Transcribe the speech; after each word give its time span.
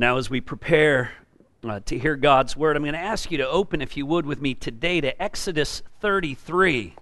Now, 0.00 0.16
as 0.16 0.30
we 0.30 0.40
prepare 0.40 1.10
uh, 1.64 1.80
to 1.86 1.98
hear 1.98 2.14
God's 2.14 2.56
word, 2.56 2.76
I'm 2.76 2.84
going 2.84 2.92
to 2.92 3.00
ask 3.00 3.32
you 3.32 3.38
to 3.38 3.48
open, 3.48 3.82
if 3.82 3.96
you 3.96 4.06
would, 4.06 4.26
with 4.26 4.40
me 4.40 4.54
today 4.54 5.00
to 5.00 5.20
Exodus 5.20 5.82
33. 6.00 6.94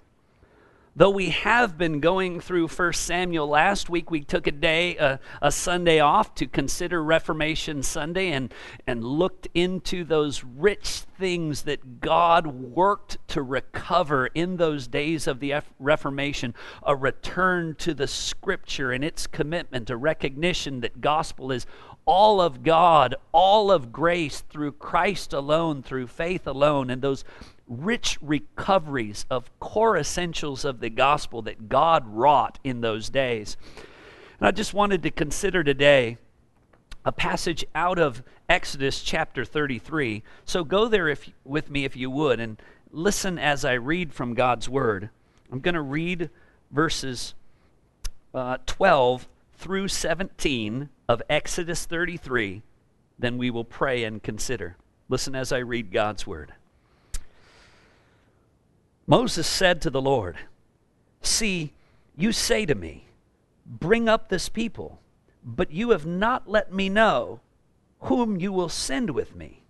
Though 0.99 1.11
we 1.11 1.29
have 1.29 1.77
been 1.77 2.01
going 2.01 2.41
through 2.41 2.69
1 2.69 2.95
Samuel 2.95 3.49
last 3.49 3.91
week, 3.91 4.11
we 4.11 4.23
took 4.23 4.47
a 4.47 4.51
day, 4.51 4.97
uh, 4.97 5.19
a 5.43 5.53
Sunday 5.53 6.01
off 6.01 6.35
to 6.37 6.47
consider 6.47 7.05
Reformation 7.05 7.83
Sunday 7.83 8.31
and, 8.31 8.55
and 8.87 9.05
looked 9.05 9.47
into 9.53 10.03
those 10.03 10.43
rich 10.43 11.01
things 11.19 11.65
that 11.65 12.01
God 12.01 12.47
worked 12.47 13.19
to 13.29 13.43
recover 13.43 14.29
in 14.29 14.57
those 14.57 14.89
days 14.89 15.27
of 15.27 15.41
the 15.41 15.53
Reformation 15.79 16.55
a 16.83 16.97
return 16.97 17.75
to 17.75 17.93
the 17.93 18.07
Scripture 18.07 18.91
and 18.91 19.05
its 19.05 19.27
commitment, 19.27 19.91
a 19.91 19.99
recognition 19.99 20.81
that 20.81 21.03
gospel 21.03 21.53
is 21.53 21.67
all 22.07 22.41
of 22.41 22.63
God, 22.63 23.17
all 23.33 23.71
of 23.71 23.93
grace 23.93 24.41
through 24.41 24.73
Christ 24.73 25.33
alone, 25.33 25.83
through 25.83 26.07
faith 26.07 26.47
alone, 26.47 26.89
and 26.89 27.03
those 27.03 27.25
rich 27.69 28.17
recoveries 28.23 29.27
of 29.29 29.51
core 29.59 29.97
essentials 29.97 30.65
of 30.65 30.79
the 30.79 30.89
gospel 30.89 31.43
that 31.43 31.69
God 31.69 32.07
wrought 32.07 32.61
in 32.63 32.81
those 32.81 33.11
days. 33.11 33.57
And 34.39 34.47
I 34.47 34.53
just 34.53 34.73
wanted 34.73 35.03
to 35.03 35.11
consider 35.11 35.65
today 35.65 36.17
a 37.05 37.11
passage 37.11 37.65
out 37.75 37.99
of 37.99 38.23
Exodus 38.49 39.03
chapter 39.03 39.45
33. 39.45 40.23
So 40.45 40.63
go 40.63 40.87
there 40.87 41.09
if, 41.09 41.29
with 41.45 41.71
me 41.71 41.85
if 41.85 41.97
you 41.97 42.09
would 42.11 42.39
and 42.39 42.61
listen 42.93 43.39
as 43.39 43.65
I 43.65 43.73
read 43.73 44.13
from 44.13 44.35
God's 44.35 44.69
word. 44.69 45.11
I'm 45.51 45.61
going 45.61 45.75
to 45.75 45.83
read 45.83 46.31
verses 46.71 47.35
uh, 48.33 48.59
12 48.67 49.29
through 49.57 49.89
17 49.89 50.89
of 51.09 51.23
Exodus 51.29 51.85
33. 51.85 52.63
Then 53.19 53.39
we 53.39 53.51
will 53.51 53.65
pray 53.65 54.05
and 54.05 54.23
consider. 54.23 54.77
Listen 55.09 55.35
as 55.35 55.53
I 55.53 55.59
read 55.59 55.93
God's 55.93 56.27
word. 56.27 56.53
Moses 59.07 59.47
said 59.47 59.81
to 59.83 59.91
the 59.91 60.03
Lord, 60.03 60.37
See, 61.23 61.73
you 62.17 62.33
say 62.33 62.67
to 62.67 62.75
me, 62.75 63.07
Bring 63.65 64.09
up 64.09 64.29
this 64.29 64.49
people, 64.49 65.01
but 65.45 65.73
you 65.73 65.91
have 65.91 66.07
not 66.07 66.49
let 66.49 66.73
me 66.73 66.89
know 66.89 67.41
whom 68.01 68.39
you 68.39 68.53
will 68.53 68.69
send 68.69 69.11
with 69.11 69.35
me. 69.35 69.63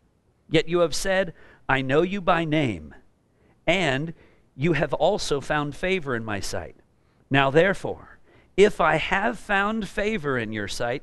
Yet 0.50 0.68
you 0.68 0.80
have 0.80 0.94
said, 0.94 1.32
I 1.68 1.82
know 1.82 2.02
you 2.02 2.20
by 2.20 2.44
name, 2.44 2.94
and 3.66 4.14
you 4.54 4.74
have 4.74 4.92
also 4.94 5.40
found 5.40 5.74
favor 5.74 6.14
in 6.14 6.24
my 6.24 6.40
sight. 6.40 6.76
Now, 7.30 7.50
therefore, 7.50 8.18
if 8.56 8.80
I 8.80 8.96
have 8.96 9.38
found 9.38 9.88
favor 9.88 10.38
in 10.38 10.52
your 10.52 10.68
sight, 10.68 11.02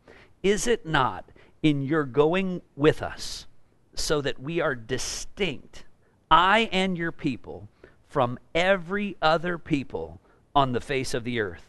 Is 0.43 0.67
it 0.67 0.85
not 0.85 1.25
in 1.61 1.81
your 1.81 2.03
going 2.03 2.61
with 2.75 3.01
us, 3.01 3.45
so 3.93 4.21
that 4.21 4.41
we 4.41 4.59
are 4.59 4.75
distinct 4.75 5.85
I 6.29 6.69
and 6.71 6.97
your 6.97 7.11
people 7.11 7.67
from 8.07 8.39
every 8.55 9.17
other 9.21 9.57
people 9.57 10.21
on 10.55 10.71
the 10.71 10.79
face 10.79 11.13
of 11.13 11.25
the 11.25 11.41
earth. 11.41 11.65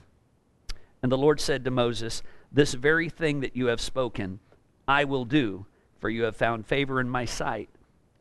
And 1.02 1.10
the 1.10 1.18
Lord 1.18 1.40
said 1.40 1.64
to 1.64 1.70
Moses, 1.70 2.22
This 2.52 2.74
very 2.74 3.08
thing 3.08 3.40
that 3.40 3.56
you 3.56 3.66
have 3.66 3.80
spoken, 3.80 4.38
I 4.86 5.04
will 5.04 5.24
do, 5.24 5.66
for 5.98 6.08
you 6.08 6.22
have 6.22 6.36
found 6.36 6.66
favor 6.66 7.00
in 7.00 7.08
my 7.08 7.24
sight, 7.24 7.68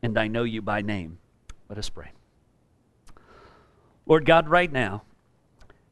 and 0.02 0.18
I 0.18 0.26
know 0.26 0.42
you 0.42 0.62
by 0.62 0.82
name. 0.82 1.18
Let 1.68 1.78
us 1.78 1.88
pray. 1.88 2.10
Lord 4.04 4.26
God, 4.26 4.48
right 4.48 4.70
now, 4.70 5.04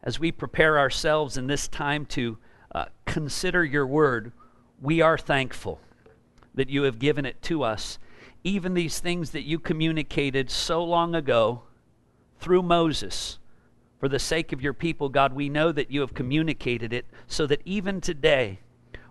as 0.02 0.18
we 0.18 0.32
prepare 0.32 0.78
ourselves 0.80 1.36
in 1.36 1.46
this 1.46 1.68
time 1.68 2.06
to 2.06 2.38
uh, 2.74 2.86
consider 3.06 3.64
your 3.64 3.86
word, 3.86 4.32
we 4.80 5.00
are 5.00 5.18
thankful 5.18 5.80
that 6.54 6.70
you 6.70 6.82
have 6.82 6.98
given 6.98 7.24
it 7.24 7.40
to 7.42 7.62
us 7.62 7.98
even 8.44 8.74
these 8.74 9.00
things 9.00 9.30
that 9.30 9.42
you 9.42 9.58
communicated 9.58 10.50
so 10.50 10.82
long 10.82 11.14
ago 11.14 11.62
through 12.38 12.62
Moses. 12.62 13.38
For 13.98 14.08
the 14.08 14.18
sake 14.18 14.52
of 14.52 14.62
your 14.62 14.72
people, 14.72 15.10
God, 15.10 15.34
we 15.34 15.50
know 15.50 15.72
that 15.72 15.90
you 15.90 16.00
have 16.00 16.14
communicated 16.14 16.92
it 16.92 17.04
so 17.26 17.46
that 17.46 17.60
even 17.66 18.00
today 18.00 18.60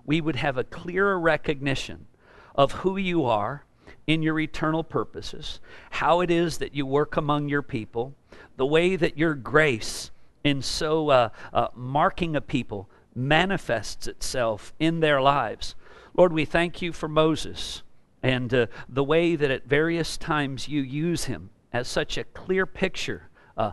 we 0.04 0.20
would 0.20 0.38
have 0.38 0.58
a 0.58 0.64
clearer 0.64 1.20
recognition 1.20 2.08
of 2.56 2.72
who 2.72 2.98
you 2.98 3.24
are 3.26 3.66
in 4.08 4.24
your 4.24 4.40
eternal 4.40 4.84
purposes, 4.84 5.60
how 5.92 6.22
it 6.22 6.32
is 6.32 6.58
that 6.58 6.74
you 6.74 6.88
work 6.88 7.16
among 7.16 7.48
your 7.48 7.62
people, 7.62 8.16
the 8.58 8.66
way 8.66 8.96
that 8.96 9.18
your 9.18 9.36
grace 9.36 10.10
in 10.44 10.64
so 10.64 11.10
uh, 11.10 11.30
uh, 11.54 11.68
marking 11.76 12.36
a 12.36 12.42
people 12.42 12.90
manifests 13.16 14.08
itself 14.08 14.74
in 14.80 15.00
their 15.00 15.22
lives. 15.22 15.76
Lord, 16.16 16.34
we 16.34 16.46
thank 16.46 16.82
you 16.82 16.92
for 16.94 17.08
Moses 17.08 17.82
and 18.22 18.54
uh, 18.54 18.68
the 18.88 19.04
way 19.04 19.36
that 19.36 19.52
at 19.52 19.66
various 19.66 20.18
times 20.18 20.68
you 20.68 20.82
use 20.82 21.26
him 21.26 21.50
as 21.72 21.88
such 21.88 22.18
a 22.18 22.24
clear 22.24 22.66
picture, 22.66 23.30
uh, 23.56 23.72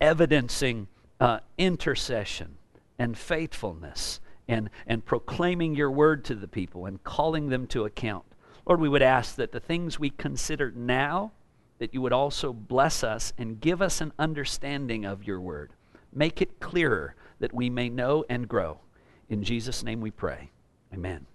evidencing 0.00 0.88
uh, 1.20 1.40
intercession 1.58 2.56
and 2.98 3.16
faithfulness 3.16 4.20
and, 4.48 4.70
and 4.86 5.04
proclaiming 5.04 5.74
your 5.74 5.90
word 5.90 6.24
to 6.24 6.34
the 6.34 6.48
people 6.48 6.86
and 6.86 7.02
calling 7.04 7.48
them 7.48 7.66
to 7.68 7.84
account. 7.84 8.24
Lord, 8.66 8.80
we 8.80 8.88
would 8.88 9.02
ask 9.02 9.36
that 9.36 9.52
the 9.52 9.60
things 9.60 9.98
we 9.98 10.10
consider 10.10 10.72
now, 10.74 11.32
that 11.78 11.92
you 11.92 12.00
would 12.00 12.12
also 12.12 12.52
bless 12.52 13.04
us 13.04 13.32
and 13.38 13.60
give 13.60 13.82
us 13.82 14.00
an 14.00 14.12
understanding 14.18 15.04
of 15.04 15.24
your 15.24 15.40
word. 15.40 15.72
Make 16.12 16.40
it 16.40 16.60
clearer 16.60 17.14
that 17.40 17.52
we 17.52 17.70
may 17.70 17.88
know 17.88 18.24
and 18.28 18.48
grow. 18.48 18.78
In 19.28 19.42
Jesus' 19.42 19.82
name 19.82 20.00
we 20.00 20.10
pray. 20.10 20.50
Amen. 20.92 21.26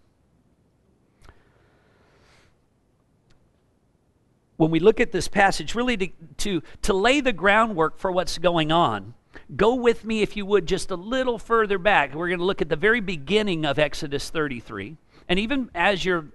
when 4.59 4.71
we 4.71 4.81
look 4.81 4.99
at 4.99 5.13
this 5.13 5.29
passage, 5.29 5.73
really 5.73 5.95
to, 5.95 6.09
to, 6.35 6.61
to 6.81 6.93
lay 6.93 7.21
the 7.21 7.31
groundwork 7.31 7.97
for 7.97 8.11
what's 8.11 8.37
going 8.37 8.73
on, 8.73 9.13
go 9.55 9.73
with 9.73 10.03
me, 10.03 10.21
if 10.21 10.35
you 10.35 10.45
would, 10.45 10.65
just 10.65 10.91
a 10.91 10.97
little 10.97 11.39
further 11.39 11.77
back. 11.77 12.13
We're 12.13 12.27
going 12.27 12.39
to 12.39 12.45
look 12.45 12.61
at 12.61 12.67
the 12.67 12.75
very 12.75 12.99
beginning 12.99 13.63
of 13.63 13.79
Exodus 13.79 14.29
33. 14.29 14.97
And 15.29 15.39
even 15.39 15.71
as 15.73 16.03
you're 16.03 16.25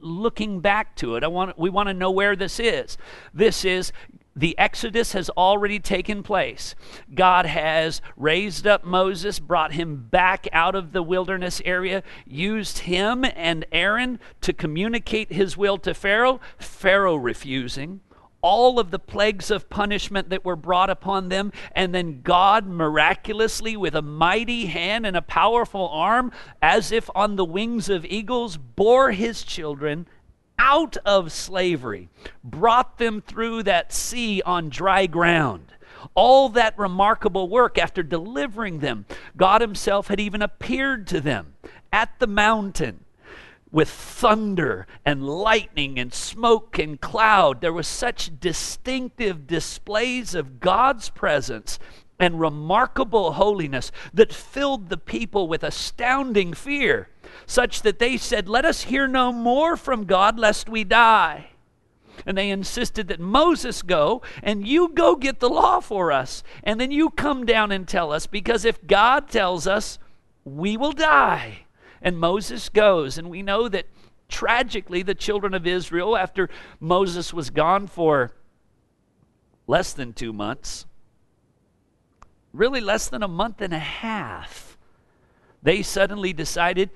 looking 0.00 0.58
back 0.58 0.96
to 0.96 1.14
it, 1.14 1.22
I 1.22 1.28
want, 1.28 1.56
we 1.56 1.70
want 1.70 1.88
to 1.88 1.94
know 1.94 2.10
where 2.10 2.34
this 2.34 2.58
is. 2.58 2.98
This 3.32 3.64
is 3.64 3.92
the 4.38 4.56
Exodus 4.56 5.12
has 5.12 5.28
already 5.30 5.80
taken 5.80 6.22
place. 6.22 6.74
God 7.12 7.46
has 7.46 8.00
raised 8.16 8.66
up 8.66 8.84
Moses, 8.84 9.40
brought 9.40 9.72
him 9.72 10.06
back 10.10 10.46
out 10.52 10.74
of 10.74 10.92
the 10.92 11.02
wilderness 11.02 11.60
area, 11.64 12.04
used 12.24 12.78
him 12.78 13.24
and 13.24 13.66
Aaron 13.72 14.20
to 14.42 14.52
communicate 14.52 15.32
his 15.32 15.56
will 15.56 15.78
to 15.78 15.92
Pharaoh, 15.92 16.40
Pharaoh 16.58 17.16
refusing 17.16 18.00
all 18.40 18.78
of 18.78 18.92
the 18.92 18.98
plagues 19.00 19.50
of 19.50 19.68
punishment 19.68 20.30
that 20.30 20.44
were 20.44 20.54
brought 20.54 20.90
upon 20.90 21.28
them, 21.28 21.52
and 21.72 21.92
then 21.92 22.20
God 22.22 22.68
miraculously, 22.68 23.76
with 23.76 23.96
a 23.96 24.02
mighty 24.02 24.66
hand 24.66 25.04
and 25.04 25.16
a 25.16 25.22
powerful 25.22 25.88
arm, 25.88 26.30
as 26.62 26.92
if 26.92 27.10
on 27.16 27.34
the 27.34 27.44
wings 27.44 27.88
of 27.88 28.04
eagles, 28.04 28.56
bore 28.56 29.10
his 29.10 29.42
children 29.42 30.06
out 30.58 30.96
of 31.04 31.32
slavery, 31.32 32.08
brought 32.42 32.98
them 32.98 33.20
through 33.20 33.62
that 33.64 33.92
sea 33.92 34.42
on 34.44 34.68
dry 34.68 35.06
ground. 35.06 35.72
All 36.14 36.48
that 36.50 36.78
remarkable 36.78 37.48
work 37.48 37.78
after 37.78 38.02
delivering 38.02 38.80
them, 38.80 39.06
God 39.36 39.60
Himself 39.60 40.08
had 40.08 40.20
even 40.20 40.42
appeared 40.42 41.06
to 41.08 41.20
them 41.20 41.54
at 41.92 42.18
the 42.18 42.26
mountain 42.26 43.04
with 43.70 43.88
thunder 43.88 44.86
and 45.04 45.26
lightning 45.26 45.98
and 45.98 46.12
smoke 46.12 46.78
and 46.78 47.00
cloud. 47.00 47.60
There 47.60 47.72
was 47.72 47.86
such 47.86 48.40
distinctive 48.40 49.46
displays 49.46 50.34
of 50.34 50.60
God's 50.60 51.10
presence 51.10 51.78
and 52.18 52.40
remarkable 52.40 53.32
holiness 53.32 53.92
that 54.12 54.32
filled 54.32 54.88
the 54.88 54.96
people 54.96 55.48
with 55.48 55.62
astounding 55.62 56.52
fear 56.52 57.08
such 57.46 57.82
that 57.82 57.98
they 57.98 58.16
said, 58.16 58.48
Let 58.48 58.64
us 58.64 58.82
hear 58.82 59.06
no 59.06 59.32
more 59.32 59.76
from 59.76 60.04
God, 60.04 60.38
lest 60.38 60.68
we 60.68 60.84
die. 60.84 61.50
And 62.26 62.36
they 62.36 62.50
insisted 62.50 63.08
that 63.08 63.20
Moses 63.20 63.82
go 63.82 64.22
and 64.42 64.66
you 64.66 64.88
go 64.88 65.14
get 65.14 65.40
the 65.40 65.48
law 65.48 65.80
for 65.80 66.10
us. 66.10 66.42
And 66.64 66.80
then 66.80 66.90
you 66.90 67.10
come 67.10 67.46
down 67.46 67.70
and 67.70 67.86
tell 67.86 68.12
us, 68.12 68.26
because 68.26 68.64
if 68.64 68.84
God 68.86 69.28
tells 69.28 69.66
us, 69.66 69.98
we 70.44 70.76
will 70.76 70.92
die. 70.92 71.66
And 72.02 72.18
Moses 72.18 72.68
goes. 72.68 73.18
And 73.18 73.30
we 73.30 73.42
know 73.42 73.68
that 73.68 73.86
tragically, 74.28 75.02
the 75.02 75.14
children 75.14 75.54
of 75.54 75.66
Israel, 75.66 76.16
after 76.16 76.48
Moses 76.80 77.32
was 77.32 77.50
gone 77.50 77.86
for 77.86 78.32
less 79.66 79.92
than 79.92 80.12
two 80.12 80.32
months, 80.32 80.86
really 82.52 82.80
less 82.80 83.08
than 83.08 83.22
a 83.22 83.28
month 83.28 83.60
and 83.60 83.72
a 83.72 83.78
half, 83.78 84.76
they 85.62 85.82
suddenly 85.82 86.32
decided 86.32 86.90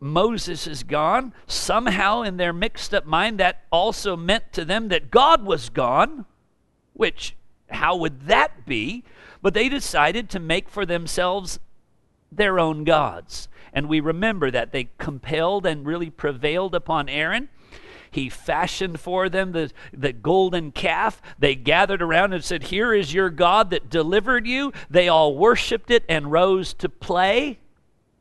Moses 0.00 0.66
is 0.66 0.82
gone. 0.82 1.32
Somehow, 1.46 2.22
in 2.22 2.36
their 2.36 2.52
mixed 2.52 2.94
up 2.94 3.06
mind, 3.06 3.38
that 3.40 3.64
also 3.70 4.16
meant 4.16 4.52
to 4.52 4.64
them 4.64 4.88
that 4.88 5.10
God 5.10 5.44
was 5.44 5.68
gone, 5.68 6.26
which, 6.92 7.34
how 7.70 7.96
would 7.96 8.26
that 8.26 8.66
be? 8.66 9.04
But 9.42 9.54
they 9.54 9.68
decided 9.68 10.28
to 10.30 10.40
make 10.40 10.68
for 10.68 10.84
themselves 10.84 11.58
their 12.30 12.58
own 12.58 12.84
gods. 12.84 13.48
And 13.72 13.88
we 13.88 14.00
remember 14.00 14.50
that 14.50 14.72
they 14.72 14.88
compelled 14.98 15.66
and 15.66 15.86
really 15.86 16.10
prevailed 16.10 16.74
upon 16.74 17.08
Aaron. 17.08 17.48
He 18.16 18.30
fashioned 18.30 18.98
for 18.98 19.28
them 19.28 19.52
the, 19.52 19.70
the 19.92 20.14
golden 20.14 20.72
calf. 20.72 21.20
They 21.38 21.54
gathered 21.54 22.00
around 22.00 22.32
and 22.32 22.42
said, 22.42 22.64
Here 22.64 22.94
is 22.94 23.12
your 23.12 23.28
God 23.28 23.68
that 23.70 23.90
delivered 23.90 24.46
you. 24.46 24.72
They 24.88 25.06
all 25.06 25.36
worshiped 25.36 25.90
it 25.90 26.02
and 26.08 26.32
rose 26.32 26.72
to 26.74 26.88
play 26.88 27.58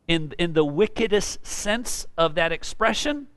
in, 0.05 0.33
in 0.37 0.51
the 0.51 0.65
wickedest 0.65 1.47
sense 1.47 2.07
of 2.17 2.35
that 2.35 2.51
expression. 2.51 3.27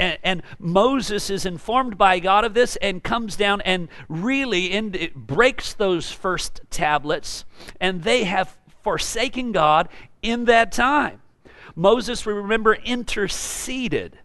And, 0.00 0.18
and, 0.24 0.42
Moses 0.58 1.30
is 1.30 1.46
informed 1.46 1.96
by 1.96 2.18
God 2.18 2.44
of 2.44 2.52
this 2.52 2.74
and 2.82 3.00
comes 3.00 3.36
down 3.36 3.60
and 3.60 3.88
really 4.08 4.72
in, 4.72 5.12
breaks 5.14 5.72
those 5.72 6.10
first 6.10 6.62
tablets, 6.68 7.44
and 7.80 8.02
they 8.02 8.24
have 8.24 8.58
forsaken 8.82 9.52
God 9.52 9.88
in 10.20 10.46
that 10.46 10.72
time. 10.72 11.22
Moses, 11.76 12.26
we 12.26 12.32
remember, 12.32 12.74
interceded 12.74 14.18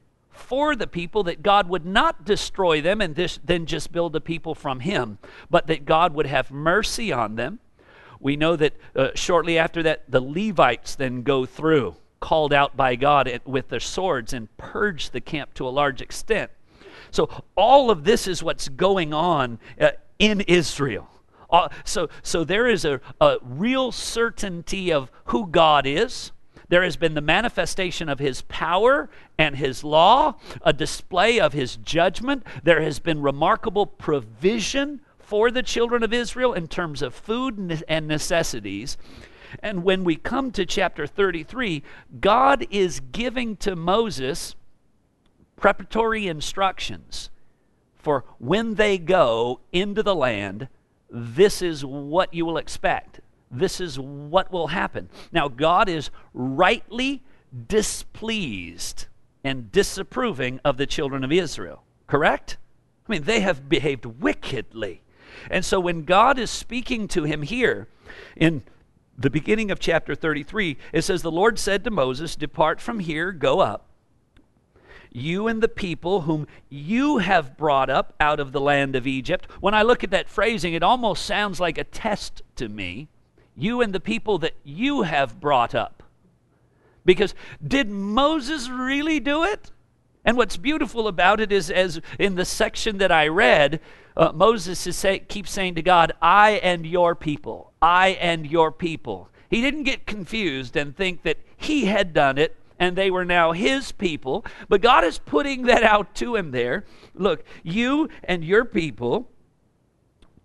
for 0.48 0.78
the 0.78 0.88
people 0.88 1.24
that 1.24 1.44
God 1.44 1.68
would 1.68 1.86
not 1.86 2.24
destroy 2.24 2.80
them 2.80 3.02
and 3.02 3.16
this, 3.16 3.38
then 3.44 3.66
just 3.66 3.92
build 3.92 4.16
a 4.16 4.22
people 4.22 4.56
from 4.56 4.80
him, 4.80 5.18
but 5.50 5.68
that 5.68 5.84
God 5.84 6.14
would 6.14 6.26
have 6.26 6.52
mercy 6.52 7.12
on 7.12 7.36
them. 7.36 7.60
We 8.22 8.38
know 8.38 8.56
that 8.56 8.74
uh, 8.96 9.10
shortly 9.14 9.58
after 9.58 9.84
that, 9.84 10.10
the 10.10 10.22
Levites 10.22 10.96
then 10.96 11.24
go 11.24 11.46
through, 11.46 11.98
called 12.22 12.54
out 12.54 12.78
by 12.78 12.96
God 12.96 13.42
with 13.44 13.68
their 13.68 13.82
swords, 13.82 14.32
and 14.32 14.48
purge 14.56 15.10
the 15.10 15.20
camp 15.20 15.54
to 15.56 15.68
a 15.68 15.70
large 15.70 16.02
extent. 16.02 16.50
So, 17.12 17.30
all 17.58 17.92
of 17.92 18.06
this 18.06 18.26
is 18.26 18.42
what's 18.42 18.70
going 18.70 19.14
on 19.14 19.60
uh, 19.82 19.92
in 20.18 20.40
Israel. 20.42 21.10
Uh, 21.50 21.68
so, 21.84 22.08
so 22.24 22.46
there 22.46 22.68
is 22.68 22.86
a, 22.86 23.02
a 23.20 23.36
real 23.42 23.92
certainty 23.92 24.94
of 24.94 25.12
who 25.26 25.48
God 25.48 25.86
is. 25.86 26.32
There 26.70 26.84
has 26.84 26.98
been 26.98 27.14
the 27.14 27.22
manifestation 27.22 28.10
of 28.10 28.20
his 28.20 28.42
power 28.44 29.10
and 29.38 29.56
his 29.56 29.84
law, 29.84 30.36
a 30.62 30.74
display 30.74 31.40
of 31.40 31.54
his 31.54 31.78
judgment. 31.78 32.46
There 32.64 32.82
has 32.82 33.00
been 33.00 33.22
remarkable 33.22 33.86
provision 33.86 35.02
for 35.18 35.50
the 35.50 35.64
children 35.64 36.04
of 36.04 36.14
Israel 36.14 36.54
in 36.54 36.68
terms 36.68 37.02
of 37.02 37.14
food 37.14 37.84
and 37.88 38.08
necessities. 38.08 38.98
And 39.62 39.84
when 39.84 40.04
we 40.04 40.16
come 40.16 40.52
to 40.52 40.66
chapter 40.66 41.08
33, 41.08 41.84
God 42.20 42.66
is 42.70 43.00
giving 43.00 43.56
to 43.58 43.76
Moses 43.76 44.56
preparatory 45.56 46.28
instructions 46.28 47.30
for 47.96 48.26
when 48.40 48.76
they 48.76 48.98
go 48.98 49.62
into 49.72 50.04
the 50.04 50.16
land 50.16 50.68
this 51.10 51.62
is 51.62 51.86
what 51.86 52.34
you 52.34 52.46
will 52.46 52.58
expect. 52.58 53.22
This 53.50 53.80
is 53.80 54.00
what 54.00 54.52
will 54.52 54.68
happen. 54.68 55.10
Now, 55.32 55.48
God 55.48 55.90
is 55.90 56.10
rightly 56.34 57.24
displeased 57.68 59.08
and 59.44 59.72
disapproving 59.72 60.60
of 60.66 60.78
the 60.78 60.86
children 60.86 61.24
of 61.24 61.32
Israel, 61.32 61.84
correct? 62.08 62.58
I 63.08 63.14
mean, 63.14 63.24
they 63.24 63.40
have 63.40 63.70
behaved 63.70 64.06
wickedly. 64.06 65.02
And 65.50 65.64
so 65.64 65.80
when 65.80 66.04
God 66.04 66.38
is 66.38 66.52
speaking 66.52 67.08
to 67.10 67.24
him 67.24 67.44
here 67.44 67.88
in 68.36 68.64
the 69.18 69.30
beginning 69.30 69.72
of 69.72 69.80
chapter 69.80 70.14
33, 70.14 70.78
it 70.92 71.04
says, 71.04 71.22
The 71.22 71.32
Lord 71.32 71.58
said 71.58 71.84
to 71.86 71.92
Moses, 71.92 72.36
Depart 72.36 72.82
from 72.82 73.00
here, 73.00 73.32
go 73.32 73.62
up 73.62 73.88
you 75.18 75.48
and 75.48 75.62
the 75.62 75.68
people 75.68 76.22
whom 76.22 76.48
you 76.70 77.18
have 77.18 77.58
brought 77.58 77.90
up 77.90 78.14
out 78.20 78.40
of 78.40 78.52
the 78.52 78.62
land 78.62 78.96
of 78.96 79.08
Egypt. 79.08 79.48
When 79.60 79.74
I 79.74 79.82
look 79.82 80.04
at 80.04 80.12
that 80.12 80.30
phrasing, 80.30 80.74
it 80.74 80.84
almost 80.84 81.26
sounds 81.26 81.60
like 81.60 81.78
a 81.78 81.84
test 81.84 82.42
to 82.58 82.70
me. 82.70 83.08
You 83.58 83.82
and 83.82 83.94
the 83.94 84.00
people 84.00 84.38
that 84.40 84.54
you 84.64 85.02
have 85.02 85.40
brought 85.40 85.74
up. 85.74 86.04
Because 87.04 87.34
did 87.66 87.90
Moses 87.90 88.70
really 88.70 89.20
do 89.20 89.44
it? 89.44 89.72
And 90.24 90.36
what's 90.38 90.58
beautiful 90.58 91.08
about 91.08 91.40
it 91.40 91.52
is, 91.52 91.72
as 91.72 92.02
in 92.20 92.36
the 92.36 92.46
section 92.46 92.98
that 92.98 93.12
I 93.12 93.28
read, 93.28 93.80
uh, 94.18 94.32
Moses 94.34 94.86
is 94.86 94.98
say, 94.98 95.20
keeps 95.20 95.52
saying 95.52 95.76
to 95.76 95.82
God, 95.82 96.12
I 96.22 96.52
and 96.64 96.86
your 96.86 97.16
people, 97.16 97.72
I 97.82 98.10
and 98.10 98.46
your 98.46 98.72
people. 98.72 99.30
He 99.50 99.62
didn't 99.62 99.84
get 99.84 100.06
confused 100.06 100.76
and 100.76 100.96
think 100.96 101.24
that 101.24 101.38
he 101.56 101.86
had 101.86 102.14
done 102.14 102.38
it 102.38 102.58
and 102.80 102.96
they 102.96 103.10
were 103.10 103.26
now 103.26 103.54
his 103.54 103.92
people. 103.92 104.46
But 104.70 104.82
God 104.82 105.04
is 105.04 105.18
putting 105.18 105.64
that 105.64 105.84
out 105.84 106.14
to 106.16 106.36
him 106.36 106.52
there. 106.52 106.84
Look, 107.16 107.44
you 107.64 108.10
and 108.24 108.44
your 108.44 108.66
people. 108.66 109.30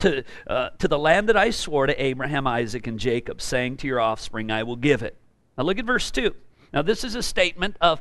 To, 0.02 0.24
uh, 0.48 0.70
to 0.78 0.88
the 0.88 0.98
land 0.98 1.28
that 1.28 1.36
I 1.36 1.50
swore 1.50 1.86
to 1.86 2.02
Abraham, 2.02 2.44
Isaac, 2.44 2.88
and 2.88 2.98
Jacob, 2.98 3.40
saying 3.40 3.76
to 3.78 3.86
your 3.86 4.00
offspring, 4.00 4.50
I 4.50 4.64
will 4.64 4.74
give 4.74 5.02
it. 5.02 5.16
Now 5.56 5.62
look 5.62 5.78
at 5.78 5.84
verse 5.84 6.10
2. 6.10 6.34
Now, 6.72 6.82
this 6.82 7.04
is 7.04 7.14
a 7.14 7.22
statement 7.22 7.76
of 7.80 8.00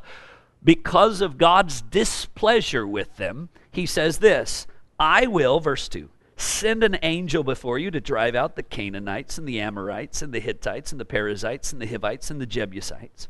because 0.64 1.20
of 1.20 1.38
God's 1.38 1.82
displeasure 1.82 2.86
with 2.86 3.16
them, 3.16 3.50
he 3.70 3.86
says 3.86 4.18
this 4.18 4.66
I 4.98 5.26
will, 5.26 5.60
verse 5.60 5.88
2, 5.88 6.08
send 6.36 6.82
an 6.82 6.98
angel 7.02 7.44
before 7.44 7.78
you 7.78 7.90
to 7.90 8.00
drive 8.00 8.34
out 8.34 8.56
the 8.56 8.62
Canaanites 8.62 9.38
and 9.38 9.46
the 9.46 9.60
Amorites 9.60 10.22
and 10.22 10.32
the 10.32 10.40
Hittites 10.40 10.92
and 10.92 11.00
the 11.00 11.04
Perizzites 11.04 11.72
and 11.72 11.82
the 11.82 11.86
Hivites 11.86 12.30
and 12.30 12.40
the 12.40 12.46
Jebusites. 12.46 13.28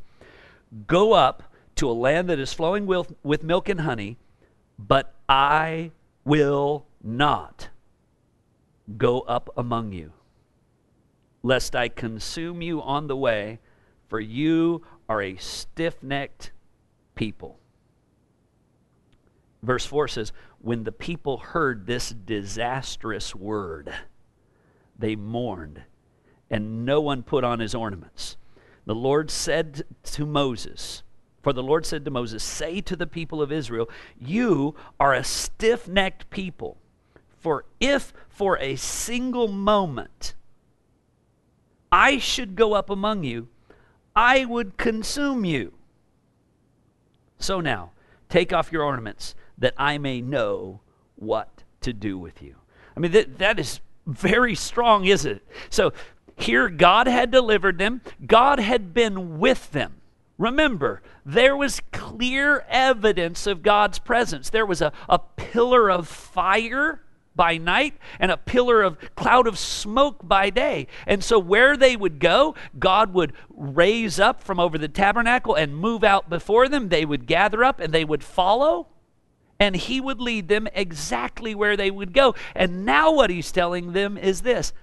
Go 0.87 1.13
up 1.13 1.43
to 1.75 1.89
a 1.89 1.93
land 1.93 2.29
that 2.29 2.39
is 2.39 2.53
flowing 2.53 2.85
with, 2.85 3.13
with 3.23 3.43
milk 3.43 3.67
and 3.69 3.81
honey, 3.81 4.17
but 4.77 5.13
I 5.27 5.91
will 6.23 6.85
not 7.03 7.69
go 8.97 9.21
up 9.21 9.49
among 9.57 9.91
you, 9.91 10.13
lest 11.41 11.75
I 11.75 11.89
consume 11.89 12.61
you 12.61 12.81
on 12.81 13.07
the 13.07 13.15
way, 13.15 13.59
for 14.07 14.19
you 14.19 14.83
are 15.09 15.21
a 15.21 15.37
stiff 15.37 16.01
necked 16.03 16.51
people. 17.15 17.59
Verse 19.61 19.85
4 19.85 20.07
says, 20.09 20.33
When 20.59 20.83
the 20.83 20.91
people 20.91 21.37
heard 21.37 21.85
this 21.85 22.09
disastrous 22.09 23.33
word, 23.33 23.93
they 24.99 25.15
mourned, 25.15 25.81
and 26.49 26.85
no 26.85 26.99
one 27.01 27.23
put 27.23 27.43
on 27.43 27.59
his 27.59 27.73
ornaments. 27.73 28.37
The 28.85 28.93
Lord 28.93 29.31
said 29.31 29.83
to 30.03 30.25
Moses, 30.25 31.03
For 31.41 31.53
the 31.53 31.63
Lord 31.63 31.85
said 31.85 32.03
to 32.05 32.11
Moses, 32.11 32.43
Say 32.43 32.81
to 32.81 32.95
the 32.97 33.07
people 33.07 33.41
of 33.41 33.51
Israel, 33.51 33.89
You 34.17 34.75
are 34.99 35.13
a 35.13 35.23
stiff 35.23 35.87
necked 35.87 36.29
people. 36.29 36.77
For 37.43 37.65
if 37.81 38.13
for 38.29 38.57
a 38.59 38.77
single 38.77 39.49
moment 39.49 40.33
I 41.91 42.17
should 42.17 42.55
go 42.55 42.73
up 42.73 42.89
among 42.89 43.23
you, 43.23 43.49
I 44.15 44.45
would 44.45 44.77
consume 44.77 45.43
you. 45.43 45.73
So 47.37 47.59
now, 47.59 47.91
take 48.29 48.53
off 48.53 48.71
your 48.71 48.83
ornaments, 48.83 49.35
that 49.57 49.73
I 49.77 49.97
may 49.97 50.21
know 50.21 50.79
what 51.15 51.63
to 51.81 51.93
do 51.93 52.17
with 52.17 52.41
you. 52.41 52.55
I 52.95 53.01
mean, 53.01 53.11
that, 53.11 53.37
that 53.39 53.59
is 53.59 53.81
very 54.07 54.55
strong, 54.55 55.05
isn't 55.05 55.33
it? 55.33 55.47
So 55.69 55.93
here, 56.37 56.69
God 56.69 57.07
had 57.07 57.29
delivered 57.29 57.77
them, 57.77 58.01
God 58.25 58.59
had 58.59 58.93
been 58.93 59.37
with 59.37 59.71
them. 59.71 60.01
Remember, 60.37 61.01
there 61.25 61.55
was 61.55 61.81
clear 61.91 62.65
evidence 62.69 63.45
of 63.45 63.61
God's 63.61 63.99
presence. 63.99 64.49
There 64.49 64.65
was 64.65 64.81
a, 64.81 64.91
a 65.07 65.19
pillar 65.19 65.91
of 65.91 66.07
fire 66.07 67.02
by 67.35 67.57
night 67.57 67.95
and 68.19 68.31
a 68.31 68.37
pillar 68.37 68.81
of 68.81 68.97
cloud 69.15 69.47
of 69.47 69.57
smoke 69.57 70.27
by 70.27 70.49
day. 70.49 70.87
And 71.07 71.23
so, 71.23 71.39
where 71.39 71.75
they 71.75 71.95
would 71.95 72.19
go, 72.19 72.55
God 72.77 73.13
would 73.13 73.33
raise 73.49 74.19
up 74.19 74.43
from 74.43 74.59
over 74.59 74.77
the 74.77 74.87
tabernacle 74.87 75.55
and 75.55 75.77
move 75.77 76.03
out 76.03 76.29
before 76.29 76.67
them. 76.67 76.89
They 76.89 77.05
would 77.05 77.25
gather 77.25 77.63
up 77.63 77.79
and 77.79 77.93
they 77.93 78.05
would 78.05 78.23
follow, 78.23 78.87
and 79.59 79.75
He 79.75 79.99
would 79.99 80.19
lead 80.19 80.47
them 80.47 80.67
exactly 80.73 81.55
where 81.55 81.77
they 81.77 81.91
would 81.91 82.13
go. 82.13 82.35
And 82.55 82.85
now, 82.85 83.11
what 83.11 83.29
He's 83.29 83.51
telling 83.51 83.93
them 83.93 84.17
is 84.17 84.41
this 84.41 84.73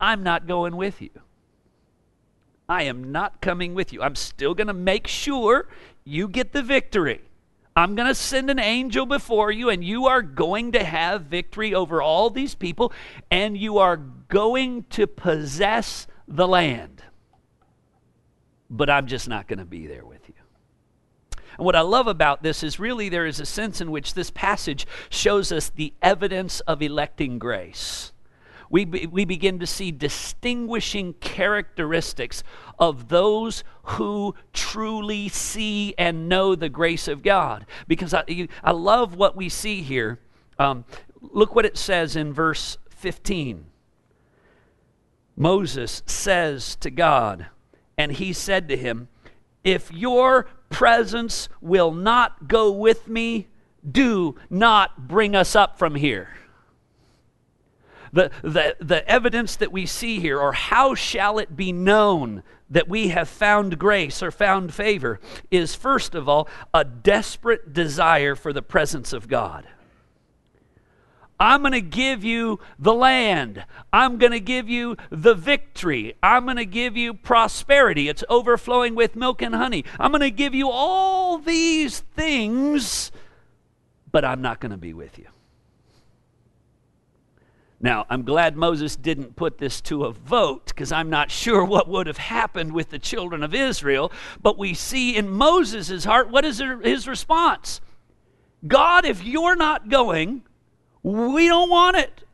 I'm 0.00 0.22
not 0.22 0.46
going 0.46 0.76
with 0.76 1.00
you. 1.00 1.10
I 2.68 2.84
am 2.84 3.12
not 3.12 3.40
coming 3.40 3.74
with 3.74 3.92
you. 3.92 4.02
I'm 4.02 4.14
still 4.14 4.54
going 4.54 4.68
to 4.68 4.72
make 4.72 5.06
sure 5.06 5.68
you 6.04 6.28
get 6.28 6.52
the 6.52 6.62
victory. 6.62 7.20
I'm 7.76 7.96
going 7.96 8.06
to 8.06 8.14
send 8.14 8.50
an 8.50 8.60
angel 8.60 9.04
before 9.04 9.50
you, 9.50 9.68
and 9.68 9.82
you 9.82 10.06
are 10.06 10.22
going 10.22 10.72
to 10.72 10.84
have 10.84 11.22
victory 11.22 11.74
over 11.74 12.00
all 12.00 12.30
these 12.30 12.54
people, 12.54 12.92
and 13.30 13.56
you 13.58 13.78
are 13.78 13.96
going 13.96 14.84
to 14.90 15.06
possess 15.08 16.06
the 16.28 16.46
land. 16.46 17.02
But 18.70 18.90
I'm 18.90 19.06
just 19.06 19.28
not 19.28 19.48
going 19.48 19.58
to 19.58 19.64
be 19.64 19.86
there 19.86 20.06
with 20.06 20.28
you. 20.28 20.34
And 21.58 21.64
what 21.64 21.76
I 21.76 21.80
love 21.80 22.06
about 22.06 22.42
this 22.42 22.62
is 22.62 22.78
really 22.78 23.08
there 23.08 23.26
is 23.26 23.40
a 23.40 23.46
sense 23.46 23.80
in 23.80 23.90
which 23.90 24.14
this 24.14 24.30
passage 24.30 24.86
shows 25.10 25.52
us 25.52 25.68
the 25.68 25.94
evidence 26.00 26.60
of 26.60 26.80
electing 26.80 27.38
grace. 27.38 28.12
We, 28.74 28.84
be, 28.84 29.06
we 29.06 29.24
begin 29.24 29.60
to 29.60 29.68
see 29.68 29.92
distinguishing 29.92 31.12
characteristics 31.20 32.42
of 32.76 33.06
those 33.06 33.62
who 33.84 34.34
truly 34.52 35.28
see 35.28 35.94
and 35.96 36.28
know 36.28 36.56
the 36.56 36.68
grace 36.68 37.06
of 37.06 37.22
God. 37.22 37.66
Because 37.86 38.12
I, 38.12 38.48
I 38.64 38.72
love 38.72 39.14
what 39.14 39.36
we 39.36 39.48
see 39.48 39.82
here. 39.82 40.18
Um, 40.58 40.84
look 41.20 41.54
what 41.54 41.64
it 41.64 41.78
says 41.78 42.16
in 42.16 42.32
verse 42.32 42.76
15. 42.88 43.64
Moses 45.36 46.02
says 46.04 46.74
to 46.80 46.90
God, 46.90 47.46
and 47.96 48.10
he 48.10 48.32
said 48.32 48.68
to 48.70 48.76
him, 48.76 49.06
If 49.62 49.92
your 49.92 50.48
presence 50.68 51.48
will 51.60 51.92
not 51.92 52.48
go 52.48 52.72
with 52.72 53.06
me, 53.06 53.46
do 53.88 54.34
not 54.50 55.06
bring 55.06 55.36
us 55.36 55.54
up 55.54 55.78
from 55.78 55.94
here. 55.94 56.30
The, 58.14 58.30
the, 58.42 58.76
the 58.78 59.06
evidence 59.10 59.56
that 59.56 59.72
we 59.72 59.86
see 59.86 60.20
here, 60.20 60.38
or 60.38 60.52
how 60.52 60.94
shall 60.94 61.40
it 61.40 61.56
be 61.56 61.72
known 61.72 62.44
that 62.70 62.88
we 62.88 63.08
have 63.08 63.28
found 63.28 63.76
grace 63.76 64.22
or 64.22 64.30
found 64.30 64.72
favor, 64.72 65.18
is 65.50 65.74
first 65.74 66.14
of 66.14 66.28
all 66.28 66.48
a 66.72 66.84
desperate 66.84 67.72
desire 67.72 68.36
for 68.36 68.52
the 68.52 68.62
presence 68.62 69.12
of 69.12 69.26
God. 69.26 69.66
I'm 71.40 71.62
going 71.62 71.72
to 71.72 71.80
give 71.80 72.22
you 72.22 72.60
the 72.78 72.94
land. 72.94 73.64
I'm 73.92 74.18
going 74.18 74.30
to 74.30 74.40
give 74.40 74.68
you 74.68 74.96
the 75.10 75.34
victory. 75.34 76.14
I'm 76.22 76.44
going 76.44 76.56
to 76.56 76.64
give 76.64 76.96
you 76.96 77.14
prosperity. 77.14 78.08
It's 78.08 78.22
overflowing 78.28 78.94
with 78.94 79.16
milk 79.16 79.42
and 79.42 79.56
honey. 79.56 79.84
I'm 79.98 80.12
going 80.12 80.20
to 80.20 80.30
give 80.30 80.54
you 80.54 80.70
all 80.70 81.38
these 81.38 81.98
things, 81.98 83.10
but 84.12 84.24
I'm 84.24 84.40
not 84.40 84.60
going 84.60 84.70
to 84.70 84.78
be 84.78 84.94
with 84.94 85.18
you. 85.18 85.26
Now, 87.84 88.06
I'm 88.08 88.22
glad 88.22 88.56
Moses 88.56 88.96
didn't 88.96 89.36
put 89.36 89.58
this 89.58 89.82
to 89.82 90.04
a 90.04 90.10
vote 90.10 90.68
because 90.68 90.90
I'm 90.90 91.10
not 91.10 91.30
sure 91.30 91.62
what 91.66 91.86
would 91.86 92.06
have 92.06 92.16
happened 92.16 92.72
with 92.72 92.88
the 92.88 92.98
children 92.98 93.42
of 93.42 93.54
Israel. 93.54 94.10
But 94.40 94.56
we 94.56 94.72
see 94.72 95.14
in 95.14 95.28
Moses' 95.28 96.06
heart, 96.06 96.30
what 96.30 96.46
is 96.46 96.62
his 96.82 97.06
response? 97.06 97.82
God, 98.66 99.04
if 99.04 99.22
you're 99.22 99.54
not 99.54 99.90
going, 99.90 100.44
we 101.02 101.46
don't 101.46 101.68
want 101.68 101.98
it. 101.98 102.24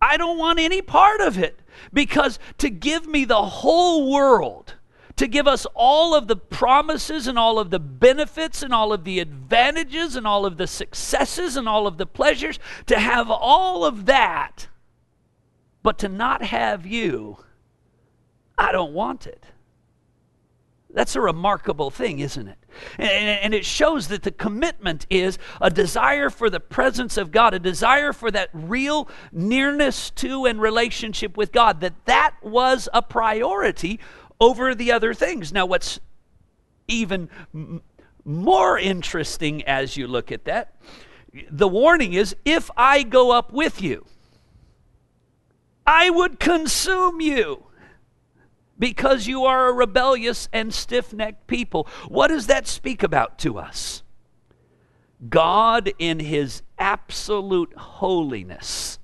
I 0.00 0.16
don't 0.16 0.38
want 0.38 0.60
any 0.60 0.82
part 0.82 1.20
of 1.20 1.36
it. 1.36 1.58
Because 1.92 2.38
to 2.58 2.70
give 2.70 3.04
me 3.04 3.24
the 3.24 3.42
whole 3.42 4.12
world, 4.12 4.74
to 5.16 5.26
give 5.26 5.48
us 5.48 5.66
all 5.74 6.14
of 6.14 6.28
the 6.28 6.36
promises 6.36 7.26
and 7.26 7.36
all 7.36 7.58
of 7.58 7.70
the 7.70 7.80
benefits 7.80 8.62
and 8.62 8.72
all 8.72 8.92
of 8.92 9.02
the 9.02 9.18
advantages 9.18 10.14
and 10.14 10.28
all 10.28 10.46
of 10.46 10.58
the 10.58 10.68
successes 10.68 11.56
and 11.56 11.68
all 11.68 11.88
of 11.88 11.98
the 11.98 12.06
pleasures, 12.06 12.60
to 12.86 13.00
have 13.00 13.32
all 13.32 13.84
of 13.84 14.06
that, 14.06 14.68
but 15.82 15.98
to 15.98 16.08
not 16.08 16.42
have 16.42 16.86
you, 16.86 17.38
I 18.56 18.72
don't 18.72 18.92
want 18.92 19.26
it. 19.26 19.44
That's 20.94 21.16
a 21.16 21.20
remarkable 21.20 21.90
thing, 21.90 22.18
isn't 22.20 22.48
it? 22.48 22.58
And, 22.98 23.08
and, 23.08 23.54
it 23.54 23.64
shows 23.64 24.08
that 24.08 24.22
the 24.22 24.30
commitment 24.30 25.06
is 25.08 25.38
a 25.60 25.70
desire 25.70 26.28
for 26.28 26.50
the 26.50 26.60
presence 26.60 27.16
of 27.16 27.30
God, 27.30 27.54
a 27.54 27.58
desire 27.58 28.12
for 28.12 28.30
that 28.30 28.50
real 28.52 29.08
nearness 29.30 30.10
to 30.10 30.44
and 30.44 30.60
relationship 30.60 31.36
with 31.36 31.52
God, 31.52 31.80
that 31.80 31.94
that 32.04 32.34
was 32.42 32.88
a 32.92 33.02
priority 33.02 34.00
over 34.40 34.74
the 34.74 34.92
other 34.92 35.14
things. 35.14 35.52
Now, 35.52 35.66
what's 35.66 35.98
even 36.88 37.28
m- 37.54 37.82
more 38.24 38.78
interesting 38.78 39.62
as 39.64 39.96
you 39.96 40.06
look 40.06 40.30
at 40.30 40.44
that, 40.44 40.74
the 41.50 41.68
warning 41.68 42.12
is 42.12 42.36
if 42.44 42.70
I 42.76 43.02
go 43.02 43.32
up 43.32 43.52
with 43.52 43.80
you, 43.80 44.04
I 45.94 46.08
would 46.08 46.40
consume 46.40 47.20
you 47.20 47.64
because 48.78 49.26
you 49.26 49.44
are 49.44 49.68
a 49.68 49.72
rebellious 49.74 50.48
and 50.50 50.72
stiff 50.72 51.12
necked 51.12 51.46
people. 51.46 51.86
What 52.08 52.28
does 52.28 52.46
that 52.46 52.66
speak 52.66 53.02
about 53.02 53.38
to 53.40 53.58
us? 53.58 54.02
God, 55.28 55.92
in 55.98 56.18
his 56.18 56.62
absolute 56.78 57.76
holiness, 57.76 59.00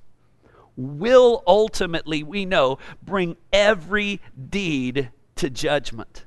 will 0.75 1.43
ultimately, 1.45 2.23
we 2.23 2.43
know, 2.43 2.79
bring 3.03 3.37
every 3.53 4.19
deed 4.49 5.11
to 5.35 5.51
judgment 5.51 6.25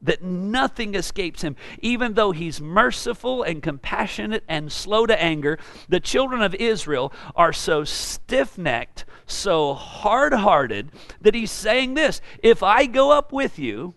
that 0.00 0.22
nothing 0.22 0.94
escapes 0.94 1.42
him. 1.42 1.56
Even 1.80 2.14
though 2.14 2.32
he's 2.32 2.60
merciful 2.60 3.42
and 3.42 3.62
compassionate 3.62 4.44
and 4.48 4.70
slow 4.70 5.06
to 5.06 5.22
anger, 5.22 5.58
the 5.88 6.00
children 6.00 6.42
of 6.42 6.54
Israel 6.54 7.12
are 7.34 7.52
so 7.52 7.84
stiff 7.84 8.56
necked, 8.56 9.04
so 9.26 9.74
hard 9.74 10.32
hearted, 10.32 10.90
that 11.20 11.34
he's 11.34 11.50
saying 11.50 11.94
this 11.94 12.20
If 12.42 12.62
I 12.62 12.86
go 12.86 13.10
up 13.10 13.32
with 13.32 13.58
you, 13.58 13.94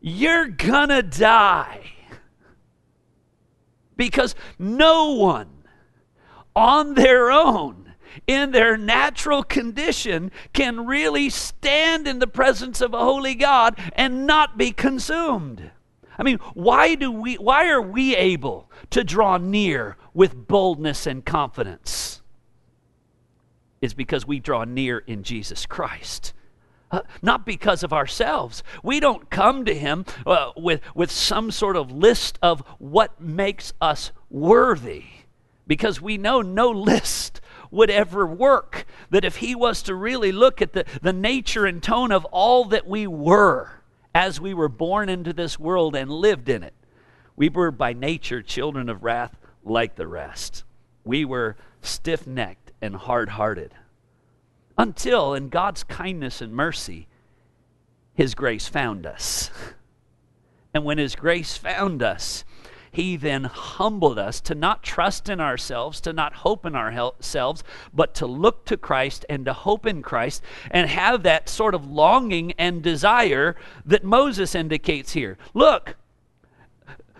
you're 0.00 0.48
gonna 0.48 1.02
die. 1.02 1.80
Because 3.96 4.34
no 4.58 5.12
one 5.12 5.48
on 6.54 6.94
their 6.94 7.30
own 7.30 7.83
in 8.26 8.50
their 8.50 8.76
natural 8.76 9.42
condition 9.42 10.30
can 10.52 10.86
really 10.86 11.30
stand 11.30 12.06
in 12.06 12.18
the 12.18 12.26
presence 12.26 12.80
of 12.80 12.94
a 12.94 12.98
holy 12.98 13.34
God 13.34 13.78
and 13.94 14.26
not 14.26 14.56
be 14.56 14.72
consumed. 14.72 15.70
I 16.18 16.22
mean, 16.22 16.38
why 16.54 16.94
do 16.94 17.10
we 17.10 17.34
why 17.34 17.68
are 17.68 17.82
we 17.82 18.14
able 18.14 18.70
to 18.90 19.02
draw 19.02 19.36
near 19.36 19.96
with 20.12 20.46
boldness 20.46 21.06
and 21.06 21.24
confidence? 21.24 22.22
It's 23.80 23.94
because 23.94 24.26
we 24.26 24.40
draw 24.40 24.64
near 24.64 24.98
in 24.98 25.22
Jesus 25.22 25.66
Christ. 25.66 26.32
Uh, 26.90 27.00
not 27.22 27.44
because 27.44 27.82
of 27.82 27.92
ourselves. 27.92 28.62
We 28.82 29.00
don't 29.00 29.28
come 29.28 29.64
to 29.64 29.74
Him 29.74 30.04
uh, 30.26 30.52
with, 30.56 30.80
with 30.94 31.10
some 31.10 31.50
sort 31.50 31.76
of 31.76 31.90
list 31.90 32.38
of 32.40 32.60
what 32.78 33.20
makes 33.20 33.72
us 33.80 34.12
worthy, 34.30 35.04
because 35.66 36.00
we 36.00 36.18
know 36.18 36.40
no 36.40 36.70
list 36.70 37.40
would 37.70 37.90
ever 37.90 38.26
work. 38.26 38.86
That 39.10 39.24
if 39.24 39.36
he 39.36 39.54
was 39.54 39.82
to 39.82 39.94
really 39.94 40.32
look 40.32 40.60
at 40.62 40.72
the, 40.72 40.84
the 41.02 41.12
nature 41.12 41.66
and 41.66 41.82
tone 41.82 42.12
of 42.12 42.24
all 42.26 42.64
that 42.66 42.86
we 42.86 43.06
were 43.06 43.82
as 44.14 44.40
we 44.40 44.54
were 44.54 44.68
born 44.68 45.08
into 45.08 45.32
this 45.32 45.58
world 45.58 45.96
and 45.96 46.10
lived 46.10 46.48
in 46.48 46.62
it, 46.62 46.74
we 47.36 47.48
were 47.48 47.70
by 47.70 47.92
nature 47.92 48.42
children 48.42 48.88
of 48.88 49.02
wrath 49.02 49.36
like 49.64 49.96
the 49.96 50.06
rest. 50.06 50.64
We 51.04 51.24
were 51.24 51.56
stiff 51.82 52.26
necked 52.26 52.72
and 52.80 52.94
hard 52.94 53.30
hearted. 53.30 53.74
Until, 54.76 55.34
in 55.34 55.48
God's 55.48 55.84
kindness 55.84 56.40
and 56.40 56.52
mercy, 56.52 57.06
His 58.14 58.34
grace 58.34 58.68
found 58.68 59.06
us. 59.06 59.50
And 60.76 60.84
when 60.84 60.98
His 60.98 61.14
grace 61.14 61.56
found 61.56 62.02
us, 62.02 62.44
he 62.94 63.16
then 63.16 63.42
humbled 63.42 64.20
us 64.20 64.40
to 64.42 64.54
not 64.54 64.84
trust 64.84 65.28
in 65.28 65.40
ourselves, 65.40 66.00
to 66.02 66.12
not 66.12 66.32
hope 66.32 66.64
in 66.64 66.76
ourselves, 66.76 67.64
but 67.92 68.14
to 68.14 68.26
look 68.26 68.64
to 68.66 68.76
Christ 68.76 69.26
and 69.28 69.44
to 69.46 69.52
hope 69.52 69.84
in 69.84 70.00
Christ 70.00 70.42
and 70.70 70.88
have 70.88 71.24
that 71.24 71.48
sort 71.48 71.74
of 71.74 71.90
longing 71.90 72.52
and 72.52 72.82
desire 72.82 73.56
that 73.84 74.04
Moses 74.04 74.54
indicates 74.54 75.12
here. 75.12 75.36
Look, 75.54 75.96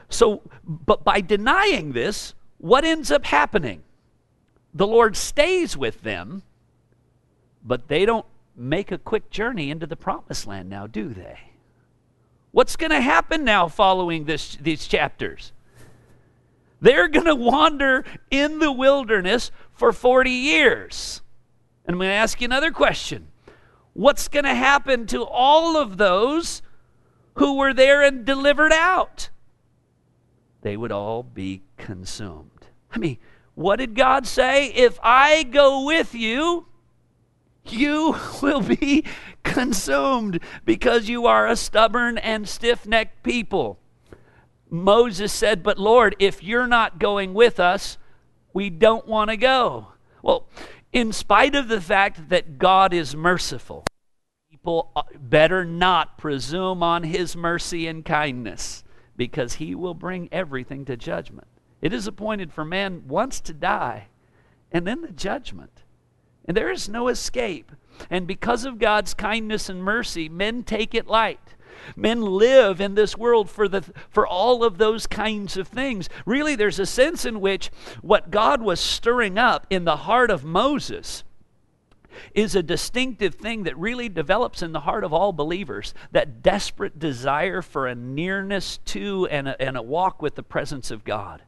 so, 0.08 0.42
but 0.64 1.02
by 1.02 1.20
denying 1.20 1.90
this, 1.90 2.34
what 2.58 2.84
ends 2.84 3.10
up 3.10 3.24
happening? 3.24 3.82
The 4.72 4.86
Lord 4.86 5.16
stays 5.16 5.76
with 5.76 6.02
them, 6.02 6.44
but 7.64 7.88
they 7.88 8.06
don't 8.06 8.26
make 8.54 8.92
a 8.92 8.98
quick 8.98 9.28
journey 9.28 9.72
into 9.72 9.88
the 9.88 9.96
promised 9.96 10.46
land 10.46 10.70
now, 10.70 10.86
do 10.86 11.08
they? 11.12 11.38
What's 12.52 12.76
going 12.76 12.92
to 12.92 13.00
happen 13.00 13.42
now 13.42 13.66
following 13.66 14.26
this, 14.26 14.56
these 14.60 14.86
chapters? 14.86 15.50
They're 16.84 17.08
going 17.08 17.24
to 17.24 17.34
wander 17.34 18.04
in 18.30 18.58
the 18.58 18.70
wilderness 18.70 19.50
for 19.72 19.90
40 19.90 20.30
years. 20.30 21.22
And 21.86 21.94
I'm 21.94 21.98
going 21.98 22.10
to 22.10 22.14
ask 22.14 22.42
you 22.42 22.44
another 22.44 22.70
question 22.70 23.28
What's 23.94 24.28
going 24.28 24.44
to 24.44 24.54
happen 24.54 25.06
to 25.06 25.22
all 25.22 25.78
of 25.78 25.96
those 25.96 26.60
who 27.36 27.56
were 27.56 27.72
there 27.72 28.02
and 28.02 28.26
delivered 28.26 28.70
out? 28.70 29.30
They 30.60 30.76
would 30.76 30.92
all 30.92 31.22
be 31.22 31.62
consumed. 31.78 32.66
I 32.92 32.98
mean, 32.98 33.16
what 33.54 33.76
did 33.76 33.94
God 33.94 34.26
say? 34.26 34.66
If 34.66 34.98
I 35.02 35.44
go 35.44 35.86
with 35.86 36.14
you, 36.14 36.66
you 37.64 38.14
will 38.42 38.60
be 38.60 39.04
consumed 39.42 40.38
because 40.66 41.08
you 41.08 41.24
are 41.24 41.46
a 41.46 41.56
stubborn 41.56 42.18
and 42.18 42.46
stiff 42.46 42.86
necked 42.86 43.22
people. 43.22 43.78
Moses 44.74 45.32
said, 45.32 45.62
But 45.62 45.78
Lord, 45.78 46.16
if 46.18 46.42
you're 46.42 46.66
not 46.66 46.98
going 46.98 47.32
with 47.32 47.60
us, 47.60 47.96
we 48.52 48.70
don't 48.70 49.06
want 49.06 49.30
to 49.30 49.36
go. 49.36 49.88
Well, 50.22 50.48
in 50.92 51.12
spite 51.12 51.54
of 51.54 51.68
the 51.68 51.80
fact 51.80 52.28
that 52.28 52.58
God 52.58 52.92
is 52.92 53.14
merciful, 53.14 53.84
people 54.50 54.92
better 55.18 55.64
not 55.64 56.18
presume 56.18 56.82
on 56.82 57.04
his 57.04 57.36
mercy 57.36 57.86
and 57.86 58.04
kindness 58.04 58.82
because 59.16 59.54
he 59.54 59.74
will 59.74 59.94
bring 59.94 60.28
everything 60.32 60.84
to 60.86 60.96
judgment. 60.96 61.46
It 61.80 61.92
is 61.92 62.06
appointed 62.06 62.52
for 62.52 62.64
man 62.64 63.06
once 63.06 63.40
to 63.42 63.52
die, 63.52 64.08
and 64.72 64.86
then 64.86 65.02
the 65.02 65.12
judgment. 65.12 65.84
And 66.46 66.56
there 66.56 66.70
is 66.70 66.88
no 66.88 67.08
escape. 67.08 67.70
And 68.10 68.26
because 68.26 68.64
of 68.64 68.78
God's 68.78 69.14
kindness 69.14 69.68
and 69.68 69.82
mercy, 69.82 70.28
men 70.28 70.62
take 70.64 70.94
it 70.94 71.06
light. 71.06 71.53
Men 71.96 72.22
live 72.22 72.80
in 72.80 72.94
this 72.94 73.16
world 73.16 73.50
for, 73.50 73.68
the, 73.68 73.82
for 74.08 74.26
all 74.26 74.64
of 74.64 74.78
those 74.78 75.06
kinds 75.06 75.56
of 75.56 75.68
things. 75.68 76.08
Really, 76.26 76.56
there's 76.56 76.78
a 76.78 76.86
sense 76.86 77.24
in 77.24 77.40
which 77.40 77.70
what 78.02 78.30
God 78.30 78.62
was 78.62 78.80
stirring 78.80 79.38
up 79.38 79.66
in 79.70 79.84
the 79.84 79.96
heart 79.96 80.30
of 80.30 80.44
Moses 80.44 81.24
is 82.34 82.54
a 82.54 82.62
distinctive 82.62 83.34
thing 83.34 83.64
that 83.64 83.76
really 83.76 84.08
develops 84.08 84.62
in 84.62 84.72
the 84.72 84.80
heart 84.80 85.04
of 85.04 85.12
all 85.12 85.32
believers 85.32 85.94
that 86.12 86.42
desperate 86.42 86.98
desire 86.98 87.62
for 87.62 87.86
a 87.86 87.94
nearness 87.94 88.78
to 88.84 89.26
and 89.30 89.48
a, 89.48 89.60
and 89.60 89.76
a 89.76 89.82
walk 89.82 90.22
with 90.22 90.34
the 90.34 90.42
presence 90.42 90.90
of 90.90 91.04
God. 91.04 91.42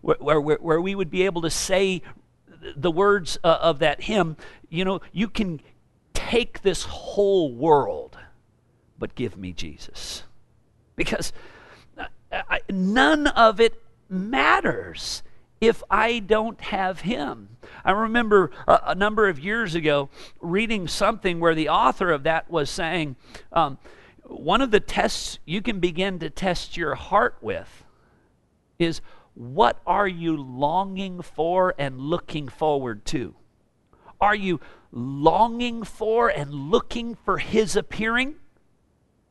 Where, 0.00 0.40
where, 0.40 0.58
where 0.58 0.80
we 0.80 0.94
would 0.94 1.10
be 1.10 1.24
able 1.24 1.42
to 1.42 1.50
say 1.50 2.02
the 2.76 2.90
words 2.90 3.38
uh, 3.42 3.58
of 3.60 3.78
that 3.80 4.02
hymn, 4.02 4.36
you 4.68 4.84
know, 4.84 5.00
you 5.12 5.28
can 5.28 5.60
take 6.12 6.62
this 6.62 6.84
whole 6.84 7.52
world, 7.52 8.18
but 9.02 9.16
give 9.16 9.36
me 9.36 9.52
Jesus. 9.52 10.22
Because 10.94 11.32
uh, 11.98 12.06
I, 12.30 12.60
none 12.70 13.26
of 13.26 13.58
it 13.58 13.82
matters 14.08 15.24
if 15.60 15.82
I 15.90 16.20
don't 16.20 16.60
have 16.60 17.00
him. 17.00 17.56
I 17.84 17.90
remember 17.90 18.52
a, 18.68 18.78
a, 18.86 18.94
number 18.94 19.28
of 19.28 19.40
years 19.40 19.74
ago 19.74 20.08
reading 20.40 20.86
something 20.86 21.40
where 21.40 21.56
the 21.56 21.68
author 21.68 22.12
of 22.12 22.22
that 22.22 22.48
was 22.48 22.70
saying, 22.70 23.16
um, 23.52 23.76
one 24.22 24.62
of 24.62 24.70
the 24.70 24.78
tests 24.78 25.40
you 25.44 25.62
can 25.62 25.80
begin 25.80 26.20
to 26.20 26.30
test 26.30 26.76
your 26.76 26.94
heart 26.94 27.36
with 27.40 27.82
is 28.78 29.00
what 29.34 29.80
are 29.84 30.06
you 30.06 30.36
longing 30.36 31.22
for 31.22 31.74
and 31.76 31.98
looking 31.98 32.46
forward 32.46 33.04
to? 33.06 33.34
Are 34.20 34.36
you 34.36 34.60
longing 34.92 35.82
for 35.82 36.28
and 36.28 36.54
looking 36.54 37.16
for 37.16 37.38
His 37.38 37.74
appearing? 37.74 38.36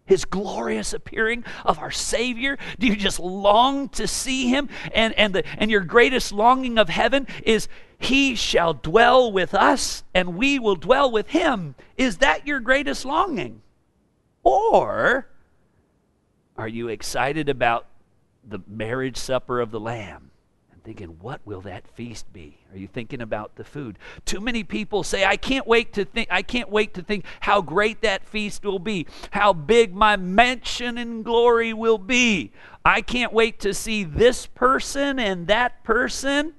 His 0.06 0.26
glorious 0.26 0.94
appearing 0.94 1.44
of 1.64 1.80
our 1.80 1.92
Savior? 1.92 2.58
Do 2.80 2.88
you 2.88 2.96
just 2.96 3.20
long 3.20 3.90
to 3.90 4.08
see 4.08 4.50
Him? 4.50 4.70
And, 4.94 5.14
and, 5.14 5.34
the, 5.34 5.44
and 5.58 5.72
your 5.72 5.82
greatest 5.82 6.32
longing 6.32 6.78
of 6.78 6.90
heaven 6.90 7.28
is 7.44 7.68
He 7.98 8.36
shall 8.36 8.74
dwell 8.74 9.32
with 9.32 9.54
us 9.54 10.04
and 10.14 10.36
we 10.36 10.60
will 10.60 10.76
dwell 10.76 11.12
with 11.12 11.30
Him. 11.30 11.76
Is 11.98 12.18
that 12.18 12.48
your 12.48 12.60
greatest 12.60 13.06
longing? 13.06 13.62
Or 14.44 15.28
are 16.58 16.68
you 16.68 16.88
excited 16.88 17.48
about 17.48 17.86
the 18.44 18.60
marriage 18.68 19.18
supper 19.18 19.60
of 19.60 19.72
the 19.72 19.80
Lamb 19.80 20.31
thinking, 20.84 21.18
what 21.20 21.42
will 21.46 21.62
that 21.62 21.88
feast 21.88 22.32
be? 22.34 22.58
Are 22.72 22.78
you 22.78 22.88
thinking 22.88 23.22
about 23.22 23.56
the 23.56 23.64
food? 23.64 23.98
Too 24.26 24.40
many 24.40 24.64
people 24.64 25.04
say, 25.04 25.26
I 25.26 25.38
can't 25.38 25.68
wait 25.68 25.94
to 25.94 26.06
think, 26.06 26.28
I 26.32 26.42
can't 26.42 26.70
wait 26.70 26.94
to 26.96 27.02
think 27.02 27.26
how 27.42 27.62
great 27.62 28.02
that 28.02 28.26
feast 28.26 28.66
will 28.66 28.80
be, 28.80 29.08
how 29.32 29.54
big 29.54 29.94
my 29.94 30.18
mansion 30.18 30.98
in 30.98 31.24
glory 31.24 31.74
will 31.74 31.98
be. 31.98 32.52
I 32.84 33.02
can't 33.02 33.34
wait 33.34 33.60
to 33.60 33.74
see 33.74 34.04
this 34.04 34.48
person 34.48 35.20
and 35.20 35.48
that 35.48 35.84
person 35.84 36.54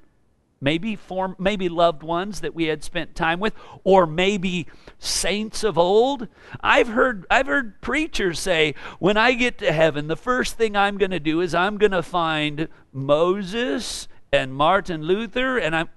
maybe 0.62 0.94
form 0.94 1.34
maybe 1.38 1.68
loved 1.68 2.04
ones 2.04 2.40
that 2.40 2.54
we 2.54 2.66
had 2.66 2.84
spent 2.84 3.14
time 3.16 3.40
with 3.40 3.52
or 3.82 4.06
maybe 4.06 4.66
saints 4.98 5.64
of 5.64 5.76
old 5.76 6.28
i've 6.60 6.86
heard 6.88 7.26
i've 7.30 7.48
heard 7.48 7.80
preachers 7.80 8.38
say 8.38 8.72
when 9.00 9.16
i 9.16 9.32
get 9.32 9.58
to 9.58 9.72
heaven 9.72 10.06
the 10.06 10.16
first 10.16 10.56
thing 10.56 10.76
i'm 10.76 10.96
going 10.96 11.10
to 11.10 11.18
do 11.18 11.40
is 11.40 11.52
i'm 11.52 11.76
going 11.76 11.90
to 11.90 12.02
find 12.02 12.68
moses 12.92 14.06
and 14.32 14.54
martin 14.54 15.02
luther 15.02 15.58
and 15.58 15.76
i'm 15.76 15.88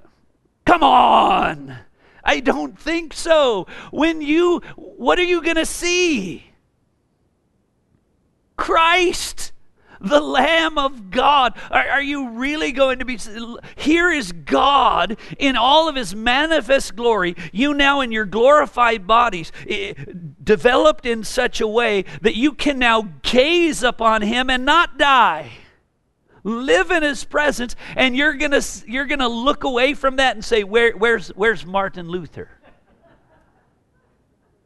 come 0.65 0.83
on 0.83 1.77
i 2.23 2.41
don't 2.41 2.77
think 2.77 3.13
so 3.13 3.65
when 3.91 4.21
you 4.21 4.61
what 4.75 5.17
are 5.17 5.23
you 5.23 5.41
going 5.41 5.55
to 5.55 5.65
see 5.65 6.51
christ 8.57 9.53
the 10.01 10.19
Lamb 10.19 10.77
of 10.77 11.09
God. 11.09 11.57
Are, 11.71 11.87
are, 11.87 12.01
you 12.01 12.29
really 12.29 12.71
going 12.71 12.99
to 12.99 13.05
be? 13.05 13.17
Here 13.75 14.11
is 14.11 14.31
God 14.33 15.17
in 15.39 15.55
all 15.55 15.87
of 15.87 15.95
his 15.95 16.13
manifest 16.13 16.95
glory. 16.95 17.35
You 17.51 17.73
now 17.73 18.01
in 18.01 18.11
your 18.11 18.25
glorified 18.25 19.07
bodies, 19.07 19.51
eh, 19.67 19.93
developed 20.43 21.05
in 21.05 21.23
such 21.23 21.59
a 21.59 21.67
way 21.67 22.03
that 22.21 22.35
you 22.35 22.51
can 22.51 22.77
now 22.77 23.09
gaze 23.23 23.81
upon 23.81 24.21
him 24.21 24.49
and 24.49 24.65
not 24.65 24.97
die. 24.97 25.51
Live 26.47 26.91
in 26.91 27.01
his 27.01 27.23
presence, 27.23 27.75
and 27.95 28.15
you're 28.15 28.35
gonna 28.35 28.61
you're 28.85 29.07
gonna 29.07 29.27
look 29.27 29.63
away 29.63 29.95
from 29.95 30.17
that 30.17 30.35
and 30.35 30.45
say, 30.45 30.63
Where, 30.63 30.91
"Where's 30.91 31.29
where's 31.29 31.65
Martin 31.65 32.07
Luther?" 32.07 32.51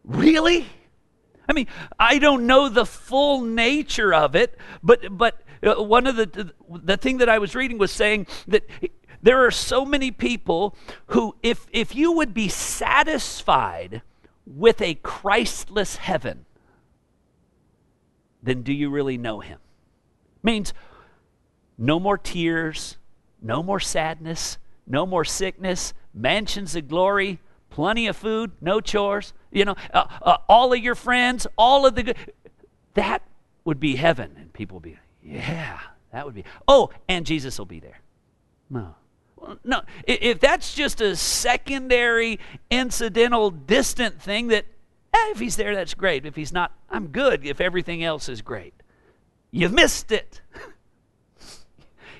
Really? 0.04 0.66
I 1.48 1.54
mean, 1.54 1.68
I 1.98 2.20
don't 2.20 2.46
know 2.46 2.68
the 2.68 2.86
full 2.86 3.40
nature 3.40 4.14
of 4.14 4.36
it, 4.36 4.58
but 4.84 5.18
but 5.18 5.42
uh, 5.64 5.82
one 5.82 6.06
of 6.06 6.18
the 6.18 6.54
the 6.70 6.98
thing 6.98 7.20
that 7.20 7.30
I 7.30 7.40
was 7.40 7.56
reading 7.56 7.78
was 7.78 7.94
saying 7.94 8.28
that 8.50 8.70
there 9.22 9.46
are 9.46 9.52
so 9.52 9.86
many 9.86 10.12
people 10.12 10.76
who 11.08 11.38
if 11.42 11.66
if 11.72 11.96
you 11.96 12.12
would 12.12 12.34
be 12.34 12.50
satisfied 12.50 14.02
with 14.46 14.82
a 14.82 14.96
Christless 14.96 15.96
heaven, 15.96 16.46
then 18.44 18.64
do 18.64 18.74
you 18.74 18.90
really 18.90 19.18
know 19.18 19.40
him? 19.40 19.60
Means 20.44 20.74
no 21.80 22.00
more 22.00 22.18
tears, 22.18 22.98
no 23.42 23.64
more 23.64 23.80
sadness, 23.80 24.58
no 24.86 25.06
more 25.06 25.24
sickness, 25.24 25.94
mansions 26.14 26.76
of 26.76 26.90
glory, 26.90 27.40
plenty 27.70 28.08
of 28.08 28.18
food, 28.18 28.52
no 28.60 28.82
chores, 28.82 29.34
you 29.52 29.64
know, 29.64 29.76
uh, 29.94 30.06
uh, 30.22 30.38
all 30.50 30.74
of 30.74 30.80
your 30.80 30.94
friends, 30.96 31.48
all 31.58 31.86
of 31.86 31.96
the 31.96 32.04
good. 32.04 32.18
That 32.96 33.24
would 33.64 33.80
be 33.80 33.96
heaven. 33.96 34.36
And 34.38 34.52
people 34.52 34.76
would 34.76 34.84
be, 34.84 34.98
yeah, 35.24 35.80
that 36.12 36.26
would 36.26 36.36
be. 36.36 36.44
Oh, 36.68 36.90
and 37.08 37.26
Jesus 37.26 37.58
will 37.58 37.66
be 37.66 37.80
there. 37.80 38.00
No. 38.70 38.96
no, 39.64 39.82
if 40.06 40.40
that's 40.40 40.76
just 40.76 41.00
a 41.00 41.16
secondary, 41.16 42.40
incidental, 42.70 43.52
distant 43.52 44.22
thing 44.22 44.50
that, 44.50 44.66
eh, 45.14 45.32
if 45.32 45.40
he's 45.40 45.56
there, 45.56 45.74
that's 45.74 45.94
great. 45.94 46.26
If 46.26 46.36
he's 46.36 46.52
not, 46.52 46.74
I'm 46.90 47.08
good 47.08 47.46
if 47.46 47.62
everything 47.62 48.04
else 48.04 48.28
is 48.28 48.42
great. 48.42 48.74
You've 49.50 49.74
missed 49.74 50.12
it. 50.12 50.42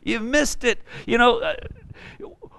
You've 0.04 0.24
missed 0.24 0.64
it. 0.64 0.82
You 1.06 1.18
know, 1.18 1.40
uh, 1.40 1.56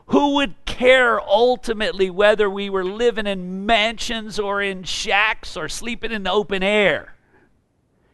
who 0.07 0.35
would 0.35 0.55
care 0.65 1.21
ultimately 1.21 2.11
whether 2.11 2.51
we 2.51 2.69
were 2.69 2.85
living 2.85 3.27
in 3.27 3.65
mansions 3.65 4.39
or 4.39 4.61
in 4.61 4.83
shacks 4.83 5.57
or 5.57 5.69
sleeping 5.69 6.11
in 6.11 6.25
the 6.25 6.33
open 6.33 6.63
air? 6.63 7.15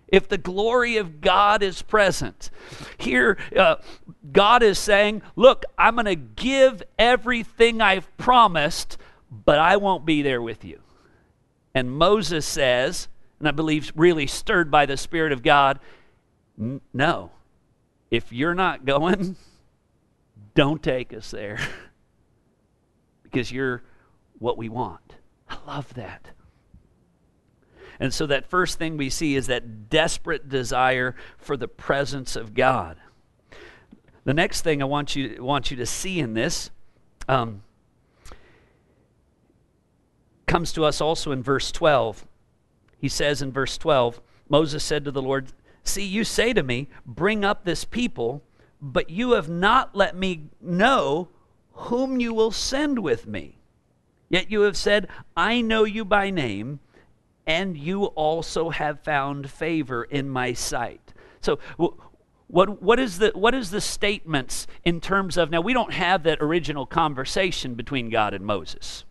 If 0.09 0.29
the 0.29 0.39
glory 0.39 0.99
of 0.99 1.21
God 1.21 1.63
is 1.63 1.83
present. 1.83 2.51
Here, 2.97 3.39
uh, 3.57 3.77
God 4.31 4.63
is 4.63 4.79
saying, 4.79 5.23
Look, 5.35 5.65
I'm 5.77 5.95
going 5.95 6.05
to 6.07 6.15
give 6.15 6.83
everything 6.99 7.81
I've 7.81 8.15
promised, 8.17 8.99
but 9.31 9.59
I 9.59 9.77
won't 9.79 10.07
be 10.07 10.23
there 10.23 10.43
with 10.43 10.65
you. 10.65 10.81
And 11.75 11.91
Moses 11.91 12.47
says, 12.47 13.09
and 13.39 13.49
I 13.49 13.51
believe 13.51 13.93
really 13.95 14.27
stirred 14.27 14.71
by 14.71 14.87
the 14.87 14.97
Spirit 14.97 15.33
of 15.33 15.43
God, 15.43 15.79
No, 16.57 17.31
if 18.11 18.33
you're 18.33 18.55
not 18.55 18.85
going, 18.85 19.37
don't 20.55 20.83
take 20.83 21.13
us 21.13 21.31
there. 21.31 21.59
because 23.23 23.53
you're 23.53 23.83
what 24.39 24.57
we 24.57 24.69
want. 24.69 25.17
I 25.49 25.59
love 25.67 25.93
that. 25.95 26.31
And 27.99 28.13
so, 28.13 28.27
that 28.27 28.47
first 28.47 28.79
thing 28.79 28.97
we 28.97 29.11
see 29.11 29.37
is 29.37 29.47
that 29.47 29.89
desperate 29.89 30.49
desire 30.49 31.15
for 31.39 31.57
the 31.57 31.69
presence 31.69 32.37
of 32.37 32.55
God. 32.55 32.99
The 34.25 34.35
next 34.35 34.63
thing 34.63 34.83
I 34.83 34.87
want 34.87 35.17
you, 35.17 35.43
want 35.43 35.71
you 35.71 35.77
to 35.79 35.87
see 35.87 36.21
in 36.21 36.35
this 36.35 36.71
um, 37.29 37.63
comes 40.47 40.73
to 40.73 40.85
us 40.85 41.01
also 41.01 41.33
in 41.33 41.43
verse 41.43 41.71
12. 41.73 42.27
He 42.99 43.09
says 43.09 43.41
in 43.41 43.53
verse 43.53 43.79
12, 43.79 44.21
Moses 44.49 44.83
said 44.83 45.05
to 45.05 45.11
the 45.11 45.23
Lord, 45.23 45.53
See, 45.87 46.05
you 46.05 46.25
say 46.25 46.53
to 46.53 46.63
me, 46.63 46.89
Bring 47.05 47.45
up 47.45 47.65
this 47.65 47.85
people, 47.85 48.43
but 48.81 49.11
you 49.11 49.33
have 49.33 49.49
not 49.49 49.95
let 49.95 50.17
me 50.17 50.51
know 50.61 51.29
whom 51.73 52.21
you 52.21 52.35
will 52.35 52.51
send 52.51 52.99
with 52.99 53.27
me. 53.27 53.59
Yet 54.29 54.51
you 54.51 54.63
have 54.63 54.77
said, 54.77 55.09
I 55.37 55.61
know 55.61 55.85
you 55.85 56.05
by 56.05 56.31
name, 56.31 56.81
and 57.47 57.77
you 57.77 58.07
also 58.07 58.71
have 58.71 59.01
found 59.01 59.51
favor 59.51 60.03
in 60.05 60.29
my 60.29 60.53
sight. 60.53 61.15
So, 61.41 61.61
what, 62.49 62.83
what, 62.83 62.99
is 62.99 63.19
the, 63.19 63.31
what 63.35 63.55
is 63.55 63.71
the 63.71 63.81
statements 63.81 64.67
in 64.85 65.01
terms 65.01 65.37
of 65.37 65.51
now 65.51 65.61
we 65.61 65.73
don't 65.73 65.93
have 65.93 66.23
that 66.25 66.39
original 66.41 66.87
conversation 66.87 67.75
between 67.75 68.09
god 68.09 68.35
and 68.35 68.47
moses 68.47 69.05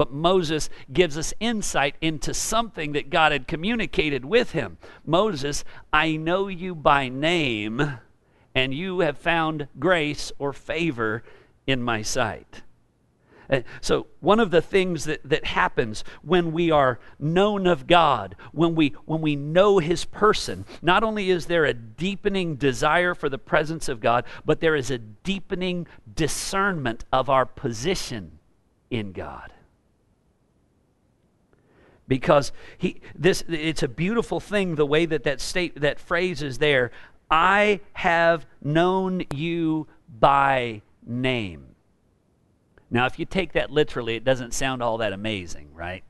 But 0.00 0.14
Moses 0.14 0.70
gives 0.90 1.18
us 1.18 1.34
insight 1.40 1.94
into 2.00 2.32
something 2.32 2.92
that 2.92 3.10
God 3.10 3.32
had 3.32 3.46
communicated 3.46 4.24
with 4.24 4.52
him. 4.52 4.78
Moses, 5.04 5.62
I 5.92 6.16
know 6.16 6.48
you 6.48 6.74
by 6.74 7.10
name, 7.10 7.98
and 8.54 8.72
you 8.72 9.00
have 9.00 9.18
found 9.18 9.68
grace 9.78 10.32
or 10.38 10.54
favor 10.54 11.22
in 11.66 11.82
my 11.82 12.00
sight. 12.00 12.62
Uh, 13.50 13.60
so, 13.82 14.06
one 14.20 14.40
of 14.40 14.50
the 14.50 14.62
things 14.62 15.04
that, 15.04 15.20
that 15.22 15.44
happens 15.44 16.02
when 16.22 16.52
we 16.52 16.70
are 16.70 16.98
known 17.18 17.66
of 17.66 17.86
God, 17.86 18.36
when 18.52 18.74
we, 18.74 18.94
when 19.04 19.20
we 19.20 19.36
know 19.36 19.80
His 19.80 20.06
person, 20.06 20.64
not 20.80 21.04
only 21.04 21.28
is 21.28 21.44
there 21.44 21.66
a 21.66 21.74
deepening 21.74 22.56
desire 22.56 23.14
for 23.14 23.28
the 23.28 23.36
presence 23.36 23.86
of 23.86 24.00
God, 24.00 24.24
but 24.46 24.60
there 24.60 24.76
is 24.76 24.90
a 24.90 24.96
deepening 24.96 25.86
discernment 26.14 27.04
of 27.12 27.28
our 27.28 27.44
position 27.44 28.38
in 28.88 29.12
God 29.12 29.52
because 32.10 32.52
he 32.76 33.00
this 33.14 33.42
it's 33.48 33.82
a 33.82 33.88
beautiful 33.88 34.40
thing 34.40 34.74
the 34.74 34.84
way 34.84 35.06
that 35.06 35.24
that 35.24 35.40
state 35.40 35.80
that 35.80 35.98
phrase 35.98 36.42
is 36.42 36.58
there 36.58 36.90
i 37.30 37.80
have 37.94 38.44
known 38.62 39.22
you 39.32 39.86
by 40.18 40.82
name 41.06 41.70
now, 42.90 43.06
if 43.06 43.18
you 43.18 43.24
take 43.24 43.52
that 43.52 43.70
literally, 43.70 44.16
it 44.16 44.24
doesn't 44.24 44.52
sound 44.52 44.82
all 44.82 44.98
that 44.98 45.12
amazing, 45.12 45.72
right? 45.74 46.02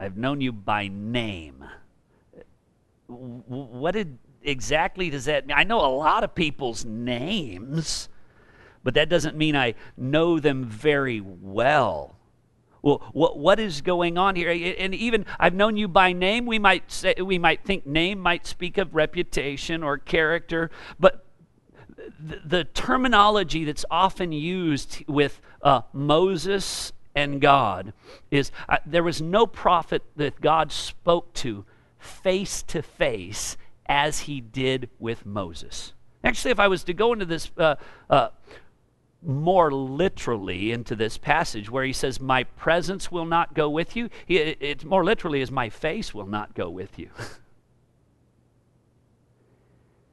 I've 0.00 0.16
known 0.16 0.40
you 0.40 0.52
by 0.52 0.88
name. 0.88 1.64
What 3.06 3.92
did 3.92 4.18
exactly 4.42 5.10
does 5.10 5.26
that 5.26 5.46
mean? 5.46 5.56
I 5.56 5.64
know 5.64 5.80
a 5.80 5.92
lot 5.94 6.24
of 6.24 6.34
people's 6.34 6.84
names, 6.84 8.08
but 8.82 8.94
that 8.94 9.10
doesn't 9.10 9.36
mean 9.36 9.54
I 9.54 9.74
know 9.98 10.40
them 10.40 10.64
very 10.64 11.20
well. 11.20 12.16
Well, 12.84 13.02
what, 13.14 13.38
what 13.38 13.58
is 13.58 13.80
going 13.80 14.18
on 14.18 14.36
here? 14.36 14.50
And 14.50 14.94
even 14.94 15.24
I've 15.40 15.54
known 15.54 15.78
you 15.78 15.88
by 15.88 16.12
name. 16.12 16.44
We 16.44 16.58
might 16.58 16.92
say 16.92 17.14
we 17.18 17.38
might 17.38 17.64
think 17.64 17.86
name 17.86 18.18
might 18.18 18.46
speak 18.46 18.76
of 18.76 18.94
reputation 18.94 19.82
or 19.82 19.96
character, 19.96 20.70
but 21.00 21.24
the, 22.20 22.40
the 22.44 22.64
terminology 22.64 23.64
that's 23.64 23.86
often 23.90 24.32
used 24.32 25.02
with 25.08 25.40
uh, 25.62 25.80
Moses 25.94 26.92
and 27.14 27.40
God 27.40 27.94
is 28.30 28.52
uh, 28.68 28.76
there 28.84 29.02
was 29.02 29.22
no 29.22 29.46
prophet 29.46 30.02
that 30.16 30.42
God 30.42 30.70
spoke 30.70 31.32
to 31.34 31.64
face 31.98 32.62
to 32.64 32.82
face 32.82 33.56
as 33.86 34.20
he 34.20 34.42
did 34.42 34.90
with 34.98 35.24
Moses. 35.24 35.94
Actually, 36.22 36.50
if 36.50 36.60
I 36.60 36.68
was 36.68 36.84
to 36.84 36.92
go 36.92 37.14
into 37.14 37.24
this 37.24 37.50
uh, 37.56 37.76
uh, 38.10 38.28
more 39.24 39.72
literally 39.72 40.72
into 40.72 40.94
this 40.94 41.18
passage 41.18 41.70
where 41.70 41.84
he 41.84 41.92
says, 41.92 42.20
My 42.20 42.44
presence 42.44 43.10
will 43.10 43.24
not 43.24 43.54
go 43.54 43.68
with 43.70 43.96
you, 43.96 44.10
it, 44.28 44.58
it 44.60 44.84
more 44.84 45.04
literally 45.04 45.40
is, 45.40 45.50
My 45.50 45.68
face 45.68 46.14
will 46.14 46.26
not 46.26 46.54
go 46.54 46.68
with 46.70 46.98
you. 46.98 47.10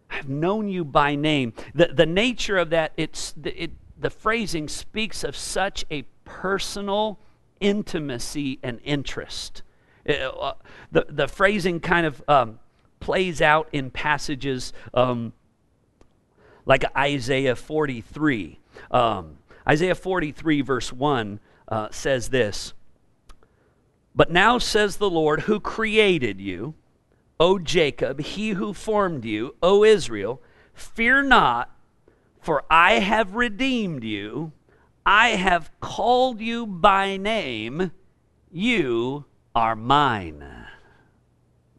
I've 0.10 0.30
known 0.30 0.68
you 0.68 0.84
by 0.84 1.16
name. 1.16 1.54
The, 1.74 1.88
the 1.88 2.06
nature 2.06 2.58
of 2.58 2.70
that, 2.72 2.92
it's, 2.98 3.34
it, 3.44 3.72
the 3.98 4.10
phrasing 4.10 4.68
speaks 4.68 5.24
of 5.24 5.36
such 5.36 5.86
a 5.90 6.04
personal 6.26 7.20
intimacy 7.60 8.60
and 8.62 8.80
interest. 8.84 9.62
Uh, 10.08 10.14
uh, 10.14 10.54
the, 10.92 11.06
the 11.08 11.28
phrasing 11.28 11.80
kind 11.80 12.06
of 12.06 12.22
um, 12.28 12.60
plays 13.00 13.42
out 13.42 13.70
in 13.72 13.90
passages 13.90 14.74
um, 14.94 15.34
like 16.66 16.84
Isaiah 16.96 17.56
43. 17.56 18.61
Um, 18.90 19.38
Isaiah 19.68 19.96
43, 19.96 20.62
verse 20.62 20.92
1 20.92 21.40
uh, 21.68 21.88
says 21.92 22.30
this 22.30 22.74
But 24.16 24.32
now 24.32 24.58
says 24.58 24.98
the 24.98 25.10
Lord, 25.10 25.42
who 25.42 25.60
created 25.60 26.40
you, 26.42 26.74
O 27.40 27.60
Jacob, 27.60 28.22
he 28.22 28.52
who 28.52 28.74
formed 28.74 29.26
you, 29.26 29.56
O 29.62 29.84
Israel, 29.84 30.42
fear 30.74 31.24
not, 31.24 31.70
for 32.40 32.64
I 32.70 32.94
have 32.94 33.36
redeemed 33.36 34.04
you. 34.04 34.52
I 35.06 35.30
have 35.30 35.72
called 35.80 36.40
you 36.40 36.68
by 36.68 37.18
name. 37.18 37.92
You 38.52 39.26
are 39.56 39.76
mine. 39.76 40.46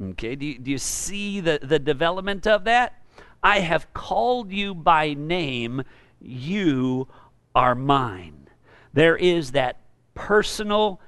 Okay, 0.02 0.34
do 0.34 0.46
you, 0.46 0.58
do 0.58 0.70
you 0.70 0.78
see 0.78 1.40
the, 1.40 1.60
the 1.62 1.78
development 1.78 2.46
of 2.46 2.64
that? 2.64 3.00
I 3.42 3.60
have 3.60 3.92
called 3.94 4.52
you 4.52 4.74
by 4.74 5.14
name. 5.14 5.82
You 6.22 7.08
are 7.54 7.74
mine. 7.74 8.48
There 8.92 9.16
is 9.16 9.52
that 9.52 9.78
personal, 10.14 11.00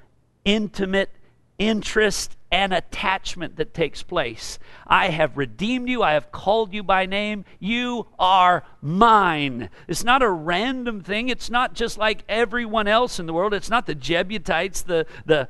intimate 0.43 1.11
interest 1.57 2.35
and 2.51 2.73
attachment 2.73 3.55
that 3.57 3.73
takes 3.73 4.03
place. 4.03 4.59
I 4.87 5.09
have 5.09 5.37
redeemed 5.37 5.89
you. 5.89 6.03
I 6.03 6.13
have 6.13 6.31
called 6.31 6.73
you 6.73 6.83
by 6.83 7.05
name. 7.05 7.45
You 7.59 8.07
are 8.19 8.63
mine. 8.81 9.69
It's 9.87 10.03
not 10.03 10.21
a 10.21 10.29
random 10.29 11.01
thing. 11.01 11.29
It's 11.29 11.49
not 11.49 11.73
just 11.73 11.97
like 11.97 12.23
everyone 12.29 12.87
else 12.87 13.19
in 13.19 13.25
the 13.25 13.33
world. 13.33 13.53
It's 13.53 13.69
not 13.69 13.85
the 13.85 13.95
Jebusites, 13.95 14.83
the, 14.83 15.05
the 15.25 15.49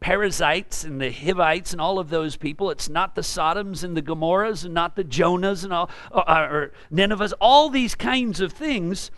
Perizzites 0.00 0.84
and 0.84 1.00
the 1.00 1.10
Hivites 1.10 1.72
and 1.72 1.80
all 1.80 1.98
of 1.98 2.10
those 2.10 2.36
people. 2.36 2.70
It's 2.70 2.88
not 2.88 3.14
the 3.14 3.22
Sodoms 3.22 3.82
and 3.82 3.96
the 3.96 4.02
Gomorrahs 4.02 4.64
and 4.64 4.74
not 4.74 4.96
the 4.96 5.04
Jonahs 5.04 5.64
and 5.64 5.72
all, 5.72 5.90
or, 6.10 6.28
or 6.28 6.72
Ninevehs, 6.92 7.32
all 7.40 7.70
these 7.70 7.94
kinds 7.94 8.40
of 8.40 8.52
things. 8.52 9.10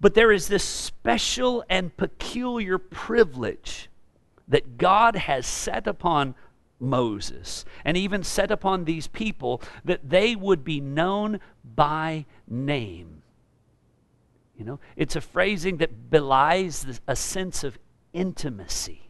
But 0.00 0.14
there 0.14 0.30
is 0.30 0.48
this 0.48 0.64
special 0.64 1.64
and 1.68 1.96
peculiar 1.96 2.78
privilege 2.78 3.88
that 4.46 4.76
God 4.76 5.16
has 5.16 5.46
set 5.46 5.86
upon 5.86 6.34
Moses 6.78 7.64
and 7.84 7.96
even 7.96 8.22
set 8.22 8.50
upon 8.50 8.84
these 8.84 9.08
people 9.08 9.62
that 9.84 10.10
they 10.10 10.36
would 10.36 10.62
be 10.62 10.80
known 10.80 11.40
by 11.64 12.26
name. 12.46 13.22
You 14.56 14.64
know, 14.64 14.80
it's 14.96 15.16
a 15.16 15.20
phrasing 15.20 15.78
that 15.78 16.10
belies 16.10 17.00
a 17.06 17.16
sense 17.16 17.64
of 17.64 17.78
intimacy 18.12 19.07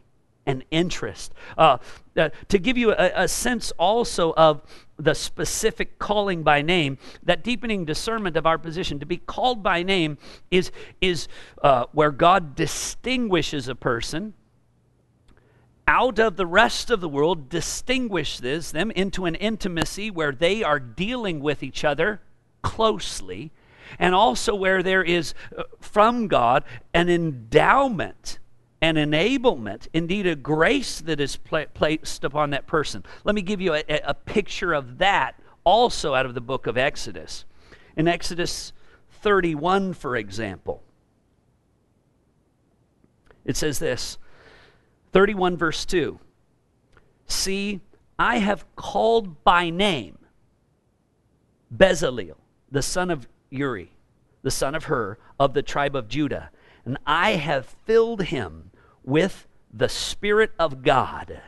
and 0.49 0.63
interest. 0.71 1.31
Uh, 1.57 1.77
uh, 2.17 2.29
to 2.47 2.57
give 2.57 2.75
you 2.75 2.91
a, 2.91 3.11
a, 3.15 3.27
sense 3.27 3.71
also 3.77 4.33
of 4.33 4.63
the 4.97 5.13
specific 5.13 5.99
calling 5.99 6.41
by 6.41 6.63
name, 6.63 6.97
that 7.21 7.43
deepening 7.43 7.85
discernment 7.85 8.35
of 8.35 8.47
our 8.47 8.57
position, 8.57 8.99
to 8.99 9.05
be 9.05 9.17
called 9.17 9.61
by 9.61 9.83
name 9.83 10.17
is, 10.49 10.71
is 11.01 11.27
uh, 11.61 11.85
where 11.91 12.11
God 12.11 12.55
distinguishes 12.55 13.67
a 13.67 13.75
person 13.75 14.33
out 15.87 16.19
of 16.19 16.35
the 16.35 16.45
rest 16.45 16.89
of 16.89 16.99
the 16.99 17.09
world 17.09 17.49
distinguishes 17.49 18.71
them 18.71 18.91
into 18.91 19.25
an 19.25 19.35
intimacy 19.35 20.11
where 20.11 20.31
they 20.31 20.63
are 20.63 20.79
dealing 20.79 21.39
with 21.39 21.63
each 21.63 21.83
other 21.83 22.21
closely, 22.61 23.51
and 23.97 24.13
also 24.13 24.53
where 24.53 24.83
there 24.83 25.03
is 25.03 25.33
uh, 25.57 25.63
from 25.79 26.27
God 26.27 26.63
an 26.93 27.09
endowment, 27.09 28.39
an 28.81 28.95
enablement, 28.95 29.87
indeed 29.93 30.25
a 30.25 30.35
grace 30.35 31.01
that 31.01 31.19
is 31.19 31.35
pla- 31.35 31.65
placed 31.73 32.23
upon 32.23 32.51
that 32.51 32.65
person. 32.65 33.03
Let 33.23 33.35
me 33.35 33.41
give 33.41 33.59
you 33.59 33.73
a, 33.73 33.83
a 33.87 34.13
picture 34.13 34.73
of 34.73 34.99
that 34.99 35.35
also 35.63 36.13
out 36.13 36.25
of 36.25 36.33
the 36.33 36.41
book 36.41 36.67
of 36.67 36.77
Exodus. 36.77 37.45
In 37.97 38.07
Exodus 38.07 38.71
31, 39.21 39.93
for 39.93 40.15
example, 40.15 40.81
it 43.45 43.57
says 43.57 43.79
this 43.79 44.17
31, 45.11 45.57
verse 45.57 45.85
2. 45.85 46.19
See, 47.27 47.81
I 48.17 48.37
have 48.37 48.65
called 48.75 49.43
by 49.43 49.69
name 49.69 50.17
Bezaleel, 51.75 52.37
the 52.71 52.81
son 52.81 53.11
of 53.11 53.27
Uri, 53.49 53.91
the 54.41 54.51
son 54.51 54.75
of 54.75 54.85
Hur, 54.85 55.17
of 55.39 55.53
the 55.53 55.61
tribe 55.61 55.95
of 55.95 56.07
Judah, 56.07 56.51
and 56.85 56.97
I 57.05 57.31
have 57.31 57.65
filled 57.65 58.23
him 58.23 58.68
with 59.09 59.47
the 59.73 59.89
Spirit 59.89 60.51
of 60.57 60.81
God, 60.83 61.41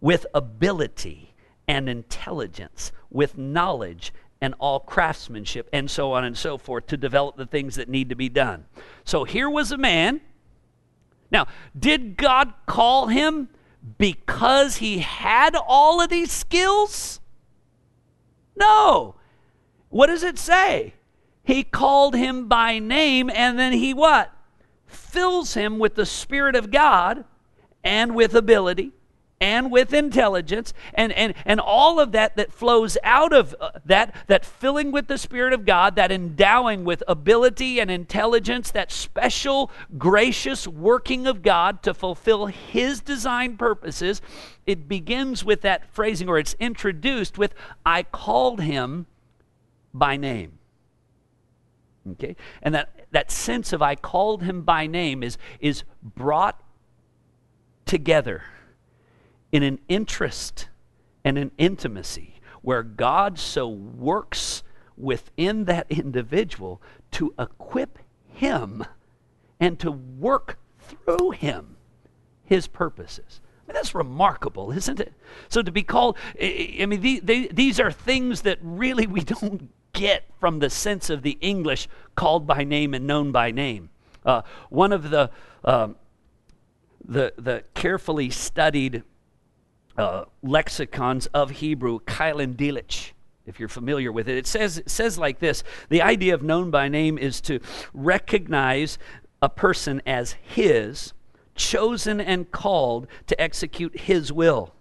with 0.00 0.26
ability 0.34 1.34
and 1.66 1.88
intelligence, 1.88 2.92
with 3.10 3.36
knowledge 3.36 4.12
and 4.40 4.54
all 4.58 4.80
craftsmanship, 4.80 5.68
and 5.72 5.90
so 5.90 6.12
on 6.12 6.24
and 6.24 6.38
so 6.38 6.56
forth, 6.56 6.86
to 6.86 6.96
develop 6.96 7.36
the 7.36 7.46
things 7.46 7.74
that 7.74 7.88
need 7.88 8.08
to 8.08 8.14
be 8.14 8.28
done. 8.28 8.66
So 9.04 9.24
here 9.24 9.50
was 9.50 9.72
a 9.72 9.78
man 9.78 10.20
now, 11.30 11.46
did 11.78 12.16
God 12.16 12.54
call 12.66 13.08
him 13.08 13.48
because 13.98 14.76
he 14.76 14.98
had 14.98 15.54
all 15.54 16.00
of 16.00 16.08
these 16.08 16.30
skills? 16.30 17.20
No. 18.56 19.16
What 19.90 20.06
does 20.06 20.22
it 20.22 20.38
say? 20.38 20.94
He 21.44 21.64
called 21.64 22.14
him 22.14 22.48
by 22.48 22.78
name 22.78 23.30
and 23.30 23.58
then 23.58 23.72
he 23.72 23.94
what? 23.94 24.32
Fills 24.88 25.54
him 25.54 25.78
with 25.78 25.94
the 25.94 26.06
Spirit 26.06 26.56
of 26.56 26.70
God 26.70 27.24
and 27.84 28.14
with 28.14 28.34
ability 28.34 28.92
and 29.40 29.70
with 29.70 29.94
intelligence 29.94 30.74
and, 30.94 31.12
and, 31.12 31.32
and 31.44 31.60
all 31.60 32.00
of 32.00 32.10
that 32.10 32.36
that 32.36 32.52
flows 32.52 32.98
out 33.04 33.32
of 33.32 33.54
uh, 33.60 33.70
that 33.84 34.12
that 34.26 34.44
filling 34.44 34.90
with 34.90 35.06
the 35.06 35.16
spirit 35.16 35.52
of 35.52 35.64
god 35.64 35.94
that 35.94 36.10
endowing 36.10 36.84
with 36.84 37.04
ability 37.06 37.78
and 37.78 37.88
intelligence 37.88 38.72
that 38.72 38.90
special 38.90 39.70
gracious 39.96 40.66
working 40.66 41.28
of 41.28 41.40
god 41.40 41.84
to 41.84 41.94
fulfill 41.94 42.46
his 42.46 43.00
design 43.00 43.56
purposes 43.56 44.20
it 44.66 44.88
begins 44.88 45.44
with 45.44 45.60
that 45.60 45.88
phrasing 45.88 46.28
or 46.28 46.36
it's 46.36 46.56
introduced 46.58 47.38
with 47.38 47.54
i 47.86 48.02
called 48.02 48.60
him 48.60 49.06
by 49.94 50.16
name. 50.16 50.58
Okay? 52.12 52.36
And 52.62 52.74
that 52.74 52.97
that 53.10 53.30
sense 53.30 53.72
of 53.72 53.82
i 53.82 53.94
called 53.94 54.42
him 54.42 54.62
by 54.62 54.86
name 54.86 55.22
is 55.22 55.38
is 55.60 55.84
brought 56.02 56.62
together 57.86 58.44
in 59.50 59.62
an 59.62 59.78
interest 59.88 60.68
and 61.24 61.38
an 61.38 61.50
intimacy 61.58 62.34
where 62.62 62.82
God 62.82 63.38
so 63.38 63.68
works 63.68 64.62
within 64.96 65.64
that 65.66 65.86
individual 65.90 66.82
to 67.12 67.34
equip 67.38 67.98
him 68.26 68.84
and 69.60 69.78
to 69.80 69.90
work 69.90 70.58
through 70.78 71.30
him 71.30 71.76
his 72.44 72.66
purposes. 72.66 73.40
I 73.42 73.72
mean, 73.72 73.74
that's 73.74 73.94
remarkable, 73.94 74.72
isn't 74.72 75.00
it? 75.00 75.12
So 75.48 75.62
to 75.62 75.70
be 75.70 75.82
called, 75.82 76.16
I 76.40 76.84
mean, 76.86 77.00
these 77.52 77.80
are 77.80 77.92
things 77.92 78.42
that 78.42 78.58
really 78.62 79.06
we 79.06 79.20
don't 79.40 79.70
get 79.92 80.24
from 80.38 80.58
the 80.58 80.70
sense 80.70 81.10
of 81.10 81.22
the 81.22 81.38
English 81.40 81.88
called 82.14 82.46
by 82.46 82.64
name 82.64 82.94
and 82.94 83.06
known 83.06 83.32
by 83.32 83.50
name. 83.50 83.90
Uh, 84.24 84.42
one 84.70 84.92
of 84.92 85.10
the, 85.10 85.30
um, 85.64 85.96
the, 87.04 87.32
the 87.36 87.64
carefully 87.74 88.30
studied 88.30 89.02
uh, 89.96 90.24
lexicons 90.42 91.26
of 91.28 91.50
Hebrew, 91.50 92.00
Keil 92.00 92.42
and 92.42 92.56
Delitzsch, 92.56 93.12
if 93.46 93.58
you're 93.58 93.68
familiar 93.68 94.12
with 94.12 94.28
it. 94.28 94.36
It 94.36 94.46
says, 94.46 94.78
it 94.78 94.90
says 94.90 95.18
like 95.18 95.38
this 95.38 95.64
The 95.88 96.02
idea 96.02 96.34
of 96.34 96.42
known 96.42 96.70
by 96.70 96.88
name 96.88 97.18
is 97.18 97.40
to 97.42 97.60
recognize 97.92 98.98
a 99.42 99.48
person 99.48 100.02
as 100.06 100.32
his, 100.42 101.12
chosen 101.54 102.20
and 102.20 102.50
called 102.50 103.06
to 103.26 103.40
execute 103.40 103.98
his 103.98 104.32
will. 104.32 104.74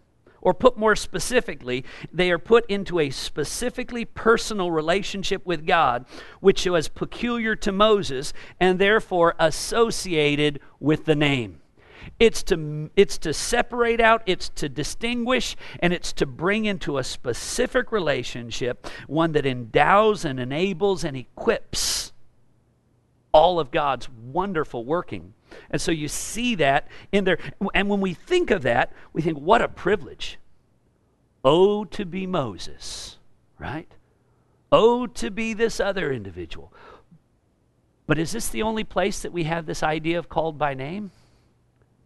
Or 0.48 0.54
put 0.54 0.78
more 0.78 0.96
specifically, 0.96 1.84
they 2.10 2.32
are 2.32 2.40
put 2.40 2.66
into 2.68 3.02
a 3.02 3.10
specifically 3.10 4.06
personal 4.06 4.72
relationship 4.72 5.46
with 5.46 5.68
God, 5.68 6.06
which 6.40 6.66
was 6.66 6.88
peculiar 6.88 7.54
to 7.58 7.74
Moses 7.74 8.32
and 8.58 8.80
therefore 8.80 9.36
associated 9.40 10.62
with 10.80 11.04
the 11.04 11.18
name. 11.18 11.60
It's 12.18 12.44
to, 12.44 12.90
it's 12.96 13.18
to 13.18 13.34
separate 13.34 14.00
out, 14.00 14.24
it's 14.26 14.48
to 14.56 14.70
distinguish, 14.70 15.58
and 15.82 15.92
it's 15.92 16.14
to 16.14 16.26
bring 16.26 16.64
into 16.64 16.98
a 16.98 17.04
specific 17.04 17.92
relationship 17.92 18.88
one 19.08 19.34
that 19.34 19.46
endows 19.46 20.24
and 20.24 20.40
enables 20.40 21.04
and 21.04 21.18
equips 21.18 22.14
all 23.34 23.60
of 23.60 23.70
God's 23.70 24.08
wonderful 24.08 24.86
working. 24.86 25.34
And 25.70 25.82
so 25.82 25.92
you 25.92 26.08
see 26.08 26.56
that 26.56 26.88
in 27.12 27.24
there. 27.24 27.38
And 27.74 27.90
when 27.90 28.02
we 28.02 28.14
think 28.14 28.52
of 28.52 28.64
that, 28.64 28.92
we 29.14 29.22
think, 29.22 29.38
what 29.38 29.62
a 29.62 29.68
privilege. 29.68 30.40
Oh, 31.44 31.86
to 31.86 32.06
be 32.06 32.28
Moses, 32.28 33.18
right? 33.60 33.92
Oh, 34.72 35.08
to 35.08 35.32
be 35.32 35.54
this 35.54 35.80
other 35.80 36.12
individual. 36.12 36.74
But 38.06 38.18
is 38.18 38.32
this 38.32 38.50
the 38.50 38.64
only 38.64 38.84
place 38.84 39.22
that 39.22 39.34
we 39.34 39.44
have 39.44 39.66
this 39.66 39.84
idea 39.84 40.18
of 40.18 40.30
called 40.30 40.58
by 40.58 40.74
name? 40.74 41.12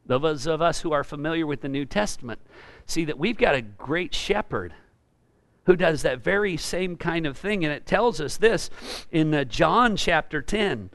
Those 0.06 0.48
of 0.48 0.62
us 0.62 0.82
who 0.82 0.92
are 0.92 1.04
familiar 1.04 1.46
with 1.46 1.62
the 1.62 1.70
New 1.70 1.86
Testament 1.86 2.40
see 2.86 3.06
that 3.06 3.20
we've 3.20 3.38
got 3.38 3.56
a 3.56 3.62
great 3.62 4.14
shepherd 4.14 4.74
who 5.66 5.76
does 5.76 6.02
that 6.02 6.24
very 6.24 6.58
same 6.58 6.96
kind 6.96 7.26
of 7.26 7.38
thing. 7.38 7.64
And 7.64 7.74
it 7.74 7.86
tells 7.86 8.20
us 8.20 8.38
this 8.38 8.70
in 9.12 9.34
uh, 9.34 9.44
John 9.44 9.96
chapter 9.96 10.42
10 10.42 10.90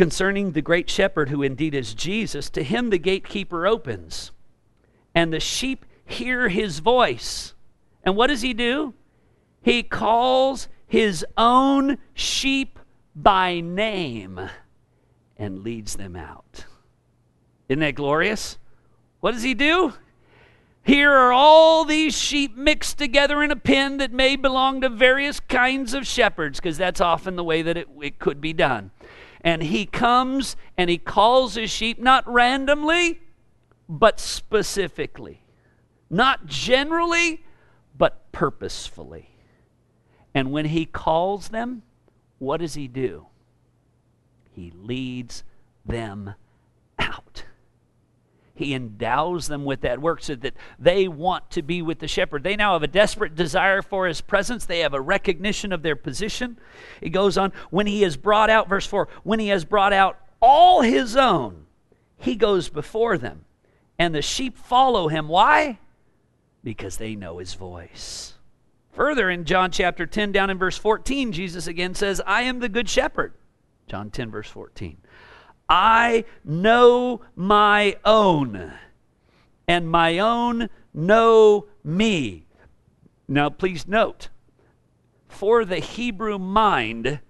concerning 0.00 0.52
the 0.52 0.62
great 0.62 0.88
shepherd 0.88 1.28
who 1.28 1.42
indeed 1.42 1.74
is 1.74 1.92
Jesus. 1.92 2.48
To 2.48 2.62
him 2.62 2.88
the 2.88 2.96
gatekeeper 2.96 3.66
opens, 3.66 4.30
and 5.14 5.30
the 5.30 5.40
sheep 5.40 5.84
hear 6.06 6.48
his 6.48 6.78
voice. 6.78 7.52
And 8.02 8.16
what 8.16 8.28
does 8.28 8.40
he 8.40 8.54
do? 8.54 8.94
He 9.60 9.82
calls 9.82 10.68
his 10.86 11.22
own 11.36 11.98
sheep 12.14 12.78
by 13.14 13.60
name 13.60 14.40
and 15.36 15.62
leads 15.62 15.96
them 15.96 16.16
out. 16.16 16.64
Isn't 17.68 17.80
that 17.80 17.94
glorious? 17.94 18.56
What 19.20 19.32
does 19.32 19.42
he 19.42 19.52
do? 19.52 19.92
Here 20.82 21.12
are 21.12 21.30
all 21.30 21.84
these 21.84 22.18
sheep 22.18 22.56
mixed 22.56 22.96
together 22.96 23.42
in 23.42 23.50
a 23.50 23.56
pen 23.56 23.98
that 23.98 24.12
may 24.12 24.36
belong 24.36 24.80
to 24.80 24.88
various 24.88 25.40
kinds 25.40 25.92
of 25.92 26.06
shepherds, 26.06 26.58
because 26.58 26.78
that's 26.78 27.02
often 27.02 27.36
the 27.36 27.44
way 27.44 27.60
that 27.60 27.76
it, 27.76 27.88
it 28.00 28.18
could 28.18 28.40
be 28.40 28.54
done. 28.54 28.92
And 29.42 29.62
he 29.62 29.86
comes 29.86 30.56
and 30.76 30.90
he 30.90 30.98
calls 30.98 31.54
his 31.54 31.70
sheep 31.70 31.98
not 31.98 32.30
randomly, 32.30 33.20
but 33.88 34.20
specifically. 34.20 35.42
Not 36.10 36.46
generally, 36.46 37.44
but 37.96 38.30
purposefully. 38.32 39.30
And 40.34 40.52
when 40.52 40.66
he 40.66 40.84
calls 40.84 41.48
them, 41.48 41.82
what 42.38 42.58
does 42.60 42.74
he 42.74 42.88
do? 42.88 43.26
He 44.52 44.72
leads 44.74 45.44
them 45.84 46.34
out. 46.98 47.44
He 48.60 48.74
endows 48.74 49.48
them 49.48 49.64
with 49.64 49.80
that 49.80 50.02
work 50.02 50.22
so 50.22 50.34
that 50.34 50.52
they 50.78 51.08
want 51.08 51.50
to 51.52 51.62
be 51.62 51.80
with 51.80 51.98
the 51.98 52.06
shepherd. 52.06 52.42
They 52.42 52.56
now 52.56 52.74
have 52.74 52.82
a 52.82 52.88
desperate 52.88 53.34
desire 53.34 53.80
for 53.80 54.06
his 54.06 54.20
presence. 54.20 54.66
They 54.66 54.80
have 54.80 54.92
a 54.92 55.00
recognition 55.00 55.72
of 55.72 55.82
their 55.82 55.96
position. 55.96 56.58
It 57.00 57.08
goes 57.08 57.38
on, 57.38 57.54
when 57.70 57.86
he 57.86 58.02
has 58.02 58.18
brought 58.18 58.50
out, 58.50 58.68
verse 58.68 58.84
4, 58.84 59.08
when 59.22 59.40
he 59.40 59.48
has 59.48 59.64
brought 59.64 59.94
out 59.94 60.18
all 60.42 60.82
his 60.82 61.16
own, 61.16 61.64
he 62.18 62.36
goes 62.36 62.68
before 62.68 63.16
them. 63.16 63.46
And 63.98 64.14
the 64.14 64.20
sheep 64.20 64.58
follow 64.58 65.08
him. 65.08 65.26
Why? 65.26 65.78
Because 66.62 66.98
they 66.98 67.14
know 67.14 67.38
his 67.38 67.54
voice. 67.54 68.34
Further, 68.92 69.30
in 69.30 69.46
John 69.46 69.70
chapter 69.70 70.04
10, 70.04 70.32
down 70.32 70.50
in 70.50 70.58
verse 70.58 70.76
14, 70.76 71.32
Jesus 71.32 71.66
again 71.66 71.94
says, 71.94 72.20
I 72.26 72.42
am 72.42 72.58
the 72.58 72.68
good 72.68 72.90
shepherd. 72.90 73.32
John 73.86 74.10
10, 74.10 74.30
verse 74.30 74.50
14. 74.50 74.98
I 75.70 76.24
know 76.44 77.22
my 77.36 77.96
own, 78.04 78.72
and 79.68 79.88
my 79.88 80.18
own 80.18 80.68
know 80.92 81.68
me. 81.84 82.46
Now, 83.28 83.50
please 83.50 83.86
note, 83.86 84.30
for 85.28 85.64
the 85.64 85.78
Hebrew 85.78 86.38
mind, 86.38 87.20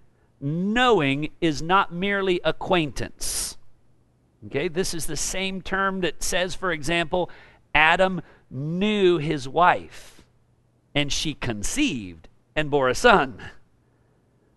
knowing 0.41 1.29
is 1.39 1.61
not 1.61 1.93
merely 1.93 2.41
acquaintance. 2.43 3.59
Okay, 4.47 4.67
this 4.67 4.95
is 4.95 5.05
the 5.05 5.15
same 5.15 5.61
term 5.61 6.01
that 6.01 6.23
says, 6.23 6.55
for 6.55 6.71
example, 6.71 7.29
Adam 7.75 8.21
knew 8.49 9.19
his 9.19 9.47
wife, 9.47 10.23
and 10.95 11.13
she 11.13 11.35
conceived 11.35 12.27
and 12.55 12.71
bore 12.71 12.89
a 12.89 12.95
son. 12.95 13.39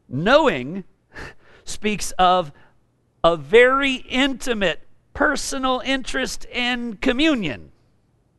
Knowing 0.08 0.84
speaks 1.64 2.12
of 2.12 2.50
a 3.24 3.36
very 3.38 3.94
intimate 3.94 4.80
personal 5.14 5.80
interest 5.84 6.44
in 6.52 6.96
communion. 6.98 7.72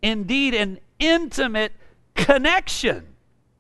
Indeed, 0.03 0.53
an 0.53 0.79
intimate 0.99 1.73
connection 2.13 3.07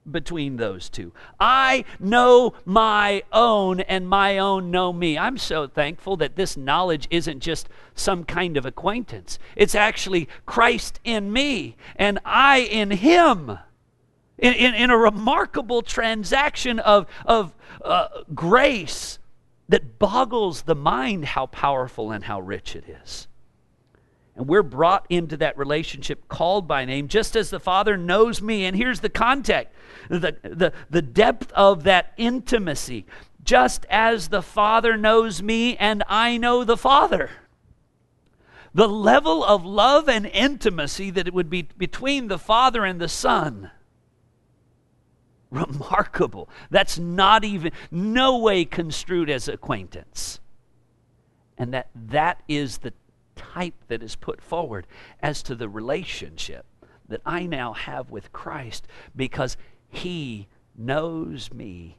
between 0.09 0.57
those 0.57 0.87
two. 0.87 1.11
I 1.39 1.83
know 1.99 2.53
my 2.63 3.23
own, 3.33 3.79
and 3.79 4.07
my 4.07 4.37
own 4.37 4.69
know 4.69 4.93
me. 4.93 5.17
I'm 5.17 5.39
so 5.39 5.65
thankful 5.65 6.15
that 6.17 6.35
this 6.35 6.55
knowledge 6.55 7.07
isn't 7.09 7.39
just 7.39 7.69
some 7.95 8.23
kind 8.23 8.55
of 8.55 8.67
acquaintance, 8.67 9.39
it's 9.55 9.73
actually 9.73 10.29
Christ 10.45 10.99
in 11.03 11.33
me, 11.33 11.75
and 11.95 12.19
I 12.23 12.59
in 12.59 12.91
him. 12.91 13.57
In, 14.37 14.53
in, 14.53 14.75
in 14.75 14.89
a 14.89 14.97
remarkable 14.97 15.81
transaction 15.81 16.79
of, 16.79 17.07
of 17.25 17.55
uh, 17.81 18.09
grace 18.33 19.17
that 19.69 19.99
boggles 19.99 20.63
the 20.63 20.75
mind 20.75 21.25
how 21.25 21.47
powerful 21.47 22.11
and 22.11 22.23
how 22.25 22.39
rich 22.39 22.75
it 22.75 22.85
is. 23.03 23.27
And 24.35 24.47
we're 24.47 24.63
brought 24.63 25.05
into 25.09 25.37
that 25.37 25.57
relationship 25.57 26.27
called 26.27 26.67
by 26.67 26.83
name, 26.85 27.07
just 27.07 27.35
as 27.35 27.49
the 27.49 27.59
Father 27.59 27.95
knows 27.95 28.41
me. 28.41 28.65
And 28.65 28.75
here's 28.75 28.99
the 28.99 29.09
context 29.09 29.73
the, 30.09 30.37
the, 30.43 30.73
the 30.89 31.01
depth 31.01 31.51
of 31.53 31.83
that 31.83 32.13
intimacy. 32.17 33.05
Just 33.43 33.85
as 33.89 34.29
the 34.29 34.41
Father 34.41 34.97
knows 34.97 35.41
me 35.41 35.77
and 35.77 36.03
I 36.09 36.37
know 36.37 36.63
the 36.63 36.77
Father. 36.77 37.29
The 38.73 38.89
level 38.89 39.43
of 39.43 39.63
love 39.63 40.09
and 40.09 40.25
intimacy 40.25 41.11
that 41.11 41.27
it 41.27 41.33
would 41.33 41.49
be 41.49 41.61
between 41.61 42.27
the 42.27 42.39
Father 42.39 42.83
and 42.83 42.99
the 42.99 43.07
Son 43.07 43.71
remarkable. 45.55 46.49
That's 46.69 46.99
not 46.99 47.43
even, 47.43 47.71
no 47.91 48.37
way 48.37 48.65
construed 48.65 49.29
as 49.29 49.47
acquaintance. 49.47 50.39
And 51.57 51.73
that 51.73 51.89
that 51.95 52.43
is 52.47 52.79
the 52.79 52.93
type 53.35 53.75
that 53.87 54.03
is 54.03 54.15
put 54.15 54.41
forward 54.41 54.87
as 55.21 55.41
to 55.43 55.55
the 55.55 55.69
relationship 55.69 56.65
that 57.07 57.21
I 57.25 57.45
now 57.45 57.73
have 57.73 58.09
with 58.09 58.31
Christ 58.33 58.87
because 59.15 59.57
he 59.89 60.47
knows 60.77 61.53
me 61.53 61.97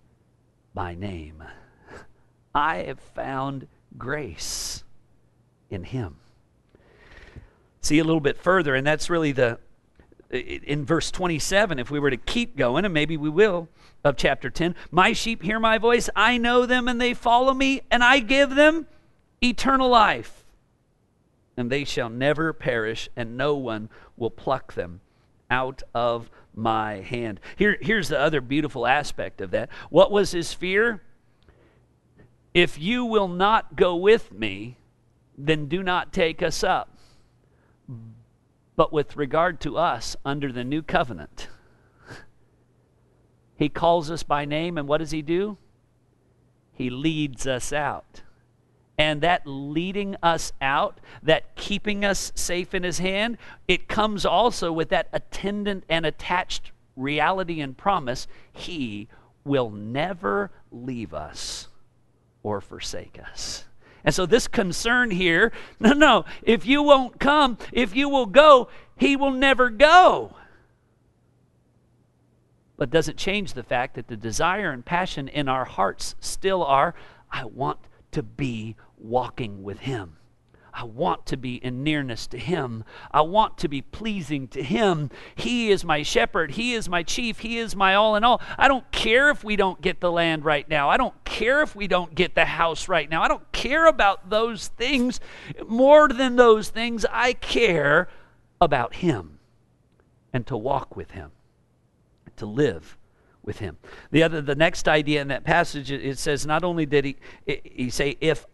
by 0.75 0.95
name. 0.95 1.42
I 2.55 2.77
have 2.79 3.01
found 3.01 3.69
grace 3.97 4.85
in 5.71 5.85
him. 5.85 6.16
See 7.81 7.99
a 7.99 8.05
little 8.05 8.21
bit 8.21 8.37
further, 8.37 8.75
and 8.75 8.87
that's 8.87 9.09
really 9.09 9.33
the 9.33 9.59
in 10.30 10.84
verse 10.84 11.10
27, 11.10 11.78
if 11.78 11.90
we 11.90 11.98
were 11.98 12.10
to 12.10 12.16
keep 12.16 12.56
going, 12.56 12.84
and 12.84 12.92
maybe 12.92 13.16
we 13.16 13.28
will, 13.28 13.68
of 14.04 14.16
chapter 14.16 14.50
10, 14.50 14.74
my 14.90 15.12
sheep 15.12 15.42
hear 15.42 15.58
my 15.60 15.78
voice, 15.78 16.08
I 16.16 16.38
know 16.38 16.66
them, 16.66 16.88
and 16.88 17.00
they 17.00 17.14
follow 17.14 17.54
me, 17.54 17.82
and 17.90 18.02
I 18.02 18.18
give 18.18 18.54
them 18.54 18.86
eternal 19.42 19.88
life. 19.88 20.44
And 21.56 21.70
they 21.70 21.84
shall 21.84 22.10
never 22.10 22.52
perish, 22.52 23.08
and 23.16 23.36
no 23.36 23.54
one 23.56 23.88
will 24.16 24.30
pluck 24.30 24.74
them 24.74 25.00
out 25.50 25.82
of 25.94 26.30
my 26.54 26.94
hand. 26.96 27.40
Here, 27.56 27.78
here's 27.80 28.08
the 28.08 28.18
other 28.18 28.40
beautiful 28.40 28.86
aspect 28.86 29.40
of 29.40 29.52
that. 29.52 29.68
What 29.90 30.10
was 30.10 30.32
his 30.32 30.52
fear? 30.52 31.02
If 32.52 32.78
you 32.78 33.04
will 33.04 33.28
not 33.28 33.76
go 33.76 33.96
with 33.96 34.32
me, 34.32 34.78
then 35.36 35.66
do 35.66 35.82
not 35.82 36.12
take 36.12 36.42
us 36.42 36.64
up. 36.64 36.95
But 38.76 38.92
with 38.92 39.16
regard 39.16 39.60
to 39.62 39.78
us 39.78 40.16
under 40.24 40.52
the 40.52 40.64
new 40.64 40.82
covenant, 40.82 41.48
he 43.56 43.68
calls 43.68 44.10
us 44.10 44.22
by 44.22 44.44
name, 44.44 44.76
and 44.78 44.86
what 44.86 44.98
does 44.98 45.10
he 45.10 45.22
do? 45.22 45.56
He 46.72 46.90
leads 46.90 47.46
us 47.46 47.72
out. 47.72 48.22
And 48.98 49.20
that 49.22 49.42
leading 49.46 50.16
us 50.22 50.52
out, 50.60 51.00
that 51.22 51.54
keeping 51.54 52.04
us 52.04 52.32
safe 52.34 52.74
in 52.74 52.82
his 52.82 52.98
hand, 52.98 53.36
it 53.68 53.88
comes 53.88 54.24
also 54.24 54.72
with 54.72 54.88
that 54.90 55.08
attendant 55.12 55.84
and 55.88 56.06
attached 56.06 56.72
reality 56.96 57.60
and 57.60 57.76
promise 57.76 58.26
he 58.52 59.08
will 59.44 59.70
never 59.70 60.50
leave 60.70 61.12
us 61.12 61.68
or 62.42 62.60
forsake 62.60 63.18
us. 63.20 63.65
And 64.07 64.14
so, 64.14 64.25
this 64.25 64.47
concern 64.47 65.11
here 65.11 65.53
no, 65.81 65.92
no, 65.92 66.25
if 66.42 66.64
you 66.64 66.83
won't 66.83 67.19
come, 67.19 67.59
if 67.73 67.95
you 67.95 68.09
will 68.09 68.27
go, 68.27 68.69
he 68.97 69.16
will 69.16 69.33
never 69.33 69.69
go. 69.69 70.35
But 72.77 72.90
doesn't 72.90 73.19
change 73.19 73.55
the 73.55 73.64
fact 73.64 73.95
that 73.97 74.07
the 74.07 74.16
desire 74.16 74.71
and 74.71 74.85
passion 74.85 75.29
in 75.29 75.49
our 75.49 75.64
hearts 75.64 76.14
still 76.21 76.62
are 76.62 76.95
I 77.33 77.45
want 77.47 77.81
to 78.12 78.23
be 78.23 78.77
walking 78.97 79.62
with 79.62 79.81
him. 79.81 80.16
I 80.78 80.84
want 80.84 81.24
to 81.26 81.38
be 81.38 81.54
in 81.54 81.82
nearness 81.82 82.26
to 82.26 82.38
Him. 82.38 82.84
I 83.10 83.22
want 83.22 83.56
to 83.58 83.68
be 83.68 83.80
pleasing 83.80 84.46
to 84.48 84.62
Him. 84.62 85.10
He 85.34 85.70
is 85.70 85.86
my 85.86 86.02
shepherd. 86.02 86.50
He 86.50 86.74
is 86.74 86.86
my 86.86 87.02
chief. 87.02 87.38
He 87.38 87.56
is 87.56 87.74
my 87.74 87.94
all 87.94 88.14
in 88.14 88.24
all. 88.24 88.42
I 88.58 88.68
don't 88.68 88.88
care 88.92 89.30
if 89.30 89.42
we 89.42 89.56
don't 89.56 89.80
get 89.80 90.00
the 90.00 90.12
land 90.12 90.44
right 90.44 90.68
now. 90.68 90.90
I 90.90 90.98
don't 90.98 91.24
care 91.24 91.62
if 91.62 91.74
we 91.74 91.88
don't 91.88 92.14
get 92.14 92.34
the 92.34 92.44
house 92.44 92.88
right 92.88 93.08
now. 93.08 93.22
I 93.22 93.28
don't 93.28 93.50
care 93.52 93.86
about 93.86 94.28
those 94.28 94.68
things. 94.68 95.18
More 95.66 96.08
than 96.08 96.36
those 96.36 96.68
things, 96.68 97.06
I 97.10 97.32
care 97.32 98.08
about 98.60 98.96
Him 98.96 99.38
and 100.30 100.46
to 100.46 100.58
walk 100.58 100.94
with 100.94 101.12
Him, 101.12 101.30
to 102.36 102.44
live 102.44 102.98
with 103.42 103.60
him. 103.60 103.78
The 104.10 104.24
other, 104.24 104.42
the 104.42 104.56
next 104.56 104.88
idea 104.88 105.22
in 105.22 105.28
that 105.28 105.44
passage, 105.44 105.92
it 105.92 106.18
says 106.18 106.44
not 106.44 106.64
only 106.64 106.84
did 106.84 107.04
he, 107.04 107.16
he 107.46 107.90
say, 107.90 108.16
if 108.20 108.44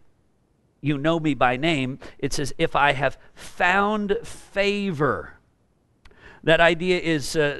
you 0.83 0.97
know 0.97 1.17
me 1.17 1.33
by 1.33 1.55
name, 1.55 1.97
it 2.19 2.33
says, 2.33 2.53
if 2.57 2.75
I 2.75 2.91
have 2.91 3.17
found 3.33 4.17
favor. 4.21 5.35
That 6.43 6.59
idea 6.59 6.99
is 6.99 7.37
uh, 7.37 7.57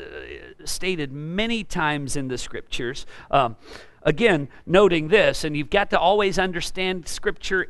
stated 0.66 1.14
many 1.14 1.64
times 1.64 2.18
in 2.18 2.28
the 2.28 2.38
scriptures. 2.38 3.06
Um, 3.32 3.56
again, 4.02 4.50
noting 4.66 5.08
this, 5.08 5.46
and 5.46 5.56
you've 5.56 5.70
got 5.70 5.90
to 5.92 6.00
always 6.00 6.38
understand 6.38 7.08
scripture 7.08 7.70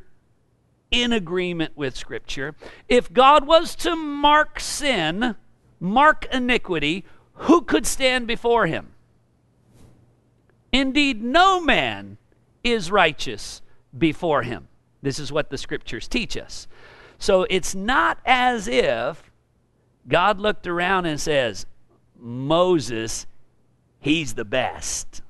in 0.90 1.14
agreement 1.14 1.78
with 1.78 1.96
scripture. 1.96 2.56
If 2.90 3.14
God 3.14 3.46
was 3.46 3.76
to 3.76 3.96
mark 3.96 4.60
sin, 4.60 5.36
mark 5.80 6.26
iniquity, 6.34 7.06
who 7.34 7.62
could 7.62 7.86
stand 7.86 8.26
before 8.26 8.66
him? 8.66 8.94
Indeed, 10.72 11.24
no 11.24 11.62
man 11.62 12.18
is 12.64 12.90
righteous 12.90 13.62
before 13.96 14.42
him. 14.42 14.68
This 15.04 15.20
is 15.20 15.32
what 15.32 15.50
the 15.50 15.58
scriptures 15.58 16.08
teach 16.08 16.36
us. 16.36 16.68
So 17.20 17.46
it's 17.50 17.76
not 17.76 18.18
as 18.26 18.68
if 18.68 19.32
God 20.08 20.40
looked 20.40 20.66
around 20.66 21.06
and 21.06 21.20
says, 21.20 21.66
Moses, 22.18 23.28
he's 24.00 24.34
the 24.34 24.46
best. 24.46 25.22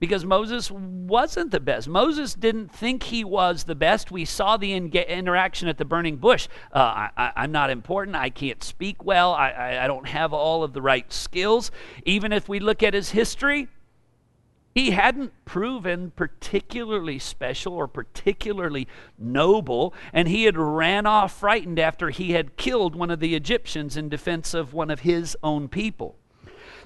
Because 0.00 0.24
Moses 0.24 0.70
wasn't 0.70 1.50
the 1.50 1.60
best. 1.60 1.86
Moses 1.86 2.34
didn't 2.34 2.72
think 2.74 3.04
he 3.04 3.22
was 3.22 3.64
the 3.64 3.74
best. 3.74 4.10
We 4.10 4.24
saw 4.24 4.56
the 4.56 4.72
in- 4.72 4.88
interaction 4.88 5.68
at 5.68 5.78
the 5.78 5.84
burning 5.84 6.16
bush. 6.16 6.48
Uh, 6.72 7.08
I, 7.16 7.44
am 7.44 7.52
not 7.52 7.70
important. 7.70 8.16
I 8.16 8.30
can't 8.30 8.64
speak 8.64 9.04
well. 9.04 9.32
I, 9.32 9.50
I, 9.50 9.84
I 9.84 9.86
don't 9.86 10.08
have 10.08 10.32
all 10.32 10.64
of 10.64 10.72
the 10.72 10.82
right 10.82 11.12
skills. 11.12 11.70
Even 12.04 12.32
if 12.32 12.48
we 12.48 12.60
look 12.60 12.82
at 12.82 12.94
his 12.94 13.10
history, 13.10 13.68
he 14.74 14.92
hadn't 14.92 15.32
proven 15.44 16.12
particularly 16.12 17.18
special 17.18 17.74
or 17.74 17.88
particularly 17.88 18.86
noble, 19.18 19.92
and 20.12 20.28
he 20.28 20.44
had 20.44 20.56
ran 20.56 21.06
off 21.06 21.38
frightened 21.38 21.78
after 21.78 22.10
he 22.10 22.32
had 22.32 22.56
killed 22.56 22.94
one 22.94 23.10
of 23.10 23.20
the 23.20 23.34
Egyptians 23.34 23.96
in 23.96 24.08
defense 24.08 24.54
of 24.54 24.72
one 24.72 24.90
of 24.90 25.00
his 25.00 25.36
own 25.42 25.68
people. 25.68 26.16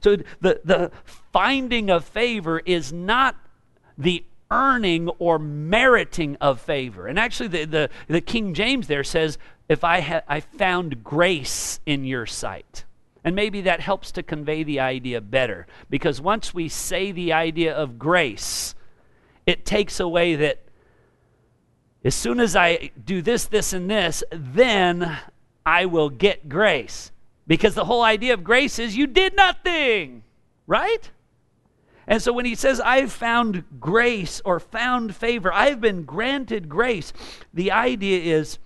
So 0.02 0.16
the, 0.40 0.60
the 0.64 0.90
finding 1.32 1.90
of 1.90 2.04
favor 2.04 2.60
is 2.60 2.92
not 2.92 3.36
the 3.98 4.24
earning 4.50 5.08
or 5.18 5.38
meriting 5.38 6.36
of 6.40 6.60
favor. 6.60 7.06
And 7.06 7.18
actually, 7.18 7.48
the, 7.48 7.64
the, 7.64 7.90
the 8.08 8.20
King 8.20 8.54
James 8.54 8.86
there 8.86 9.04
says, 9.04 9.38
If 9.68 9.84
I, 9.84 10.00
ha- 10.00 10.22
I 10.28 10.40
found 10.40 11.04
grace 11.04 11.80
in 11.86 12.04
your 12.04 12.26
sight. 12.26 12.84
And 13.24 13.34
maybe 13.34 13.62
that 13.62 13.80
helps 13.80 14.12
to 14.12 14.22
convey 14.22 14.62
the 14.62 14.80
idea 14.80 15.20
better. 15.20 15.66
Because 15.88 16.20
once 16.20 16.52
we 16.52 16.68
say 16.68 17.10
the 17.10 17.32
idea 17.32 17.74
of 17.74 17.98
grace, 17.98 18.74
it 19.46 19.64
takes 19.64 19.98
away 19.98 20.36
that 20.36 20.60
as 22.04 22.14
soon 22.14 22.38
as 22.38 22.54
I 22.54 22.90
do 23.02 23.22
this, 23.22 23.46
this, 23.46 23.72
and 23.72 23.90
this, 23.90 24.22
then 24.30 25.18
I 25.64 25.86
will 25.86 26.10
get 26.10 26.50
grace. 26.50 27.10
Because 27.46 27.74
the 27.74 27.86
whole 27.86 28.02
idea 28.02 28.34
of 28.34 28.44
grace 28.44 28.78
is 28.78 28.96
you 28.96 29.06
did 29.06 29.34
nothing, 29.34 30.22
right? 30.66 31.10
And 32.06 32.20
so 32.20 32.32
when 32.32 32.44
he 32.44 32.54
says, 32.54 32.80
I've 32.80 33.12
found 33.12 33.64
grace 33.80 34.42
or 34.44 34.60
found 34.60 35.16
favor, 35.16 35.52
I've 35.52 35.80
been 35.80 36.04
granted 36.04 36.68
grace, 36.68 37.14
the 37.54 37.72
idea 37.72 38.36
is 38.36 38.58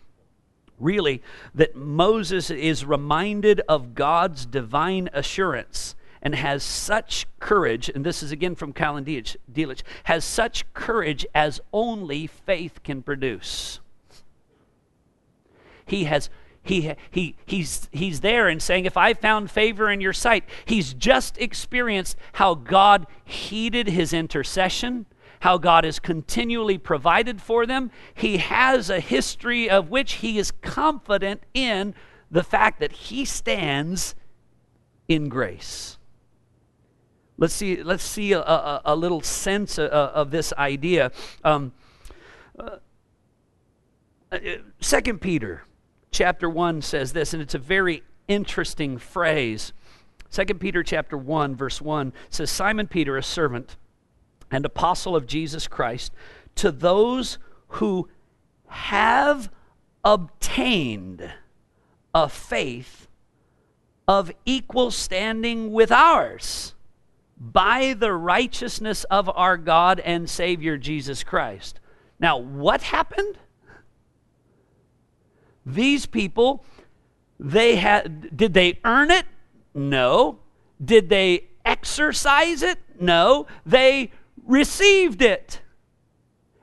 really 0.78 1.22
that 1.54 1.76
Moses 1.76 2.50
is 2.50 2.84
reminded 2.84 3.60
of 3.68 3.94
God's 3.94 4.46
divine 4.46 5.08
assurance 5.12 5.94
and 6.22 6.34
has 6.34 6.62
such 6.62 7.26
courage, 7.38 7.88
and 7.88 8.04
this 8.04 8.22
is 8.22 8.32
again 8.32 8.54
from 8.54 8.72
Keil 8.72 9.02
Delitzsch, 9.52 9.82
has 10.04 10.24
such 10.24 10.70
courage 10.74 11.24
as 11.34 11.60
only 11.72 12.26
faith 12.26 12.82
can 12.82 13.02
produce. 13.02 13.80
He 15.86 16.04
has 16.04 16.28
he, 16.68 16.94
he, 17.10 17.34
he's, 17.46 17.88
he's 17.92 18.20
there 18.20 18.46
and 18.46 18.62
saying, 18.62 18.84
If 18.84 18.98
I 18.98 19.14
found 19.14 19.50
favor 19.50 19.90
in 19.90 20.02
your 20.02 20.12
sight, 20.12 20.44
he's 20.66 20.92
just 20.92 21.38
experienced 21.38 22.18
how 22.34 22.54
God 22.54 23.06
heeded 23.24 23.88
his 23.88 24.12
intercession, 24.12 25.06
how 25.40 25.58
God 25.58 25.84
has 25.84 25.98
continually 25.98 26.78
provided 26.78 27.40
for 27.40 27.66
them. 27.66 27.90
He 28.14 28.38
has 28.38 28.90
a 28.90 29.00
history 29.00 29.68
of 29.68 29.90
which 29.90 30.14
he 30.14 30.38
is 30.38 30.50
confident 30.50 31.42
in 31.54 31.94
the 32.30 32.42
fact 32.42 32.80
that 32.80 32.92
he 32.92 33.24
stands 33.24 34.14
in 35.08 35.28
grace. 35.28 35.98
Let's 37.38 37.54
see, 37.54 37.82
let's 37.82 38.02
see 38.04 38.32
a, 38.32 38.40
a, 38.40 38.82
a 38.86 38.96
little 38.96 39.20
sense 39.20 39.78
of, 39.78 39.90
of 39.90 40.30
this 40.30 40.52
idea. 40.54 41.12
Um, 41.44 41.72
uh, 42.58 42.76
Second 44.80 45.20
Peter 45.20 45.62
chapter 46.10 46.50
1 46.50 46.82
says 46.82 47.12
this, 47.12 47.32
and 47.32 47.42
it's 47.42 47.54
a 47.54 47.58
very 47.58 48.02
interesting 48.26 48.98
phrase. 48.98 49.72
Second 50.28 50.60
Peter 50.60 50.82
chapter 50.82 51.16
1, 51.16 51.56
verse 51.56 51.80
1 51.80 52.12
says, 52.28 52.50
Simon 52.50 52.86
Peter, 52.86 53.16
a 53.16 53.22
servant 53.22 53.76
and 54.50 54.64
apostle 54.64 55.14
of 55.14 55.26
Jesus 55.26 55.66
Christ, 55.66 56.12
to 56.56 56.70
those 56.70 57.38
who 57.68 58.08
have 58.68 59.50
obtained 60.04 61.30
a 62.14 62.28
faith 62.28 63.08
of 64.06 64.32
equal 64.44 64.90
standing 64.90 65.72
with 65.72 65.92
ours 65.92 66.74
by 67.38 67.94
the 67.94 68.12
righteousness 68.12 69.04
of 69.04 69.30
our 69.34 69.56
God 69.56 70.00
and 70.00 70.28
Savior 70.28 70.76
Jesus 70.76 71.22
Christ. 71.22 71.78
Now, 72.18 72.36
what 72.38 72.82
happened? 72.82 73.38
These 75.64 76.06
people 76.06 76.64
They 77.38 77.76
had 77.76 78.36
did 78.36 78.54
they 78.54 78.80
earn 78.84 79.10
it? 79.10 79.26
No. 79.74 80.40
Did 80.84 81.08
they 81.08 81.48
exercise 81.64 82.62
it? 82.62 82.78
No. 83.00 83.46
They 83.64 84.10
received 84.48 85.22
it. 85.22 85.60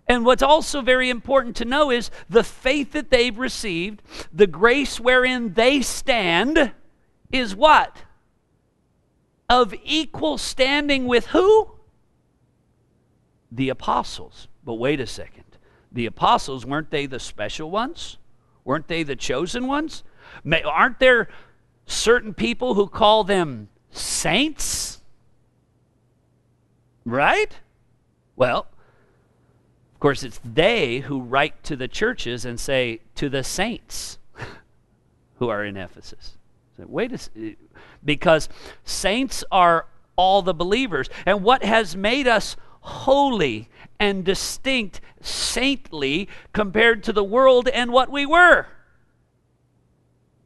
And 0.07 0.25
what's 0.25 0.43
also 0.43 0.81
very 0.81 1.09
important 1.09 1.55
to 1.57 1.65
know 1.65 1.89
is 1.89 2.11
the 2.29 2.43
faith 2.43 2.91
that 2.91 3.09
they've 3.09 3.37
received, 3.37 4.01
the 4.33 4.47
grace 4.47 4.99
wherein 4.99 5.53
they 5.53 5.81
stand, 5.81 6.73
is 7.31 7.55
what? 7.55 8.03
Of 9.49 9.73
equal 9.83 10.37
standing 10.37 11.05
with 11.05 11.27
who? 11.27 11.71
The 13.51 13.69
apostles. 13.69 14.47
But 14.63 14.73
wait 14.73 14.99
a 14.99 15.07
second. 15.07 15.43
The 15.91 16.05
apostles, 16.05 16.65
weren't 16.65 16.91
they 16.91 17.05
the 17.05 17.19
special 17.19 17.71
ones? 17.71 18.17
Weren't 18.63 18.87
they 18.87 19.03
the 19.03 19.15
chosen 19.15 19.65
ones? 19.65 20.03
Aren't 20.65 20.99
there 20.99 21.29
certain 21.85 22.33
people 22.33 22.73
who 22.73 22.87
call 22.87 23.23
them 23.23 23.69
saints? 23.91 25.01
Right? 27.05 27.59
Well, 28.35 28.67
of 29.93 29.99
course, 29.99 30.23
it's 30.23 30.39
they 30.43 30.99
who 30.99 31.21
write 31.21 31.63
to 31.63 31.75
the 31.75 31.87
churches 31.87 32.45
and 32.45 32.59
say, 32.59 32.99
to 33.15 33.29
the 33.29 33.43
saints 33.43 34.17
who 35.39 35.49
are 35.49 35.63
in 35.63 35.77
Ephesus. 35.77 36.37
So, 36.77 36.85
wait 36.87 37.11
a 37.13 37.29
eh, 37.39 37.53
because 38.03 38.49
saints 38.83 39.43
are 39.51 39.87
all 40.15 40.41
the 40.41 40.53
believers. 40.53 41.09
And 41.25 41.43
what 41.43 41.63
has 41.63 41.95
made 41.95 42.27
us 42.27 42.55
holy 42.81 43.69
and 43.99 44.23
distinct, 44.23 45.01
saintly, 45.21 46.27
compared 46.53 47.03
to 47.03 47.13
the 47.13 47.23
world 47.23 47.67
and 47.69 47.91
what 47.91 48.11
we 48.11 48.25
were? 48.25 48.67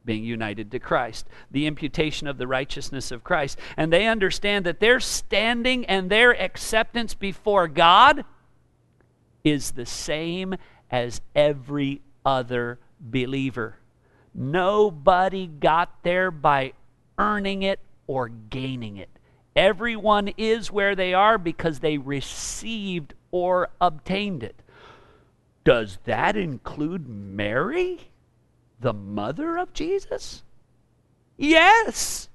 Being 0.04 0.24
united 0.24 0.70
to 0.70 0.78
Christ, 0.78 1.26
the 1.50 1.66
imputation 1.66 2.26
of 2.26 2.38
the 2.38 2.46
righteousness 2.46 3.10
of 3.10 3.24
Christ. 3.24 3.58
And 3.76 3.92
they 3.92 4.06
understand 4.06 4.66
that 4.66 4.80
their 4.80 5.00
standing 5.00 5.84
and 5.86 6.10
their 6.10 6.30
acceptance 6.40 7.14
before 7.14 7.68
God 7.68 8.24
is 9.44 9.72
the 9.72 9.86
same 9.86 10.54
as 10.90 11.20
every 11.34 12.02
other 12.24 12.78
believer. 13.00 13.76
Nobody 14.34 15.46
got 15.46 16.02
there 16.02 16.30
by 16.30 16.72
earning 17.18 17.62
it 17.62 17.80
or 18.06 18.28
gaining 18.28 18.96
it. 18.96 19.08
Everyone 19.56 20.28
is 20.36 20.70
where 20.70 20.94
they 20.94 21.12
are 21.14 21.36
because 21.36 21.80
they 21.80 21.98
received 21.98 23.14
or 23.30 23.68
obtained 23.80 24.42
it. 24.42 24.62
Does 25.64 25.98
that 26.04 26.36
include 26.36 27.08
Mary? 27.08 28.09
The 28.80 28.92
mother 28.92 29.56
of 29.56 29.72
Jesus? 29.72 30.42
Yes, 31.36 32.28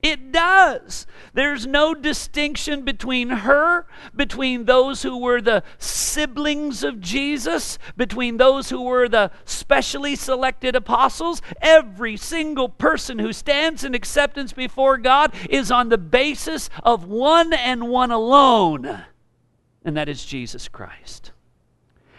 it 0.00 0.30
does. 0.30 1.06
There's 1.34 1.66
no 1.66 1.92
distinction 1.92 2.82
between 2.82 3.30
her, 3.30 3.86
between 4.14 4.64
those 4.64 5.02
who 5.02 5.18
were 5.18 5.40
the 5.40 5.64
siblings 5.78 6.84
of 6.84 7.00
Jesus, 7.00 7.78
between 7.96 8.36
those 8.36 8.70
who 8.70 8.82
were 8.82 9.08
the 9.08 9.32
specially 9.44 10.14
selected 10.14 10.76
apostles. 10.76 11.42
Every 11.60 12.16
single 12.16 12.68
person 12.68 13.18
who 13.18 13.32
stands 13.32 13.82
in 13.82 13.94
acceptance 13.94 14.52
before 14.52 14.98
God 14.98 15.34
is 15.50 15.72
on 15.72 15.88
the 15.88 15.98
basis 15.98 16.70
of 16.84 17.04
one 17.04 17.52
and 17.52 17.88
one 17.88 18.12
alone, 18.12 19.04
and 19.84 19.96
that 19.96 20.08
is 20.08 20.24
Jesus 20.24 20.68
Christ. 20.68 21.32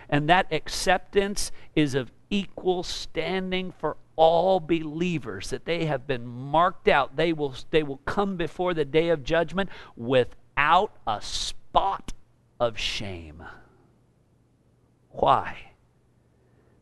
And 0.10 0.28
that 0.28 0.52
acceptance 0.52 1.52
is 1.76 1.96
of 1.96 2.12
equal 2.30 2.84
standing 2.84 3.72
for 3.72 3.98
all 4.16 4.60
believers 4.60 5.50
that 5.50 5.66
they 5.66 5.86
have 5.86 6.06
been 6.06 6.28
marked 6.28 6.88
out. 6.88 7.16
They 7.16 7.34
will 7.34 7.56
they 7.72 7.84
will 7.84 8.02
come 8.06 8.36
before 8.36 8.74
the 8.74 8.86
day 8.86 9.10
of 9.10 9.24
judgment 9.24 9.70
without 9.96 10.92
a 11.08 11.22
spot 11.22 12.14
of 12.60 12.78
shame. 12.78 13.44
Why? 15.10 15.72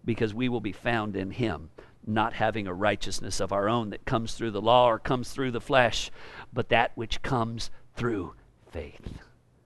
Because 0.03 0.33
we 0.33 0.49
will 0.49 0.61
be 0.61 0.71
found 0.71 1.15
in 1.15 1.31
him 1.31 1.69
not 2.05 2.33
having 2.33 2.67
a 2.67 2.73
righteousness 2.73 3.39
of 3.39 3.51
our 3.51 3.67
own 3.67 3.89
that 3.89 4.05
comes 4.05 4.33
through 4.33 4.51
the 4.51 4.61
law 4.61 4.89
or 4.89 4.97
comes 4.97 5.31
through 5.31 5.51
the 5.51 5.59
flesh 5.61 6.09
but 6.53 6.69
that 6.69 6.91
which 6.95 7.21
comes 7.21 7.69
through 7.95 8.33
faith. 8.71 9.19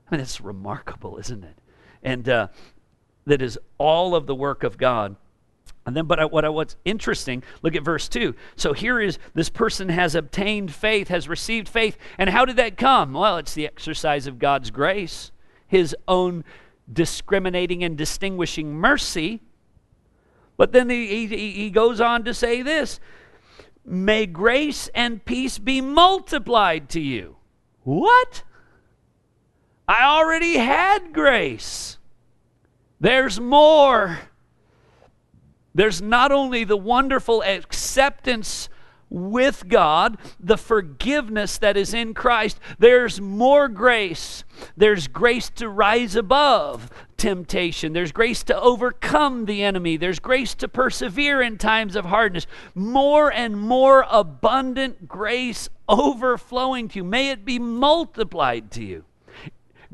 I 0.08 0.16
mean 0.16 0.22
it's 0.22 0.42
remarkable 0.42 1.18
isn't 1.18 1.44
it? 1.44 1.58
And 2.04 2.28
uh, 2.28 2.48
that 3.26 3.42
is 3.42 3.60
all 3.78 4.16
of 4.16 4.26
the 4.26 4.36
work 4.36 4.64
of 4.64 4.78
god 4.78 5.16
and 5.86 5.96
then, 5.96 6.06
but 6.06 6.20
I, 6.20 6.26
what 6.26 6.46
I, 6.46 6.50
what's 6.50 6.76
interesting, 6.86 7.44
look 7.64 7.76
at 7.76 7.84
verse 7.84 8.08
2. 8.08 8.36
So 8.56 8.74
here 8.74 9.00
is 9.00 9.18
this 9.34 9.50
person 9.50 9.90
has 9.90 10.14
obtained 10.14 10.74
faith, 10.74 11.08
has 11.08 11.28
received 11.28 11.68
faith. 11.68 11.98
And 12.18 12.30
how 12.30 12.46
did 12.46 12.58
that 12.58 12.78
come? 12.78 13.14
Well, 13.14 13.38
it's 13.38 13.56
the 13.56 13.66
exercise 13.66 14.28
of 14.28 14.38
God's 14.38 14.70
grace, 14.70 15.32
his 15.68 15.96
own 16.08 16.44
discriminating 16.92 17.84
and 17.84 17.98
distinguishing 17.98 18.74
mercy. 18.74 19.42
But 20.56 20.72
then 20.72 20.90
he, 20.90 21.26
he, 21.26 21.52
he 21.52 21.70
goes 21.72 22.00
on 22.00 22.26
to 22.26 22.34
say 22.34 22.62
this 22.62 23.00
May 23.84 24.28
grace 24.28 24.88
and 24.94 25.26
peace 25.26 25.58
be 25.58 25.82
multiplied 25.82 26.90
to 26.90 27.00
you. 27.00 27.38
What? 27.84 28.44
I 29.88 30.04
already 30.04 30.58
had 30.58 31.12
grace. 31.12 31.98
There's 33.00 33.40
more. 33.40 34.20
There's 35.74 36.02
not 36.02 36.32
only 36.32 36.64
the 36.64 36.78
wonderful 36.78 37.44
acceptance 37.44 38.70
with 39.12 39.68
God, 39.68 40.18
the 40.40 40.58
forgiveness 40.58 41.58
that 41.58 41.76
is 41.76 41.94
in 41.94 42.14
Christ, 42.14 42.60
there's 42.80 43.20
more 43.20 43.68
grace. 43.68 44.46
There's 44.78 45.08
grace 45.10 45.50
to 45.56 45.68
rise 45.68 46.16
above 46.16 46.90
temptation. 47.18 47.92
There's 47.92 48.14
grace 48.14 48.42
to 48.44 48.60
overcome 48.60 49.46
the 49.46 49.64
enemy. 49.64 49.98
There's 49.98 50.20
grace 50.20 50.56
to 50.56 50.68
persevere 50.70 51.42
in 51.42 51.58
times 51.58 51.98
of 51.98 52.06
hardness. 52.06 52.48
More 52.74 53.32
and 53.32 53.60
more 53.60 54.06
abundant 54.10 55.10
grace 55.10 55.70
overflowing 55.90 56.88
to 56.90 57.00
you. 57.00 57.04
May 57.04 57.32
it 57.32 57.44
be 57.44 57.60
multiplied 57.60 58.72
to 58.72 58.84
you. 58.84 59.04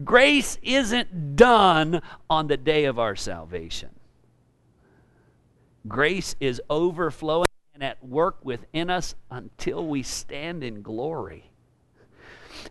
Grace 0.04 0.60
isn't 0.62 1.36
done 1.36 2.04
on 2.30 2.48
the 2.48 2.58
day 2.58 2.86
of 2.86 3.00
our 3.00 3.16
salvation. 3.16 3.90
Grace 5.88 6.36
is 6.40 6.62
overflowing 6.70 7.46
and 7.74 7.84
at 7.84 8.04
work 8.04 8.38
within 8.44 8.90
us 8.90 9.16
until 9.30 9.86
we 9.86 10.04
stand 10.04 10.64
in 10.64 10.82
glory. 10.82 11.52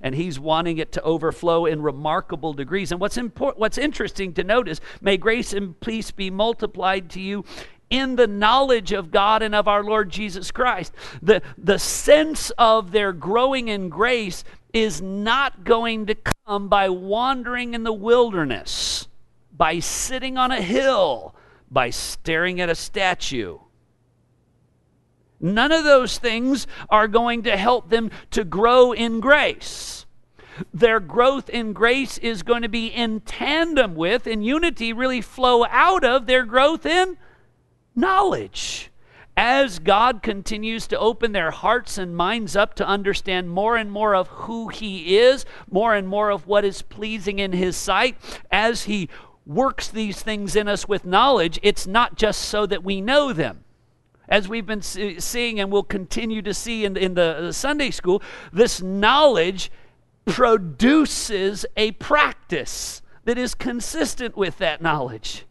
And 0.03 0.15
he's 0.15 0.39
wanting 0.41 0.79
it 0.79 0.91
to 0.93 1.03
overflow 1.03 1.65
in 1.65 1.81
remarkable 1.81 2.53
degrees. 2.53 2.91
And 2.91 3.01
what's 3.01 3.17
important, 3.17 3.61
what's 3.61 3.79
interesting 3.79 4.33
to 4.35 4.45
note 4.45 4.69
is, 4.69 4.81
may 5.01 5.17
grace 5.17 5.53
and 5.53 5.79
peace 5.81 6.11
be 6.11 6.29
multiplied 6.29 7.09
to 7.11 7.21
you 7.21 7.45
in 7.89 8.17
the 8.17 8.27
knowledge 8.27 8.91
of 8.91 9.13
God 9.13 9.43
and 9.43 9.55
of 9.55 9.69
our 9.69 9.85
Lord 9.85 10.11
Jesus 10.11 10.51
Christ. 10.51 10.93
The, 11.23 11.41
the 11.57 11.79
sense 11.79 12.51
of 12.59 12.91
their 12.91 13.13
growing 13.13 13.69
in 13.69 13.89
grace 13.89 14.43
is 14.73 15.01
not 15.01 15.63
going 15.63 16.07
to 16.07 16.17
come 16.47 16.69
by 16.69 16.89
wandering 16.89 17.75
in 17.75 17.85
the 17.85 17.93
wilderness, 17.93 19.07
by 19.57 19.79
sitting 19.79 20.37
on 20.37 20.51
a 20.51 20.61
hill, 20.61 21.36
by 21.71 21.91
staring 21.91 22.61
at 22.61 22.69
a 22.69 22.75
statue. 22.75 23.59
None 25.41 25.73
of 25.73 25.85
those 25.85 26.19
things 26.19 26.67
are 26.89 27.09
going 27.09 27.43
to 27.43 27.57
help 27.57 27.91
them 27.91 28.11
to 28.31 28.45
grow 28.45 28.93
in 28.93 29.21
grace. 29.21 30.07
Their 30.73 31.01
growth 31.01 31.51
in 31.51 31.75
grace 31.75 32.17
is 32.19 32.43
going 32.43 32.63
to 32.63 32.69
be 32.69 32.87
in 32.87 33.21
tandem 33.21 33.95
with, 33.95 34.27
in 34.27 34.43
unity, 34.43 34.93
really 34.93 35.21
flow 35.21 35.67
out 35.67 36.05
of 36.05 36.27
their 36.27 36.45
growth 36.45 36.87
in 36.87 37.19
knowledge. 37.95 38.91
As 39.37 39.79
God 39.79 40.23
continues 40.23 40.87
to 40.87 40.99
open 40.99 41.33
their 41.33 41.51
hearts 41.51 41.99
and 41.99 42.17
minds 42.17 42.57
up 42.57 42.73
to 42.77 42.87
understand 42.87 43.51
more 43.51 43.77
and 43.77 43.93
more 43.93 44.15
of 44.15 44.29
who 44.29 44.69
He 44.69 45.19
is, 45.19 45.45
more 45.71 45.95
and 45.95 46.09
more 46.09 46.31
of 46.31 46.47
what 46.47 46.65
is 46.65 46.81
pleasing 46.81 47.39
in 47.39 47.53
His 47.53 47.77
sight, 47.77 48.17
as 48.51 48.85
He 48.85 49.11
works 49.47 49.89
these 49.89 50.21
things 50.23 50.57
in 50.57 50.69
us 50.69 50.89
with 50.89 51.05
knowledge, 51.05 51.59
it's 51.63 51.87
not 51.87 52.17
just 52.17 52.43
so 52.43 52.67
that 52.67 52.83
we 52.83 53.01
know 53.01 53.33
them. 53.33 53.65
As 54.29 54.49
we've 54.49 54.67
been 54.67 54.83
seeing 54.83 55.61
and 55.61 55.71
will 55.71 55.85
continue 55.85 56.43
to 56.43 56.53
see 56.53 56.85
in, 56.85 56.97
in 56.97 57.15
the 57.15 57.53
Sunday 57.53 57.93
school, 57.93 58.21
this 58.53 58.83
knowledge 58.83 59.71
produces 60.25 61.65
a 61.77 61.93
practice 61.93 63.03
that 63.25 63.39
is 63.39 63.55
consistent 63.55 64.37
with 64.37 64.59
that 64.59 64.83
knowledge. 64.83 65.47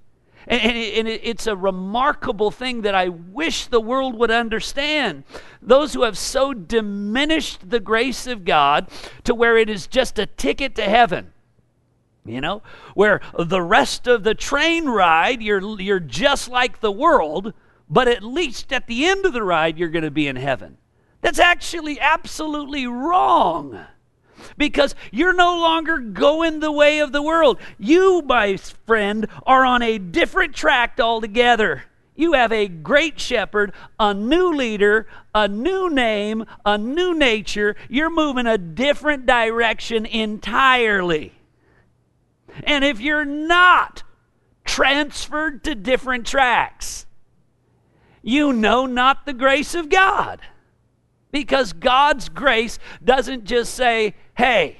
And, 0.47 0.61
and, 0.61 1.07
it's 1.07 1.47
a 1.47 1.55
remarkable 1.55 2.51
thing 2.51 2.81
that 2.81 2.93
I 2.93 3.09
wish 3.09 3.65
the 3.65 3.81
world 3.81 4.15
would 4.19 4.29
understand. 4.29 5.23
Those 5.59 5.93
who 5.93 6.03
have 6.03 6.17
so 6.19 6.53
diminished 6.53 7.69
the 7.69 7.79
grace 7.79 8.27
of 8.27 8.45
God 8.45 8.87
to 9.23 9.33
where 9.33 9.57
it 9.57 9.69
is 9.69 9.87
just 9.87 10.19
a 10.19 10.27
ticket 10.27 10.75
to 10.75 10.83
heaven 10.83 11.31
you 12.25 12.41
know 12.41 12.61
where 12.93 13.21
the 13.37 13.61
rest 13.61 14.07
of 14.07 14.23
the 14.23 14.33
train 14.33 14.87
ride 14.87 15.41
you're 15.41 15.79
you're 15.79 15.99
just 15.99 16.49
like 16.49 16.79
the 16.79 16.91
world 16.91 17.53
but 17.89 18.07
at 18.07 18.23
least 18.23 18.73
at 18.73 18.87
the 18.87 19.05
end 19.05 19.25
of 19.25 19.33
the 19.33 19.43
ride, 19.43 19.77
you're 19.77 19.89
going 19.89 20.03
to 20.03 20.11
be 20.11 20.27
in 20.27 20.35
heaven. 20.35 20.77
That's 21.21 21.39
actually 21.39 21.99
absolutely 21.99 22.87
wrong 22.87 23.79
because 24.57 24.95
you're 25.11 25.33
no 25.33 25.57
longer 25.59 25.97
going 25.97 26.59
the 26.59 26.71
way 26.71 26.99
of 26.99 27.11
the 27.11 27.21
world. 27.21 27.59
You, 27.77 28.21
my 28.21 28.57
friend, 28.57 29.27
are 29.45 29.65
on 29.65 29.81
a 29.81 29.97
different 29.97 30.55
track 30.55 30.99
altogether. 30.99 31.83
You 32.15 32.33
have 32.33 32.51
a 32.51 32.67
great 32.67 33.19
shepherd, 33.19 33.73
a 33.99 34.13
new 34.13 34.53
leader, 34.53 35.07
a 35.33 35.47
new 35.47 35.89
name, 35.89 36.45
a 36.65 36.77
new 36.77 37.13
nature. 37.13 37.75
You're 37.89 38.09
moving 38.09 38.45
a 38.45 38.57
different 38.57 39.25
direction 39.25 40.05
entirely. 40.05 41.34
And 42.63 42.83
if 42.83 42.99
you're 42.99 43.25
not 43.25 44.03
transferred 44.63 45.63
to 45.65 45.75
different 45.75 46.25
tracks, 46.25 47.05
you 48.21 48.53
know 48.53 48.85
not 48.85 49.25
the 49.25 49.33
grace 49.33 49.75
of 49.75 49.89
God. 49.89 50.41
Because 51.31 51.73
God's 51.73 52.29
grace 52.29 52.79
doesn't 53.03 53.43
just 53.43 53.73
say, 53.73 54.15
hey, 54.37 54.77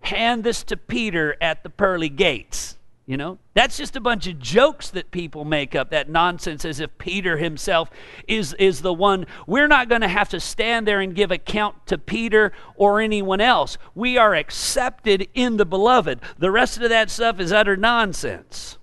hand 0.00 0.44
this 0.44 0.62
to 0.64 0.76
Peter 0.76 1.36
at 1.40 1.62
the 1.62 1.70
pearly 1.70 2.08
gates. 2.08 2.76
You 3.06 3.16
know, 3.16 3.38
that's 3.54 3.76
just 3.76 3.94
a 3.94 4.00
bunch 4.00 4.26
of 4.26 4.40
jokes 4.40 4.90
that 4.90 5.12
people 5.12 5.44
make 5.44 5.76
up, 5.76 5.90
that 5.90 6.08
nonsense 6.08 6.64
as 6.64 6.80
if 6.80 6.98
Peter 6.98 7.36
himself 7.38 7.88
is, 8.26 8.52
is 8.54 8.82
the 8.82 8.92
one. 8.92 9.26
We're 9.46 9.68
not 9.68 9.88
going 9.88 10.00
to 10.00 10.08
have 10.08 10.28
to 10.30 10.40
stand 10.40 10.88
there 10.88 10.98
and 11.00 11.14
give 11.14 11.30
account 11.30 11.86
to 11.86 11.98
Peter 11.98 12.52
or 12.74 13.00
anyone 13.00 13.40
else. 13.40 13.78
We 13.94 14.18
are 14.18 14.34
accepted 14.34 15.28
in 15.34 15.56
the 15.56 15.64
beloved. 15.64 16.20
The 16.38 16.50
rest 16.50 16.78
of 16.78 16.88
that 16.88 17.08
stuff 17.08 17.38
is 17.38 17.52
utter 17.52 17.76
nonsense. 17.76 18.76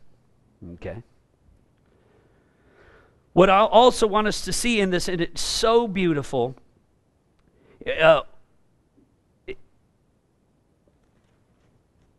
Okay? 0.75 1.03
What 3.33 3.49
I 3.49 3.59
also 3.59 4.07
want 4.07 4.27
us 4.27 4.41
to 4.45 4.53
see 4.53 4.79
in 4.79 4.91
this, 4.91 5.09
and 5.09 5.19
it's 5.19 5.41
so 5.41 5.85
beautiful, 5.85 6.55
uh, 8.01 8.21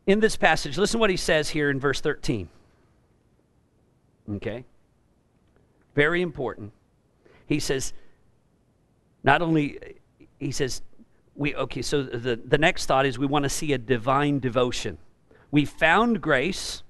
in 0.06 0.20
this 0.20 0.36
passage, 0.36 0.76
listen 0.76 1.00
what 1.00 1.10
he 1.10 1.16
says 1.16 1.50
here 1.50 1.70
in 1.70 1.80
verse 1.80 2.00
13. 2.00 2.48
Okay? 4.36 4.64
Very 5.94 6.22
important. 6.22 6.72
He 7.46 7.60
says, 7.60 7.92
not 9.22 9.42
only, 9.42 9.78
he 10.38 10.50
says, 10.50 10.82
we, 11.34 11.54
okay, 11.54 11.82
so 11.82 12.02
the, 12.02 12.36
the 12.36 12.58
next 12.58 12.86
thought 12.86 13.06
is 13.06 13.18
we 13.18 13.26
want 13.26 13.44
to 13.44 13.48
see 13.48 13.72
a 13.72 13.78
divine 13.78 14.38
devotion. 14.38 14.98
We 15.50 15.64
found 15.64 16.20
grace, 16.20 16.82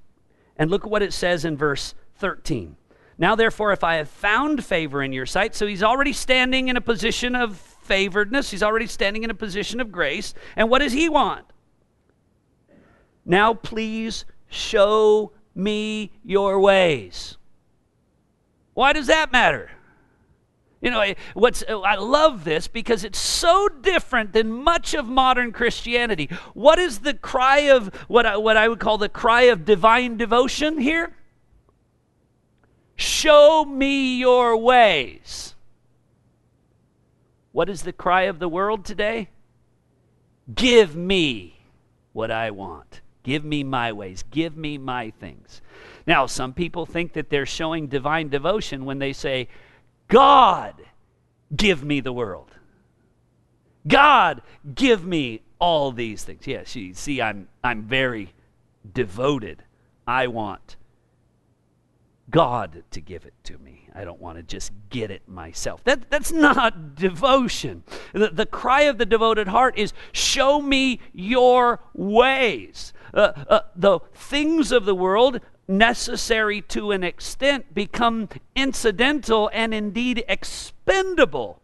and 0.56 0.70
look 0.70 0.84
at 0.84 0.90
what 0.90 1.02
it 1.02 1.12
says 1.12 1.44
in 1.44 1.56
verse 1.56 1.94
13. 2.16 2.76
Now, 3.16 3.34
therefore, 3.34 3.72
if 3.72 3.84
I 3.84 3.96
have 3.96 4.08
found 4.08 4.64
favor 4.64 5.02
in 5.02 5.12
your 5.12 5.26
sight, 5.26 5.54
so 5.54 5.66
he's 5.66 5.82
already 5.82 6.12
standing 6.12 6.68
in 6.68 6.76
a 6.76 6.80
position 6.80 7.36
of 7.36 7.60
favoredness, 7.88 8.50
he's 8.50 8.62
already 8.62 8.86
standing 8.86 9.22
in 9.22 9.30
a 9.30 9.34
position 9.34 9.80
of 9.80 9.92
grace, 9.92 10.34
and 10.56 10.68
what 10.68 10.80
does 10.80 10.92
he 10.92 11.08
want? 11.08 11.46
Now 13.24 13.54
please 13.54 14.24
show 14.48 15.32
me 15.54 16.12
your 16.24 16.60
ways. 16.60 17.36
Why 18.74 18.92
does 18.92 19.06
that 19.06 19.32
matter? 19.32 19.70
You 20.80 20.90
know, 20.90 21.14
what's 21.32 21.64
I 21.66 21.94
love 21.94 22.44
this 22.44 22.68
because 22.68 23.04
it's 23.04 23.18
so 23.18 23.68
different 23.68 24.34
than 24.34 24.52
much 24.52 24.92
of 24.92 25.06
modern 25.06 25.50
Christianity. 25.50 26.28
What 26.52 26.78
is 26.78 26.98
the 26.98 27.14
cry 27.14 27.60
of 27.60 27.86
what 28.06 28.26
I, 28.26 28.36
what 28.36 28.58
I 28.58 28.68
would 28.68 28.80
call 28.80 28.98
the 28.98 29.08
cry 29.08 29.42
of 29.42 29.64
divine 29.64 30.18
devotion 30.18 30.78
here? 30.78 31.14
Show 32.96 33.64
me 33.64 34.18
your 34.18 34.58
ways. 34.58 35.54
What 37.52 37.70
is 37.70 37.82
the 37.82 37.92
cry 37.92 38.22
of 38.22 38.38
the 38.38 38.48
world 38.48 38.84
today? 38.84 39.30
Give 40.54 40.94
me 40.94 41.60
what 42.12 42.30
I 42.30 42.50
want. 42.50 43.00
Give 43.24 43.44
me 43.44 43.64
my 43.64 43.90
ways. 43.90 44.22
Give 44.30 44.56
me 44.56 44.78
my 44.78 45.10
things. 45.18 45.60
Now, 46.06 46.26
some 46.26 46.52
people 46.52 46.86
think 46.86 47.14
that 47.14 47.30
they're 47.30 47.46
showing 47.46 47.88
divine 47.88 48.28
devotion 48.28 48.84
when 48.84 48.98
they 49.00 49.12
say, 49.12 49.48
God, 50.08 50.74
give 51.56 51.82
me 51.82 52.00
the 52.00 52.12
world. 52.12 52.50
God, 53.88 54.42
give 54.74 55.04
me 55.04 55.40
all 55.58 55.90
these 55.90 56.22
things. 56.22 56.46
Yes, 56.46 56.76
you 56.76 56.94
see, 56.94 57.20
I'm, 57.20 57.48
I'm 57.62 57.82
very 57.82 58.34
devoted. 58.92 59.62
I 60.06 60.26
want 60.26 60.76
God 62.30 62.82
to 62.90 63.00
give 63.00 63.24
it 63.24 63.34
to 63.44 63.58
me. 63.58 63.88
I 63.94 64.04
don't 64.04 64.20
want 64.20 64.36
to 64.38 64.42
just 64.42 64.72
get 64.90 65.10
it 65.10 65.22
myself. 65.28 65.84
That, 65.84 66.10
that's 66.10 66.32
not 66.32 66.96
devotion. 66.96 67.84
The, 68.12 68.28
the 68.28 68.46
cry 68.46 68.82
of 68.82 68.98
the 68.98 69.06
devoted 69.06 69.48
heart 69.48 69.78
is, 69.78 69.94
Show 70.12 70.60
me 70.60 71.00
your 71.12 71.80
ways 71.94 72.92
uh, 73.14 73.32
uh, 73.48 73.60
the 73.74 74.00
things 74.14 74.72
of 74.72 74.84
the 74.84 74.94
world, 74.94 75.40
necessary 75.66 76.60
to 76.60 76.90
an 76.90 77.02
extent, 77.02 77.74
become 77.74 78.28
incidental 78.54 79.50
and 79.52 79.72
indeed 79.72 80.24
expendable 80.28 81.60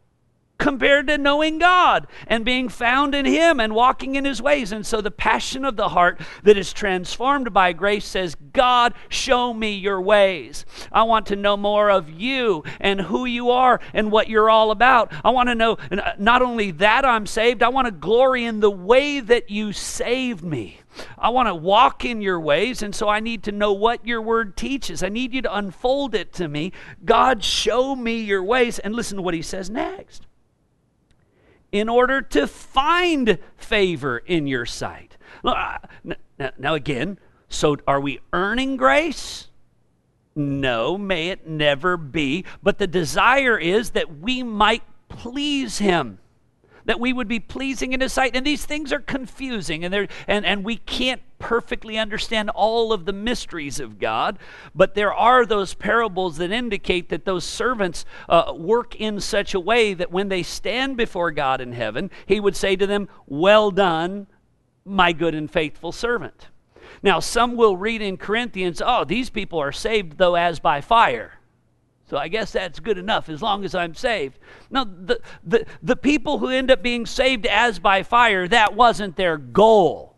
compared 0.60 1.08
to 1.08 1.18
knowing 1.18 1.58
God 1.58 2.06
and 2.26 2.44
being 2.44 2.68
found 2.68 3.14
in 3.14 3.24
Him 3.24 3.58
and 3.58 3.74
walking 3.74 4.14
in 4.14 4.24
His 4.24 4.40
ways. 4.40 4.70
And 4.70 4.86
so 4.86 5.00
the 5.00 5.10
passion 5.10 5.64
of 5.64 5.76
the 5.76 5.88
heart 5.88 6.20
that 6.44 6.56
is 6.56 6.72
transformed 6.72 7.52
by 7.52 7.72
grace 7.72 8.04
says, 8.04 8.36
God, 8.52 8.94
show 9.08 9.52
me 9.52 9.72
your 9.72 10.00
ways. 10.00 10.64
I 10.92 11.02
want 11.04 11.26
to 11.26 11.36
know 11.36 11.56
more 11.56 11.90
of 11.90 12.10
you 12.10 12.62
and 12.78 13.00
who 13.00 13.24
you 13.24 13.50
are 13.50 13.80
and 13.94 14.12
what 14.12 14.28
you're 14.28 14.50
all 14.50 14.70
about. 14.70 15.12
I 15.24 15.30
want 15.30 15.48
to 15.48 15.54
know 15.54 15.78
uh, 15.90 16.12
not 16.18 16.42
only 16.42 16.70
that 16.72 17.04
I'm 17.04 17.26
saved, 17.26 17.62
I 17.62 17.70
want 17.70 17.86
to 17.86 17.92
glory 17.92 18.44
in 18.44 18.60
the 18.60 18.70
way 18.70 19.20
that 19.20 19.50
you 19.50 19.72
saved 19.72 20.44
me. 20.44 20.80
I 21.16 21.30
want 21.30 21.48
to 21.48 21.54
walk 21.54 22.04
in 22.04 22.20
your 22.20 22.40
ways, 22.40 22.82
and 22.82 22.94
so 22.94 23.08
I 23.08 23.20
need 23.20 23.44
to 23.44 23.52
know 23.52 23.72
what 23.72 24.06
your 24.06 24.20
word 24.20 24.56
teaches. 24.56 25.02
I 25.02 25.08
need 25.08 25.32
you 25.32 25.40
to 25.42 25.56
unfold 25.56 26.14
it 26.14 26.32
to 26.34 26.48
me. 26.48 26.72
God, 27.04 27.42
show 27.42 27.96
me 27.96 28.20
your 28.20 28.42
ways. 28.42 28.78
And 28.80 28.94
listen 28.94 29.16
to 29.16 29.22
what 29.22 29.32
he 29.32 29.40
says 29.40 29.70
next 29.70 30.26
in 31.72 31.88
order 31.88 32.20
to 32.20 32.46
find 32.46 33.38
favor 33.56 34.18
in 34.18 34.46
your 34.46 34.66
sight. 34.66 35.16
Now, 35.44 36.74
again, 36.74 37.18
so 37.48 37.76
are 37.86 38.00
we 38.00 38.20
earning 38.32 38.76
grace? 38.76 39.48
No, 40.34 40.96
may 40.96 41.28
it 41.28 41.46
never 41.46 41.96
be. 41.96 42.44
But 42.62 42.78
the 42.78 42.86
desire 42.86 43.58
is 43.58 43.90
that 43.90 44.18
we 44.18 44.42
might 44.42 44.82
please 45.08 45.78
Him 45.78 46.18
that 46.84 46.98
we 46.98 47.12
would 47.12 47.28
be 47.28 47.38
pleasing 47.38 47.92
in 47.92 48.00
his 48.00 48.12
sight 48.12 48.34
and 48.34 48.44
these 48.44 48.64
things 48.64 48.92
are 48.92 49.00
confusing 49.00 49.84
and, 49.84 50.08
and, 50.26 50.44
and 50.44 50.64
we 50.64 50.76
can't 50.76 51.20
perfectly 51.40 51.98
understand 51.98 52.48
all 52.50 52.92
of 52.92 53.04
the 53.04 53.12
mysteries 53.12 53.80
of 53.80 53.98
god 53.98 54.38
but 54.74 54.94
there 54.94 55.12
are 55.12 55.44
those 55.44 55.74
parables 55.74 56.36
that 56.36 56.52
indicate 56.52 57.08
that 57.08 57.24
those 57.24 57.44
servants 57.44 58.04
uh, 58.28 58.52
work 58.56 58.94
in 58.94 59.18
such 59.18 59.54
a 59.54 59.60
way 59.60 59.92
that 59.92 60.12
when 60.12 60.28
they 60.28 60.42
stand 60.42 60.96
before 60.96 61.32
god 61.32 61.60
in 61.60 61.72
heaven 61.72 62.10
he 62.26 62.38
would 62.38 62.54
say 62.54 62.76
to 62.76 62.86
them 62.86 63.08
well 63.26 63.72
done 63.72 64.26
my 64.84 65.12
good 65.12 65.34
and 65.34 65.50
faithful 65.50 65.90
servant 65.90 66.48
now 67.02 67.18
some 67.18 67.56
will 67.56 67.76
read 67.76 68.00
in 68.00 68.16
corinthians 68.16 68.80
oh 68.84 69.04
these 69.04 69.30
people 69.30 69.58
are 69.58 69.72
saved 69.72 70.18
though 70.18 70.36
as 70.36 70.60
by 70.60 70.80
fire 70.80 71.40
so 72.10 72.16
I 72.16 72.26
guess 72.26 72.50
that's 72.50 72.80
good 72.80 72.98
enough 72.98 73.28
as 73.28 73.40
long 73.40 73.64
as 73.64 73.72
I'm 73.72 73.94
saved. 73.94 74.40
Now, 74.68 74.82
the, 74.82 75.20
the, 75.44 75.64
the 75.80 75.94
people 75.94 76.38
who 76.38 76.48
end 76.48 76.68
up 76.68 76.82
being 76.82 77.06
saved 77.06 77.46
as 77.46 77.78
by 77.78 78.02
fire, 78.02 78.48
that 78.48 78.74
wasn't 78.74 79.14
their 79.14 79.36
goal. 79.36 80.09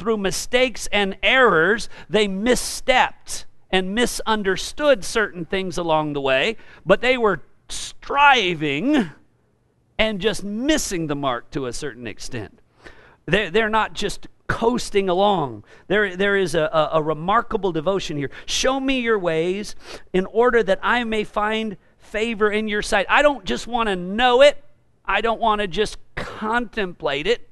Through 0.00 0.16
mistakes 0.16 0.88
and 0.90 1.18
errors, 1.22 1.90
they 2.08 2.26
misstepped 2.26 3.44
and 3.70 3.94
misunderstood 3.94 5.04
certain 5.04 5.44
things 5.44 5.76
along 5.76 6.14
the 6.14 6.22
way, 6.22 6.56
but 6.86 7.02
they 7.02 7.18
were 7.18 7.42
striving 7.68 9.10
and 9.98 10.18
just 10.18 10.42
missing 10.42 11.06
the 11.06 11.14
mark 11.14 11.50
to 11.50 11.66
a 11.66 11.72
certain 11.74 12.06
extent. 12.06 12.62
They're, 13.26 13.68
not 13.68 13.92
just 13.92 14.26
coasting 14.48 15.10
along. 15.10 15.64
There, 15.88 16.16
there 16.16 16.38
is 16.38 16.54
a, 16.54 16.62
a, 16.62 16.90
a 16.94 17.02
remarkable 17.02 17.70
devotion 17.70 18.16
here. 18.16 18.30
Show 18.46 18.80
me 18.80 19.00
your 19.00 19.18
ways 19.18 19.76
in 20.14 20.24
order 20.24 20.62
that 20.62 20.78
I 20.82 21.04
may 21.04 21.24
find 21.24 21.76
favor 21.98 22.50
in 22.50 22.68
your 22.68 22.80
sight. 22.80 23.04
I 23.10 23.20
don't 23.20 23.44
just 23.44 23.66
want 23.66 23.90
to 23.90 23.96
know 23.96 24.40
it, 24.40 24.64
I 25.04 25.20
don't 25.20 25.42
want 25.42 25.60
to 25.60 25.68
just 25.68 25.98
contemplate 26.14 27.26
it. 27.26 27.50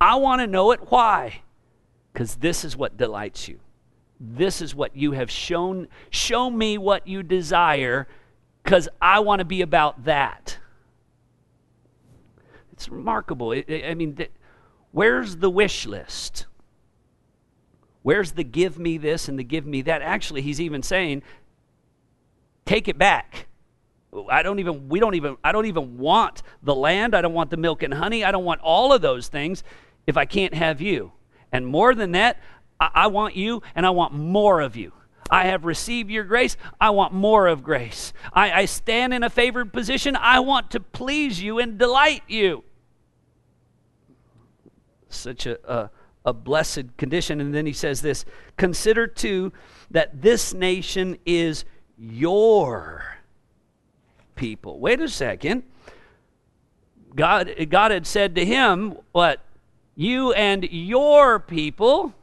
I 0.00 0.14
want 0.14 0.40
to 0.40 0.46
know 0.46 0.72
it. 0.72 0.80
Why? 0.90 1.42
Because 2.16 2.36
this 2.36 2.64
is 2.64 2.78
what 2.78 2.96
delights 2.96 3.46
you. 3.46 3.60
This 4.18 4.62
is 4.62 4.74
what 4.74 4.96
you 4.96 5.12
have 5.12 5.30
shown. 5.30 5.86
Show 6.08 6.48
me 6.48 6.78
what 6.78 7.06
you 7.06 7.22
desire 7.22 8.08
because 8.64 8.88
I 9.02 9.20
want 9.20 9.40
to 9.40 9.44
be 9.44 9.60
about 9.60 10.06
that. 10.06 10.56
It's 12.72 12.88
remarkable. 12.88 13.52
I 13.52 13.92
mean, 13.92 14.16
Where's 14.92 15.36
the 15.36 15.50
wish 15.50 15.84
list? 15.84 16.46
Where's 18.00 18.32
the 18.32 18.44
give 18.44 18.78
me 18.78 18.96
this 18.96 19.28
and 19.28 19.38
the 19.38 19.44
give 19.44 19.66
me 19.66 19.82
that? 19.82 20.00
Actually, 20.00 20.40
he's 20.40 20.58
even 20.58 20.82
saying, 20.82 21.22
take 22.64 22.88
it 22.88 22.96
back. 22.96 23.46
I 24.30 24.42
don't 24.42 24.58
even, 24.58 24.88
we 24.88 25.00
don't 25.00 25.16
even, 25.16 25.36
I 25.44 25.52
don't 25.52 25.66
even 25.66 25.98
want 25.98 26.42
the 26.62 26.74
land. 26.74 27.14
I 27.14 27.20
don't 27.20 27.34
want 27.34 27.50
the 27.50 27.58
milk 27.58 27.82
and 27.82 27.92
honey. 27.92 28.24
I 28.24 28.30
don't 28.30 28.46
want 28.46 28.62
all 28.62 28.94
of 28.94 29.02
those 29.02 29.28
things 29.28 29.62
if 30.06 30.16
I 30.16 30.24
can't 30.24 30.54
have 30.54 30.80
you. 30.80 31.12
And 31.52 31.66
more 31.66 31.94
than 31.94 32.12
that, 32.12 32.38
I, 32.80 32.90
I 32.94 33.06
want 33.08 33.36
you 33.36 33.62
and 33.74 33.86
I 33.86 33.90
want 33.90 34.12
more 34.12 34.60
of 34.60 34.76
you. 34.76 34.92
I 35.30 35.46
have 35.46 35.64
received 35.64 36.10
your 36.10 36.24
grace. 36.24 36.56
I 36.80 36.90
want 36.90 37.12
more 37.12 37.46
of 37.46 37.62
grace. 37.62 38.12
I, 38.32 38.52
I 38.52 38.64
stand 38.66 39.12
in 39.12 39.22
a 39.22 39.30
favored 39.30 39.72
position. 39.72 40.16
I 40.16 40.40
want 40.40 40.70
to 40.72 40.80
please 40.80 41.42
you 41.42 41.58
and 41.58 41.78
delight 41.78 42.22
you. 42.28 42.64
Such 45.08 45.46
a, 45.46 45.58
a, 45.70 45.90
a 46.24 46.32
blessed 46.32 46.96
condition. 46.96 47.40
And 47.40 47.54
then 47.54 47.66
he 47.66 47.72
says 47.72 48.02
this 48.02 48.24
Consider 48.56 49.06
too 49.06 49.52
that 49.90 50.22
this 50.22 50.54
nation 50.54 51.18
is 51.24 51.64
your 51.98 53.16
people. 54.34 54.78
Wait 54.78 55.00
a 55.00 55.08
second. 55.08 55.64
God, 57.14 57.50
God 57.70 57.90
had 57.90 58.06
said 58.06 58.34
to 58.34 58.44
him, 58.44 58.98
What? 59.12 59.40
You 59.96 60.32
and 60.34 60.64
your 60.70 61.40
people. 61.40 62.14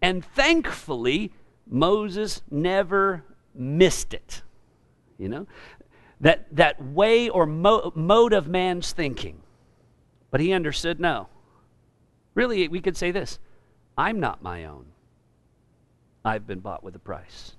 And 0.00 0.24
thankfully, 0.24 1.32
Moses 1.66 2.42
never 2.50 3.24
missed 3.54 4.14
it. 4.14 4.42
You 5.18 5.28
know? 5.28 5.46
That, 6.20 6.46
that 6.54 6.82
way 6.82 7.28
or 7.28 7.46
mo- 7.46 7.92
mode 7.94 8.32
of 8.32 8.46
man's 8.46 8.92
thinking. 8.92 9.40
But 10.30 10.40
he 10.40 10.52
understood 10.52 11.00
no. 11.00 11.28
Really, 12.34 12.68
we 12.68 12.80
could 12.80 12.96
say 12.96 13.10
this 13.10 13.38
I'm 13.96 14.20
not 14.20 14.42
my 14.42 14.66
own. 14.66 14.86
I've 16.24 16.46
been 16.46 16.60
bought 16.60 16.84
with 16.84 16.94
a 16.94 17.00
price. 17.00 17.56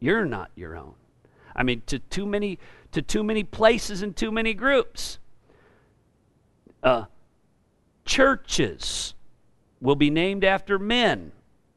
You're 0.00 0.24
not 0.24 0.50
your 0.56 0.76
own. 0.76 0.94
I 1.54 1.62
mean, 1.62 1.82
to 1.86 1.98
too 1.98 2.26
many, 2.26 2.58
to 2.92 3.02
too 3.02 3.22
many 3.22 3.44
places 3.44 4.02
and 4.02 4.16
too 4.16 4.32
many 4.32 4.54
groups. 4.54 5.18
Uh, 6.82 7.04
churches 8.10 9.14
will 9.80 9.94
be 9.94 10.10
named 10.10 10.42
after 10.42 10.80
men 10.80 11.30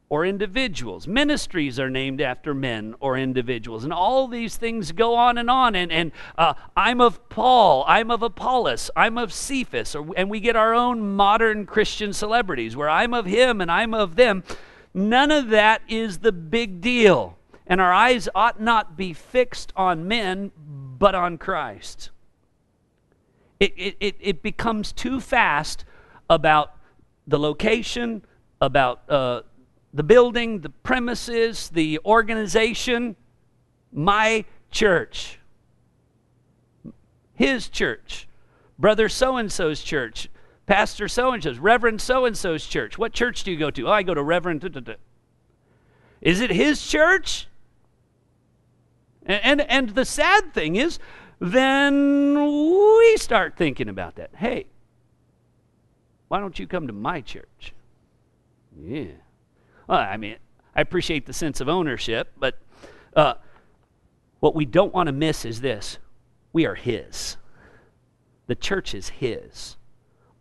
or 0.08 0.26
individuals. 0.26 1.06
Ministries 1.06 1.78
are 1.78 1.88
named 1.88 2.20
after 2.20 2.52
men 2.52 2.96
or 2.98 3.16
individuals. 3.16 3.84
And 3.84 3.92
all 3.92 4.26
these 4.26 4.56
things 4.56 4.90
go 4.90 5.14
on 5.14 5.38
and 5.38 5.48
on. 5.48 5.76
And, 5.76 5.92
and 5.92 6.10
uh, 6.36 6.54
I'm 6.76 7.00
of 7.00 7.28
Paul, 7.28 7.84
I'm 7.86 8.10
of 8.10 8.22
Apollos, 8.22 8.90
I'm 8.96 9.16
of 9.16 9.32
Cephas. 9.32 9.94
Or, 9.94 10.06
and 10.16 10.28
we 10.28 10.40
get 10.40 10.56
our 10.56 10.74
own 10.74 11.14
modern 11.14 11.66
Christian 11.66 12.12
celebrities 12.12 12.76
where 12.76 12.90
I'm 12.90 13.14
of 13.14 13.26
him 13.26 13.60
and 13.60 13.70
I'm 13.70 13.94
of 13.94 14.16
them. 14.16 14.42
None 14.92 15.30
of 15.30 15.50
that 15.50 15.82
is 15.88 16.18
the 16.18 16.32
big 16.32 16.80
deal. 16.80 17.38
And 17.64 17.80
our 17.80 17.92
eyes 17.92 18.28
ought 18.34 18.60
not 18.60 18.96
be 18.96 19.12
fixed 19.12 19.72
on 19.76 20.08
men, 20.08 20.50
but 20.98 21.14
on 21.14 21.38
Christ. 21.38 22.10
It, 23.60 23.72
it, 23.76 23.96
it, 24.00 24.16
it 24.20 24.42
becomes 24.42 24.92
too 24.92 25.20
fast 25.20 25.84
about 26.28 26.76
the 27.26 27.38
location, 27.38 28.24
about 28.60 29.08
uh, 29.08 29.42
the 29.92 30.02
building, 30.02 30.60
the 30.60 30.70
premises, 30.70 31.68
the 31.70 32.00
organization, 32.04 33.16
my 33.92 34.44
church, 34.70 35.38
his 37.34 37.68
church, 37.68 38.28
brother 38.78 39.08
so 39.08 39.36
and 39.36 39.50
so's 39.50 39.82
church, 39.82 40.28
pastor 40.66 41.08
so 41.08 41.32
and 41.32 41.42
so's, 41.42 41.58
reverend 41.58 42.00
so 42.00 42.24
and 42.24 42.36
so's 42.36 42.66
church. 42.66 42.98
What 42.98 43.12
church 43.12 43.44
do 43.44 43.52
you 43.52 43.56
go 43.56 43.70
to? 43.70 43.88
Oh, 43.88 43.92
I 43.92 44.02
go 44.02 44.14
to 44.14 44.22
Reverend. 44.22 44.62
Da, 44.62 44.68
da, 44.68 44.80
da. 44.80 44.94
Is 46.20 46.40
it 46.40 46.50
his 46.50 46.84
church? 46.86 47.48
And, 49.26 49.60
and, 49.60 49.70
and 49.70 49.88
the 49.90 50.04
sad 50.04 50.54
thing 50.54 50.76
is, 50.76 50.98
then 51.38 52.34
we 52.34 53.16
start 53.16 53.56
thinking 53.56 53.88
about 53.88 54.16
that. 54.16 54.30
Hey, 54.36 54.66
why 56.28 56.40
don't 56.40 56.58
you 56.58 56.66
come 56.66 56.86
to 56.86 56.92
my 56.92 57.20
church? 57.20 57.72
Yeah. 58.78 59.12
Well, 59.86 59.98
I 59.98 60.16
mean, 60.16 60.36
I 60.74 60.80
appreciate 60.80 61.26
the 61.26 61.32
sense 61.32 61.60
of 61.60 61.68
ownership, 61.68 62.32
but 62.38 62.58
uh, 63.14 63.34
what 64.40 64.54
we 64.54 64.64
don't 64.64 64.92
want 64.92 65.06
to 65.06 65.12
miss 65.12 65.44
is 65.44 65.60
this 65.60 65.98
we 66.52 66.66
are 66.66 66.74
His. 66.74 67.36
The 68.46 68.54
church 68.54 68.94
is 68.94 69.08
His. 69.08 69.76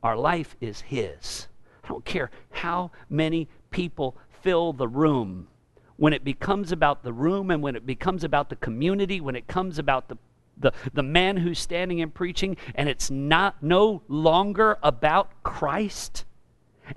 Our 0.02 0.18
life 0.18 0.56
is 0.60 0.82
His. 0.82 1.48
I 1.84 1.90
don't 1.90 2.06
care 2.06 2.32
how 2.52 2.92
many 3.10 3.50
people 3.70 4.18
fill 4.42 4.74
the 4.74 4.88
room. 4.88 5.48
When 5.96 6.14
it 6.14 6.24
becomes 6.24 6.72
about 6.72 7.04
the 7.04 7.14
room 7.14 7.52
and 7.52 7.62
when 7.62 7.76
it 7.76 7.86
becomes 7.86 8.24
about 8.24 8.50
the 8.50 8.56
community, 8.56 9.22
when 9.22 9.36
it 9.36 9.48
comes 9.48 9.78
about 9.80 10.10
the 10.10 10.18
the, 10.58 10.72
the 10.94 11.04
man 11.04 11.38
who's 11.38 11.60
standing 11.60 12.02
and 12.02 12.14
preaching, 12.14 12.58
and 12.76 12.90
it's 12.90 13.10
not 13.10 13.62
no 13.62 14.04
longer 14.08 14.78
about 14.84 15.44
Christ, 15.44 16.26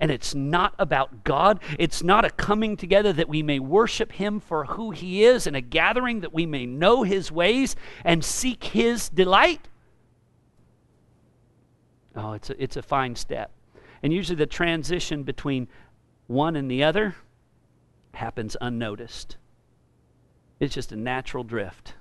and 0.01 0.11
it's 0.11 0.35
not 0.35 0.75
about 0.79 1.25
God. 1.25 1.61
It's 1.79 2.03
not 2.03 2.25
a 2.25 2.31
coming 2.31 2.77
together 2.77 3.13
that 3.13 3.29
we 3.29 3.43
may 3.43 3.59
worship 3.59 4.13
Him 4.13 4.41
for 4.41 4.65
who 4.65 4.91
He 4.91 5.25
is 5.25 5.47
and 5.47 5.57
a 5.57 5.61
gathering 5.61 6.21
that 6.21 6.33
we 6.33 6.47
may 6.47 6.67
know 6.67 7.03
His 7.03 7.31
ways 7.31 7.77
and 8.05 8.25
seek 8.25 8.65
His 8.65 9.09
delight. 9.09 9.69
Oh, 12.17 12.33
it's 12.33 12.51
a, 12.51 12.63
it's 12.63 12.77
a 12.77 12.83
fine 12.83 13.15
step. 13.15 13.53
And 14.03 14.13
usually 14.13 14.37
the 14.37 14.47
transition 14.47 15.23
between 15.23 15.69
one 16.27 16.57
and 16.57 16.71
the 16.71 16.83
other 16.83 17.15
happens 18.15 18.57
unnoticed. 18.61 19.37
It's 20.59 20.75
just 20.75 20.93
a 20.93 20.97
natural 20.97 21.45
drift. 21.45 21.95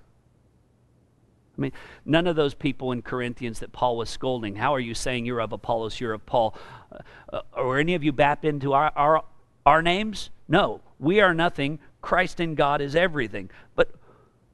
I 1.58 1.62
mean, 1.62 1.72
none 2.06 2.28
of 2.28 2.36
those 2.36 2.54
people 2.54 2.92
in 2.92 3.02
Corinthians 3.02 3.60
that 3.60 3.72
Paul 3.72 3.98
was 3.98 4.10
scolding, 4.10 4.56
how 4.56 4.74
are 4.76 4.80
you 4.80 4.94
saying 4.94 5.26
you're 5.26 5.42
of 5.42 5.54
Apollos, 5.54 6.00
you're 6.00 6.14
of 6.14 6.26
Paul? 6.26 6.56
Uh, 6.92 6.98
uh, 7.32 7.42
or 7.56 7.80
any 7.80 7.96
of 7.96 8.04
you 8.04 8.12
bapped 8.12 8.44
into 8.44 8.74
our, 8.74 8.92
our, 8.96 9.24
our 9.66 9.82
names? 9.82 10.30
No, 10.48 10.82
we 11.00 11.22
are 11.22 11.34
nothing. 11.34 11.80
Christ 12.02 12.40
in 12.40 12.56
God 12.56 12.82
is 12.82 12.96
everything. 12.96 13.50
But 13.76 13.92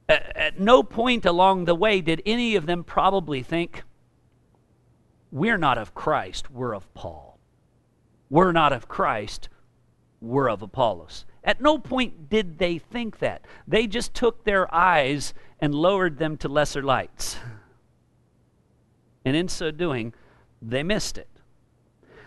at, 0.08 0.36
at 0.36 0.60
no 0.60 0.82
point 0.82 1.26
along 1.26 1.64
the 1.64 1.74
way 1.74 2.00
did 2.00 2.22
any 2.24 2.56
of 2.56 2.66
them 2.66 2.84
probably 2.84 3.42
think, 3.42 3.82
we're 5.30 5.58
not 5.58 5.78
of 5.78 5.94
Christ, 5.94 6.50
we're 6.50 6.74
of 6.74 6.92
Paul. 6.94 7.38
We're 8.30 8.52
not 8.52 8.72
of 8.72 8.88
Christ, 8.88 9.48
we're 10.20 10.48
of 10.48 10.62
Apollos. 10.62 11.24
At 11.44 11.60
no 11.60 11.78
point 11.78 12.28
did 12.28 12.58
they 12.58 12.78
think 12.78 13.18
that. 13.18 13.44
They 13.66 13.86
just 13.86 14.14
took 14.14 14.44
their 14.44 14.72
eyes 14.72 15.34
and 15.62 15.72
lowered 15.72 16.18
them 16.18 16.36
to 16.36 16.48
lesser 16.48 16.82
lights. 16.82 17.36
And 19.24 19.36
in 19.36 19.46
so 19.46 19.70
doing, 19.70 20.12
they 20.60 20.82
missed 20.82 21.16
it. 21.16 21.28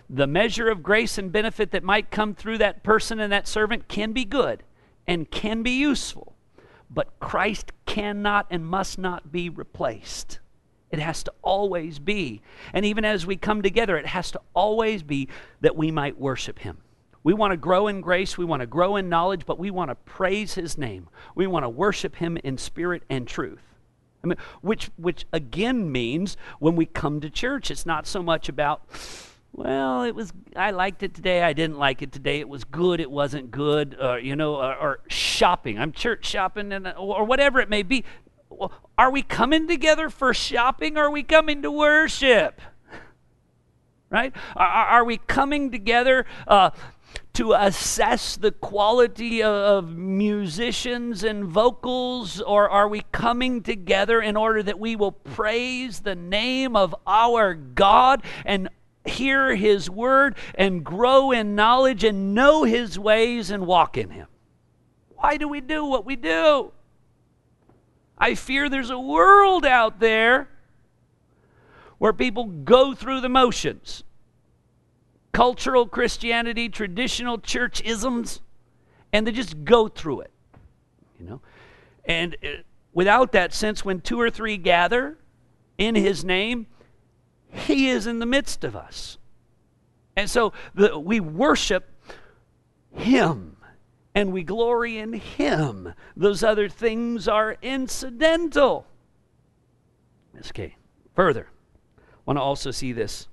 The 0.10 0.26
measure 0.26 0.70
of 0.70 0.82
grace 0.82 1.18
and 1.18 1.34
benefit 1.34 1.72
that 1.72 1.84
might 1.84 2.10
come 2.10 2.34
through 2.34 2.60
that 2.60 2.82
person 2.82 3.20
and 3.20 3.34
that 3.34 3.46
servant 3.48 3.90
can 3.90 4.14
be 4.14 4.24
good 4.24 4.64
and 5.06 5.30
can 5.30 5.64
be 5.64 5.72
useful, 5.72 6.38
but 6.90 7.20
Christ 7.20 7.74
cannot 7.86 8.48
and 8.50 8.66
must 8.66 8.98
not 8.98 9.34
be 9.34 9.50
replaced. 9.50 10.40
It 10.90 11.00
has 11.00 11.22
to 11.24 11.34
always 11.42 12.00
be. 12.00 12.42
And 12.74 12.86
even 12.86 13.04
as 13.04 13.26
we 13.26 13.36
come 13.36 13.62
together, 13.62 13.98
it 13.98 14.06
has 14.06 14.32
to 14.32 14.42
always 14.54 15.04
be 15.04 15.28
that 15.60 15.76
we 15.76 15.92
might 15.92 16.18
worship 16.18 16.60
Him. 16.60 16.78
We 17.26 17.34
want 17.34 17.54
to 17.54 17.58
grow 17.58 17.88
in 17.88 18.02
grace, 18.02 18.38
we 18.38 18.46
want 18.46 18.60
to 18.60 18.68
grow 18.68 18.98
in 18.98 19.10
knowledge, 19.10 19.48
but 19.48 19.58
we 19.58 19.72
want 19.72 19.90
to 19.90 19.96
praise 19.96 20.54
his 20.54 20.78
name. 20.78 21.10
We 21.34 21.48
want 21.48 21.66
to 21.66 21.70
worship 21.70 22.18
him 22.18 22.38
in 22.44 22.60
spirit 22.60 23.02
and 23.10 23.28
truth. 23.28 23.64
I 24.24 24.28
mean, 24.28 24.38
which 24.62 24.92
which 24.96 25.26
again 25.34 25.92
means 25.92 26.38
when 26.60 26.76
we 26.76 26.86
come 26.86 27.20
to 27.22 27.30
church, 27.32 27.72
it's 27.72 27.84
not 27.84 28.06
so 28.06 28.22
much 28.22 28.48
about 28.48 28.84
well, 29.54 30.04
it 30.04 30.14
was 30.14 30.34
I 30.56 30.70
liked 30.70 31.02
it 31.02 31.16
today, 31.16 31.42
I 31.42 31.54
didn't 31.54 31.80
like 31.80 32.04
it 32.04 32.12
today. 32.12 32.42
It 32.42 32.48
was 32.48 32.64
good, 32.64 33.00
it 33.00 33.10
wasn't 33.10 33.50
good, 33.50 33.98
uh, 34.00 34.18
you 34.18 34.36
know, 34.36 34.58
or, 34.58 34.76
or, 34.76 35.00
shopping. 35.08 35.80
I'm 35.80 35.94
church 35.94 36.28
shopping 36.28 36.72
and 36.72 36.94
or 36.96 37.24
whatever 37.26 37.60
it 37.60 37.72
may 37.72 37.82
be. 37.82 38.04
Are 39.00 39.10
we 39.10 39.24
coming 39.24 39.68
together 39.68 40.12
for 40.12 40.32
shopping 40.32 40.96
or 40.96 41.06
are 41.06 41.12
we 41.12 41.24
coming 41.24 41.64
to 41.64 41.72
worship? 41.72 42.62
Right? 44.12 44.34
Are, 44.56 44.68
are 44.68 45.04
we 45.04 45.18
coming 45.18 45.72
together 45.72 46.26
uh, 46.48 46.70
to 47.34 47.52
assess 47.54 48.38
the 48.38 48.52
quality 48.52 49.44
of 49.44 49.98
musicians 49.98 51.24
and 51.24 51.44
vocals, 51.44 52.40
or 52.40 52.70
are 52.70 52.88
we 52.88 53.02
coming 53.12 53.62
together 53.62 54.22
in 54.22 54.38
order 54.38 54.64
that 54.64 54.80
we 54.80 54.96
will 54.96 55.12
praise 55.12 56.00
the 56.00 56.16
name 56.16 56.78
of 56.78 56.96
our 57.06 57.54
God 57.54 58.24
and 58.46 58.70
hear 59.04 59.54
His 59.54 59.90
word 59.90 60.38
and 60.56 60.84
grow 60.84 61.32
in 61.32 61.56
knowledge 61.56 62.06
and 62.06 62.34
know 62.34 62.64
His 62.64 62.98
ways 62.98 63.52
and 63.52 63.68
walk 63.68 63.98
in 63.98 64.12
Him? 64.12 64.28
Why 65.18 65.36
do 65.36 65.50
we 65.50 65.60
do 65.60 65.84
what 65.84 66.06
we 66.06 66.16
do? 66.16 66.72
I 68.18 68.36
fear 68.36 68.70
there's 68.70 68.92
a 68.92 69.00
world 69.00 69.66
out 69.66 70.00
there 70.00 70.48
where 71.98 72.14
people 72.14 72.46
go 72.46 72.96
through 72.96 73.20
the 73.20 73.30
motions 73.30 74.05
cultural 75.36 75.86
Christianity, 75.86 76.70
traditional 76.70 77.38
church 77.38 77.82
isms, 77.84 78.40
and 79.12 79.28
they 79.28 79.34
just 79.34 79.66
go 79.66 79.90
through 79.90 80.22
it, 80.22 80.32
you 81.20 81.26
know. 81.26 81.42
And 82.06 82.38
uh, 82.42 82.62
without 82.94 83.34
that 83.34 83.54
sense, 83.54 83.84
when 83.84 84.00
two 84.00 84.18
or 84.18 84.30
three 84.30 84.56
gather 84.56 85.18
in 85.78 85.96
his 85.96 86.24
name, 86.24 86.68
he 87.50 87.90
is 87.90 88.08
in 88.08 88.20
the 88.20 88.26
midst 88.26 88.64
of 88.64 88.78
us. 88.78 89.18
And 90.16 90.30
so 90.30 90.54
the, 90.74 90.98
we 90.98 91.20
worship 91.20 91.92
him 92.94 93.58
and 94.14 94.32
we 94.32 94.42
glory 94.42 94.98
in 94.98 95.12
him. 95.12 95.94
Those 96.16 96.44
other 96.44 96.70
things 96.70 97.28
are 97.28 97.58
incidental. 97.62 98.88
Okay, 100.38 100.78
further, 101.14 101.50
want 102.26 102.38
to 102.38 102.42
also 102.42 102.72
see 102.72 102.94
this. 102.94 103.28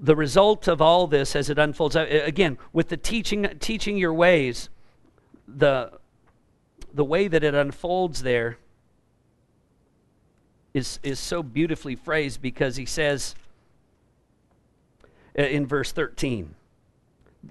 The 0.00 0.14
result 0.14 0.68
of 0.68 0.80
all 0.80 1.06
this 1.06 1.34
as 1.34 1.50
it 1.50 1.58
unfolds, 1.58 1.96
again, 1.96 2.56
with 2.72 2.88
the 2.88 2.96
teaching, 2.96 3.48
teaching 3.58 3.96
your 3.96 4.14
ways, 4.14 4.68
the, 5.46 5.92
the 6.94 7.04
way 7.04 7.26
that 7.26 7.42
it 7.42 7.54
unfolds 7.54 8.22
there 8.22 8.58
is, 10.72 11.00
is 11.02 11.18
so 11.18 11.42
beautifully 11.42 11.96
phrased 11.96 12.40
because 12.40 12.76
he 12.76 12.86
says 12.86 13.34
uh, 15.38 15.42
in 15.42 15.66
verse 15.66 15.92
13, 15.92 16.54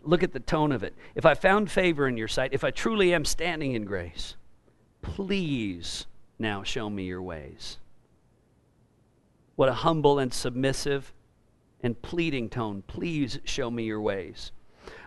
look 0.04 0.24
at 0.24 0.34
the 0.34 0.40
tone 0.40 0.72
of 0.72 0.84
it. 0.84 0.96
If 1.16 1.26
I 1.26 1.34
found 1.34 1.72
favor 1.72 2.08
in 2.08 2.18
your 2.18 2.28
sight, 2.28 2.54
if 2.54 2.64
I 2.64 2.72
truly 2.72 3.14
am 3.14 3.26
standing 3.26 3.74
in 3.74 3.86
grace, 3.86 4.36
please 5.02 6.06
now 6.40 6.64
show 6.64 6.90
me 6.90 7.04
your 7.04 7.22
ways. 7.22 7.78
What 9.56 9.70
a 9.70 9.74
humble 9.74 10.20
and 10.20 10.34
submissive 10.34 11.14
and 11.84 12.02
pleading 12.02 12.50
tone. 12.50 12.84
Please 12.88 13.40
show 13.44 13.70
me 13.70 13.84
your 13.84 14.02
ways. 14.02 14.52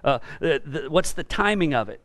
Uh, 0.04 0.18
the, 0.40 0.62
the, 0.64 0.90
what's 0.90 1.12
the 1.12 1.24
timing 1.24 1.74
of 1.74 1.88
it? 1.88 2.00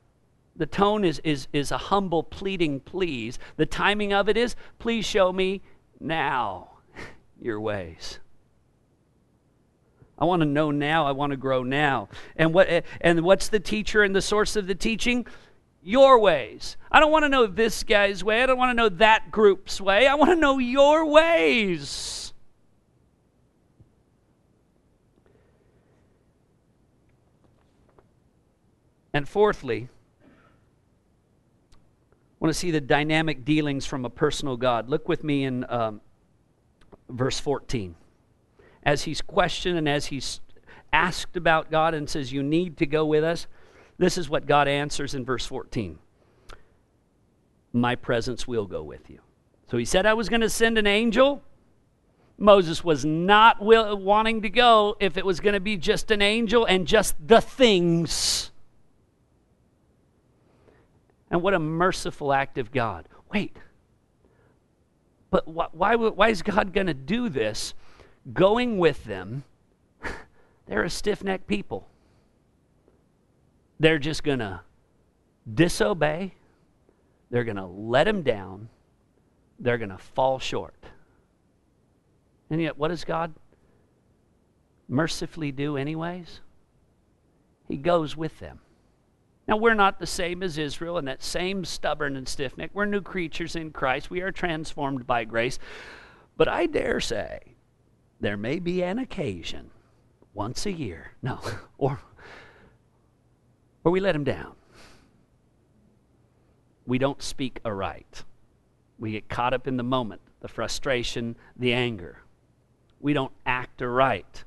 The 0.56 0.66
tone 0.66 1.04
is, 1.04 1.20
is, 1.24 1.48
is 1.52 1.72
a 1.72 1.78
humble, 1.78 2.24
pleading 2.24 2.80
please. 2.80 3.38
The 3.58 3.66
timing 3.66 4.14
of 4.14 4.30
it 4.30 4.38
is, 4.38 4.56
please 4.80 5.06
show 5.06 5.34
me 5.34 5.62
now 6.00 6.70
your 7.42 7.60
ways. 7.60 8.20
I 10.18 10.26
want 10.26 10.42
to 10.42 10.46
know 10.46 10.72
now. 10.72 11.06
I 11.06 11.12
want 11.12 11.32
to 11.32 11.38
grow 11.38 11.64
now. 11.64 12.10
And 12.38 12.54
what 12.54 12.86
and 13.02 13.22
what's 13.22 13.50
the 13.50 13.60
teacher 13.60 14.02
and 14.02 14.16
the 14.16 14.22
source 14.22 14.56
of 14.56 14.68
the 14.68 14.76
teaching? 14.76 15.28
Your 15.84 16.20
ways. 16.20 16.78
I 16.92 17.00
don't 17.00 17.12
want 17.12 17.26
to 17.26 17.30
know 17.30 17.48
this 17.48 17.84
guy's 17.84 18.24
way. 18.24 18.42
I 18.42 18.46
don't 18.46 18.58
want 18.58 18.72
to 18.72 18.74
know 18.74 18.90
that 18.90 19.30
group's 19.30 19.80
way. 19.80 20.08
I 20.08 20.16
want 20.16 20.32
to 20.32 20.36
know 20.36 20.58
your 20.58 21.06
ways. 21.06 22.25
And 29.16 29.30
fourthly, 29.30 29.88
I 30.22 30.28
want 32.42 32.54
to 32.54 32.60
see 32.60 32.70
the 32.70 32.82
dynamic 32.82 33.46
dealings 33.46 33.86
from 33.86 34.04
a 34.04 34.10
personal 34.10 34.58
God. 34.58 34.90
Look 34.90 35.08
with 35.08 35.24
me 35.24 35.46
in 35.46 35.66
um, 35.70 36.02
verse 37.08 37.40
14. 37.40 37.96
As 38.84 39.04
he's 39.04 39.22
questioned 39.22 39.78
and 39.78 39.88
as 39.88 40.08
he's 40.08 40.42
asked 40.92 41.38
about 41.38 41.72
God 41.72 41.94
and 41.94 42.10
says, 42.10 42.34
You 42.34 42.44
need 42.44 42.76
to 42.76 42.86
go 42.86 43.06
with 43.06 43.24
us, 43.24 43.48
this 43.98 44.18
is 44.18 44.30
what 44.30 44.48
God 44.48 44.68
answers 44.68 45.16
in 45.16 45.24
verse 45.24 45.46
14 45.46 45.98
My 47.72 47.96
presence 47.96 48.46
will 48.46 48.66
go 48.66 48.84
with 48.84 49.10
you. 49.10 49.22
So 49.72 49.78
he 49.78 49.86
said, 49.86 50.06
I 50.06 50.14
was 50.14 50.28
going 50.28 50.42
to 50.42 50.50
send 50.50 50.78
an 50.78 50.88
angel. 50.88 51.42
Moses 52.38 52.84
was 52.84 53.06
not 53.06 53.64
will, 53.64 53.96
wanting 53.98 54.42
to 54.42 54.50
go 54.50 54.98
if 55.00 55.16
it 55.16 55.26
was 55.26 55.40
going 55.40 55.54
to 55.54 55.62
be 55.62 55.78
just 55.78 56.12
an 56.12 56.22
angel 56.22 56.66
and 56.66 56.86
just 56.86 57.16
the 57.26 57.40
things. 57.40 58.52
And 61.36 61.44
what 61.44 61.54
a 61.54 61.60
merciful 61.60 62.32
act 62.32 62.58
of 62.58 62.72
God. 62.72 63.10
Wait, 63.30 63.58
but 65.30 65.46
why, 65.46 65.96
why 65.98 66.30
is 66.30 66.42
God 66.42 66.72
going 66.72 66.88
to 66.88 66.94
do 66.94 67.28
this? 67.28 67.74
Going 68.32 68.78
with 68.78 69.04
them, 69.04 69.44
they're 70.66 70.86
a 70.86 70.90
stiff 70.90 71.26
necked 71.26 71.46
people. 71.46 71.90
They're 73.82 74.00
just 74.00 74.24
going 74.24 74.40
to 74.40 74.62
disobey, 75.54 76.36
they're 77.30 77.44
going 77.44 77.58
to 77.58 77.66
let 77.66 78.08
him 78.08 78.22
down, 78.22 78.70
they're 79.60 79.78
going 79.78 79.90
to 79.90 79.98
fall 79.98 80.40
short. 80.40 80.86
And 82.50 82.62
yet, 82.62 82.78
what 82.78 82.88
does 82.88 83.04
God 83.04 83.34
mercifully 84.88 85.52
do, 85.52 85.76
anyways? 85.76 86.40
He 87.68 87.76
goes 87.76 88.16
with 88.16 88.40
them. 88.40 88.62
Now, 89.48 89.58
we're 89.58 89.76
not 89.76 90.00
the 90.00 90.08
same 90.08 90.42
as 90.42 90.58
Israel 90.58 90.98
and 90.98 91.08
that 91.08 91.22
same 91.22 91.66
stubborn 91.66 92.16
and 92.16 92.28
stiff 92.28 92.58
neck. 92.58 92.72
We're 92.74 92.86
new 92.86 93.02
creatures 93.02 93.56
in 93.56 93.72
Christ. 93.72 94.10
We 94.10 94.22
are 94.22 94.32
transformed 94.32 95.06
by 95.06 95.26
grace. 95.26 95.60
But 96.36 96.48
I 96.48 96.66
dare 96.66 97.00
say 97.00 97.56
there 98.20 98.38
may 98.38 98.60
be 98.60 98.84
an 98.84 98.98
occasion 98.98 99.70
once 100.34 100.66
a 100.66 100.72
year, 100.72 101.12
no, 101.22 101.40
or 101.78 102.00
where 103.82 103.92
we 103.92 104.00
let 104.00 104.16
him 104.16 104.24
down. 104.24 104.56
We 106.88 106.98
don't 106.98 107.22
speak 107.22 107.60
aright. 107.66 108.24
We 108.98 109.12
get 109.12 109.30
caught 109.30 109.54
up 109.54 109.68
in 109.68 109.78
the 109.78 109.84
moment, 109.84 110.22
the 110.42 110.48
frustration, 110.48 111.36
the 111.56 111.74
anger. 111.74 112.20
We 113.00 113.14
don't 113.14 113.32
act 113.46 113.82
aright. 113.82 114.44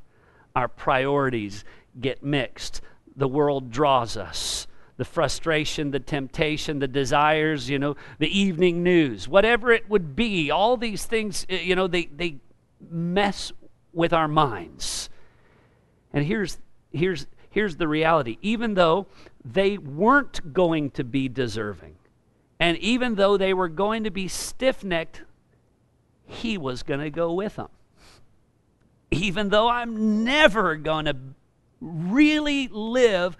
Our 0.56 0.68
priorities 0.68 1.64
get 2.00 2.22
mixed. 2.22 2.80
The 3.16 3.28
world 3.28 3.70
draws 3.70 4.16
us 4.16 4.67
the 4.98 5.04
frustration, 5.04 5.92
the 5.92 6.00
temptation, 6.00 6.80
the 6.80 6.88
desires, 6.88 7.70
you 7.70 7.78
know, 7.78 7.96
the 8.18 8.38
evening 8.38 8.82
news, 8.82 9.28
whatever 9.28 9.70
it 9.70 9.88
would 9.88 10.14
be, 10.14 10.50
all 10.50 10.76
these 10.76 11.06
things, 11.06 11.46
eh, 11.48 11.60
you 11.60 11.74
know, 11.74 11.86
they, 11.86 12.06
they 12.06 12.36
mess 12.90 13.52
with 13.92 14.12
our 14.12 14.28
minds. 14.28 15.08
And 16.12 16.24
here's, 16.24 16.58
here's, 16.92 17.28
here's 17.48 17.76
the 17.76 17.86
reality 17.88 18.38
even 18.42 18.74
though 18.74 19.06
they 19.44 19.78
weren't 19.78 20.52
going 20.52 20.90
to 20.90 21.04
be 21.04 21.28
deserving, 21.28 21.94
and 22.58 22.76
even 22.78 23.14
though 23.14 23.36
they 23.36 23.54
were 23.54 23.68
going 23.68 24.02
to 24.02 24.10
be 24.10 24.26
stiff 24.26 24.82
necked, 24.82 25.22
he 26.26 26.58
was 26.58 26.82
going 26.82 27.00
to 27.00 27.10
go 27.10 27.32
with 27.32 27.54
them. 27.54 27.68
Even 29.12 29.48
though 29.48 29.68
I'm 29.68 30.24
never 30.24 30.74
going 30.74 31.04
to 31.04 31.16
really 31.80 32.66
live 32.68 33.36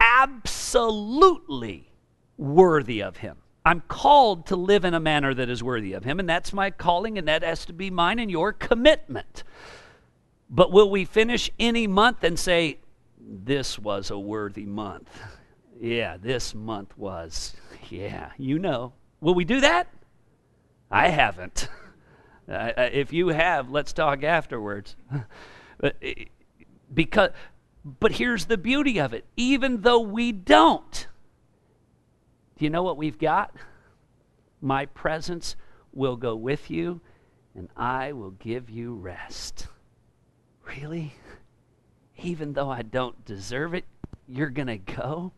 absolutely 0.00 1.92
worthy 2.36 3.02
of 3.02 3.18
him. 3.18 3.36
I'm 3.64 3.82
called 3.88 4.46
to 4.46 4.56
live 4.56 4.84
in 4.84 4.94
a 4.94 5.00
manner 5.00 5.34
that 5.34 5.50
is 5.50 5.62
worthy 5.62 5.92
of 5.94 6.04
him, 6.04 6.20
and 6.20 6.28
that's 6.28 6.52
my 6.52 6.70
calling, 6.70 7.18
and 7.18 7.26
that 7.26 7.42
has 7.42 7.64
to 7.66 7.72
be 7.72 7.90
mine 7.90 8.18
and 8.18 8.30
your 8.30 8.52
commitment. 8.52 9.42
But 10.48 10.70
will 10.70 10.88
we 10.88 11.04
finish 11.04 11.50
any 11.58 11.88
month 11.88 12.22
and 12.22 12.38
say, 12.38 12.78
This 13.18 13.78
was 13.78 14.10
a 14.10 14.18
worthy 14.18 14.66
month? 14.66 15.10
Yeah, 15.80 16.16
this 16.16 16.54
month 16.54 16.96
was. 16.96 17.54
Yeah, 17.90 18.30
you 18.38 18.58
know. 18.58 18.92
Will 19.20 19.34
we 19.34 19.44
do 19.44 19.60
that? 19.60 19.88
I 20.90 21.08
haven't. 21.08 21.68
Uh, 22.48 22.70
if 22.92 23.12
you 23.12 23.26
have, 23.26 23.70
let's 23.70 23.92
talk 23.92 24.22
afterwards. 24.22 24.94
because 26.94 27.30
but 27.86 28.12
here's 28.12 28.46
the 28.46 28.58
beauty 28.58 28.98
of 28.98 29.14
it 29.14 29.24
even 29.36 29.82
though 29.82 30.00
we 30.00 30.32
don't, 30.32 31.06
do 32.58 32.64
you 32.64 32.70
know 32.70 32.82
what 32.82 32.96
we've 32.96 33.18
got? 33.18 33.54
My 34.60 34.86
presence 34.86 35.54
will 35.92 36.16
go 36.16 36.34
with 36.34 36.70
you, 36.70 37.00
and 37.54 37.68
I 37.76 38.12
will 38.12 38.30
give 38.30 38.68
you 38.68 38.94
rest. 38.94 39.68
Really? 40.64 41.14
Even 42.22 42.54
though 42.54 42.70
I 42.70 42.82
don't 42.82 43.24
deserve 43.24 43.74
it, 43.74 43.84
you're 44.26 44.50
going 44.50 44.66
to 44.68 44.78
go? 44.78 45.32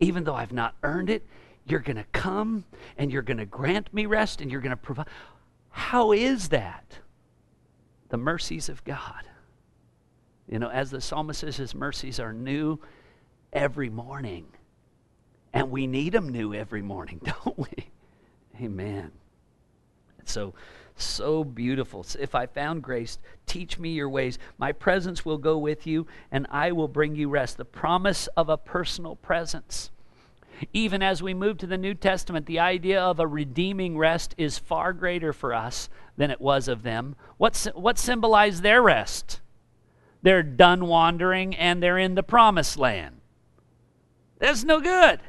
Even 0.00 0.24
though 0.24 0.34
I've 0.34 0.52
not 0.52 0.76
earned 0.82 1.10
it, 1.10 1.26
you're 1.66 1.80
going 1.80 1.96
to 1.96 2.06
come 2.12 2.64
and 2.96 3.10
you're 3.10 3.22
going 3.22 3.38
to 3.38 3.46
grant 3.46 3.92
me 3.92 4.06
rest 4.06 4.40
and 4.40 4.50
you're 4.50 4.60
going 4.60 4.70
to 4.70 4.76
provide. 4.76 5.08
How 5.70 6.12
is 6.12 6.48
that? 6.50 6.98
The 8.10 8.16
mercies 8.16 8.68
of 8.68 8.84
God. 8.84 9.24
You 10.48 10.58
know, 10.58 10.70
as 10.70 10.90
the 10.90 11.00
psalmist 11.00 11.40
says, 11.40 11.56
his 11.56 11.74
mercies 11.74 12.18
are 12.18 12.32
new 12.32 12.80
every 13.52 13.90
morning. 13.90 14.46
And 15.52 15.70
we 15.70 15.86
need 15.86 16.12
them 16.12 16.28
new 16.28 16.54
every 16.54 16.82
morning, 16.82 17.20
don't 17.44 17.58
we? 17.58 17.90
Amen. 18.60 19.12
So, 20.24 20.54
so 20.96 21.44
beautiful. 21.44 22.04
If 22.18 22.34
I 22.34 22.46
found 22.46 22.82
grace, 22.82 23.18
teach 23.46 23.78
me 23.78 23.90
your 23.90 24.08
ways. 24.08 24.38
My 24.58 24.72
presence 24.72 25.24
will 25.24 25.38
go 25.38 25.58
with 25.58 25.86
you, 25.86 26.06
and 26.30 26.46
I 26.50 26.72
will 26.72 26.88
bring 26.88 27.14
you 27.14 27.28
rest. 27.28 27.56
The 27.56 27.64
promise 27.64 28.26
of 28.36 28.48
a 28.48 28.56
personal 28.56 29.16
presence. 29.16 29.90
Even 30.72 31.02
as 31.02 31.22
we 31.22 31.34
move 31.34 31.58
to 31.58 31.66
the 31.66 31.78
New 31.78 31.94
Testament, 31.94 32.46
the 32.46 32.58
idea 32.58 33.00
of 33.00 33.20
a 33.20 33.26
redeeming 33.26 33.96
rest 33.96 34.34
is 34.36 34.58
far 34.58 34.92
greater 34.92 35.32
for 35.32 35.54
us 35.54 35.88
than 36.16 36.30
it 36.30 36.40
was 36.40 36.66
of 36.68 36.82
them. 36.82 37.14
What, 37.36 37.68
what 37.74 37.96
symbolized 37.96 38.62
their 38.62 38.82
rest? 38.82 39.40
They're 40.22 40.42
done 40.42 40.86
wandering 40.86 41.54
and 41.54 41.82
they're 41.82 41.98
in 41.98 42.14
the 42.14 42.22
promised 42.22 42.76
land. 42.76 43.20
That's 44.38 44.64
no 44.64 44.80
good. 44.80 45.20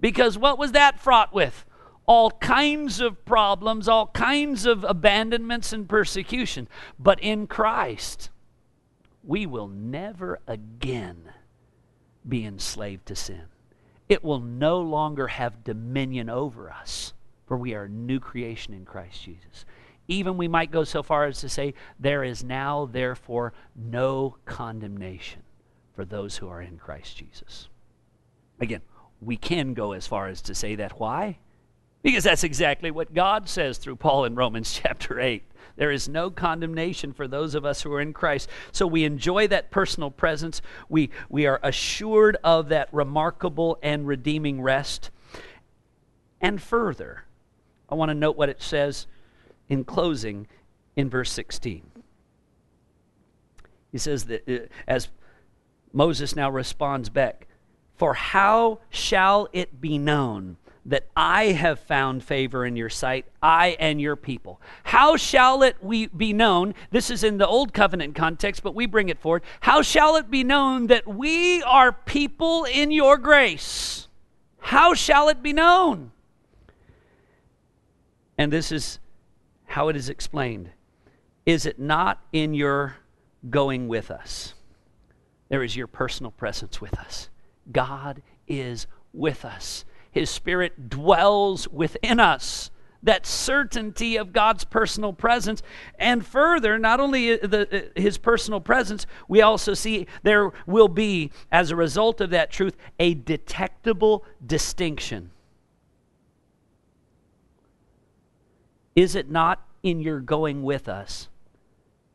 Because 0.00 0.38
what 0.38 0.58
was 0.58 0.72
that 0.72 1.00
fraught 1.00 1.32
with? 1.32 1.64
All 2.06 2.30
kinds 2.32 3.00
of 3.00 3.24
problems, 3.24 3.86
all 3.86 4.08
kinds 4.08 4.66
of 4.66 4.84
abandonments 4.84 5.72
and 5.72 5.88
persecution. 5.88 6.68
But 6.98 7.20
in 7.20 7.46
Christ, 7.46 8.30
we 9.22 9.46
will 9.46 9.68
never 9.68 10.40
again 10.46 11.32
be 12.28 12.44
enslaved 12.44 13.06
to 13.06 13.16
sin. 13.16 13.44
It 14.08 14.24
will 14.24 14.40
no 14.40 14.80
longer 14.80 15.28
have 15.28 15.62
dominion 15.62 16.28
over 16.28 16.70
us, 16.70 17.12
for 17.46 17.56
we 17.56 17.74
are 17.74 17.84
a 17.84 17.88
new 17.88 18.18
creation 18.18 18.74
in 18.74 18.84
Christ 18.84 19.22
Jesus. 19.22 19.64
Even 20.10 20.36
we 20.36 20.48
might 20.48 20.72
go 20.72 20.82
so 20.82 21.04
far 21.04 21.26
as 21.26 21.38
to 21.40 21.48
say, 21.48 21.72
there 22.00 22.24
is 22.24 22.42
now, 22.42 22.88
therefore, 22.90 23.52
no 23.76 24.36
condemnation 24.44 25.42
for 25.94 26.04
those 26.04 26.36
who 26.36 26.48
are 26.48 26.60
in 26.60 26.78
Christ 26.78 27.16
Jesus. 27.16 27.68
Again, 28.58 28.80
we 29.20 29.36
can 29.36 29.72
go 29.72 29.92
as 29.92 30.08
far 30.08 30.26
as 30.26 30.42
to 30.42 30.54
say 30.54 30.74
that. 30.74 30.98
Why? 30.98 31.38
Because 32.02 32.24
that's 32.24 32.42
exactly 32.42 32.90
what 32.90 33.14
God 33.14 33.48
says 33.48 33.78
through 33.78 33.96
Paul 33.96 34.24
in 34.24 34.34
Romans 34.34 34.72
chapter 34.82 35.20
8. 35.20 35.44
There 35.76 35.92
is 35.92 36.08
no 36.08 36.28
condemnation 36.28 37.12
for 37.12 37.28
those 37.28 37.54
of 37.54 37.64
us 37.64 37.82
who 37.82 37.92
are 37.92 38.00
in 38.00 38.12
Christ. 38.12 38.48
So 38.72 38.88
we 38.88 39.04
enjoy 39.04 39.46
that 39.46 39.70
personal 39.70 40.10
presence. 40.10 40.60
We, 40.88 41.10
we 41.28 41.46
are 41.46 41.60
assured 41.62 42.36
of 42.42 42.68
that 42.70 42.88
remarkable 42.90 43.78
and 43.80 44.08
redeeming 44.08 44.60
rest. 44.60 45.10
And 46.40 46.60
further, 46.60 47.22
I 47.88 47.94
want 47.94 48.08
to 48.08 48.14
note 48.14 48.36
what 48.36 48.48
it 48.48 48.60
says 48.60 49.06
in 49.70 49.84
closing 49.84 50.46
in 50.96 51.08
verse 51.08 51.32
16. 51.32 51.82
He 53.90 53.98
says 53.98 54.24
that 54.24 54.46
uh, 54.48 54.66
as 54.86 55.08
Moses 55.92 56.36
now 56.36 56.50
responds 56.50 57.08
back, 57.08 57.46
For 57.96 58.14
how 58.14 58.80
shall 58.90 59.48
it 59.52 59.80
be 59.80 59.96
known 59.96 60.58
that 60.86 61.06
I 61.16 61.46
have 61.46 61.78
found 61.78 62.24
favor 62.24 62.64
in 62.64 62.76
your 62.76 62.88
sight, 62.88 63.26
I 63.42 63.76
and 63.80 64.00
your 64.00 64.16
people? 64.16 64.60
How 64.84 65.16
shall 65.16 65.62
it 65.62 65.76
we 65.80 66.06
be 66.06 66.32
known? 66.32 66.74
This 66.90 67.10
is 67.10 67.24
in 67.24 67.38
the 67.38 67.46
old 67.46 67.72
covenant 67.72 68.14
context, 68.14 68.62
but 68.62 68.74
we 68.74 68.86
bring 68.86 69.08
it 69.08 69.20
forward. 69.20 69.42
How 69.60 69.82
shall 69.82 70.16
it 70.16 70.30
be 70.30 70.44
known 70.44 70.88
that 70.88 71.06
we 71.06 71.62
are 71.62 71.92
people 71.92 72.64
in 72.64 72.90
your 72.90 73.16
grace? 73.18 74.08
How 74.58 74.94
shall 74.94 75.28
it 75.28 75.42
be 75.42 75.52
known? 75.52 76.12
And 78.38 78.52
this 78.52 78.72
is 78.72 78.99
how 79.70 79.88
it 79.88 79.96
is 79.96 80.08
explained. 80.08 80.68
Is 81.46 81.64
it 81.64 81.78
not 81.78 82.20
in 82.32 82.54
your 82.54 82.96
going 83.48 83.86
with 83.86 84.10
us? 84.10 84.54
There 85.48 85.62
is 85.62 85.76
your 85.76 85.86
personal 85.86 86.32
presence 86.32 86.80
with 86.80 86.98
us. 86.98 87.30
God 87.70 88.20
is 88.48 88.88
with 89.12 89.44
us. 89.44 89.84
His 90.10 90.28
Spirit 90.28 90.88
dwells 90.90 91.68
within 91.68 92.18
us. 92.18 92.72
That 93.02 93.24
certainty 93.24 94.16
of 94.16 94.32
God's 94.32 94.64
personal 94.64 95.12
presence. 95.12 95.62
And 95.98 96.26
further, 96.26 96.76
not 96.76 96.98
only 96.98 97.36
the, 97.36 97.92
uh, 97.96 98.00
His 98.00 98.18
personal 98.18 98.60
presence, 98.60 99.06
we 99.28 99.40
also 99.40 99.72
see 99.72 100.06
there 100.24 100.50
will 100.66 100.88
be, 100.88 101.30
as 101.52 101.70
a 101.70 101.76
result 101.76 102.20
of 102.20 102.30
that 102.30 102.50
truth, 102.50 102.76
a 102.98 103.14
detectable 103.14 104.24
distinction. 104.44 105.30
Is 108.94 109.14
it 109.14 109.30
not 109.30 109.66
in 109.82 110.00
your 110.00 110.20
going 110.20 110.62
with 110.62 110.88
us 110.88 111.28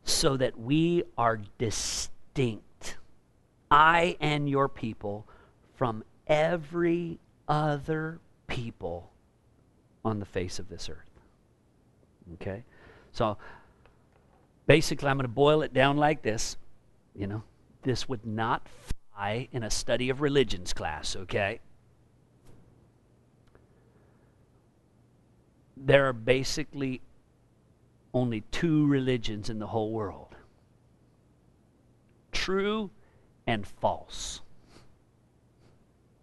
so 0.04 0.36
that 0.36 0.58
we 0.58 1.02
are 1.16 1.40
distinct? 1.58 2.96
I 3.70 4.16
and 4.20 4.48
your 4.48 4.68
people 4.68 5.26
from 5.74 6.04
every 6.26 7.18
other 7.48 8.20
people 8.46 9.10
on 10.04 10.20
the 10.20 10.26
face 10.26 10.58
of 10.58 10.68
this 10.68 10.88
earth. 10.88 11.10
Okay? 12.34 12.64
So 13.12 13.38
basically, 14.66 15.08
I'm 15.08 15.16
going 15.16 15.24
to 15.24 15.28
boil 15.28 15.62
it 15.62 15.72
down 15.72 15.96
like 15.96 16.22
this. 16.22 16.56
You 17.14 17.26
know, 17.26 17.42
this 17.82 18.08
would 18.08 18.26
not 18.26 18.66
fly 19.12 19.48
in 19.52 19.62
a 19.62 19.70
study 19.70 20.10
of 20.10 20.20
religions 20.20 20.72
class, 20.72 21.16
okay? 21.16 21.60
There 25.76 26.06
are 26.08 26.12
basically 26.12 27.02
only 28.14 28.42
two 28.50 28.86
religions 28.86 29.50
in 29.50 29.58
the 29.58 29.66
whole 29.66 29.92
world 29.92 30.36
true 32.32 32.90
and 33.46 33.66
false. 33.66 34.40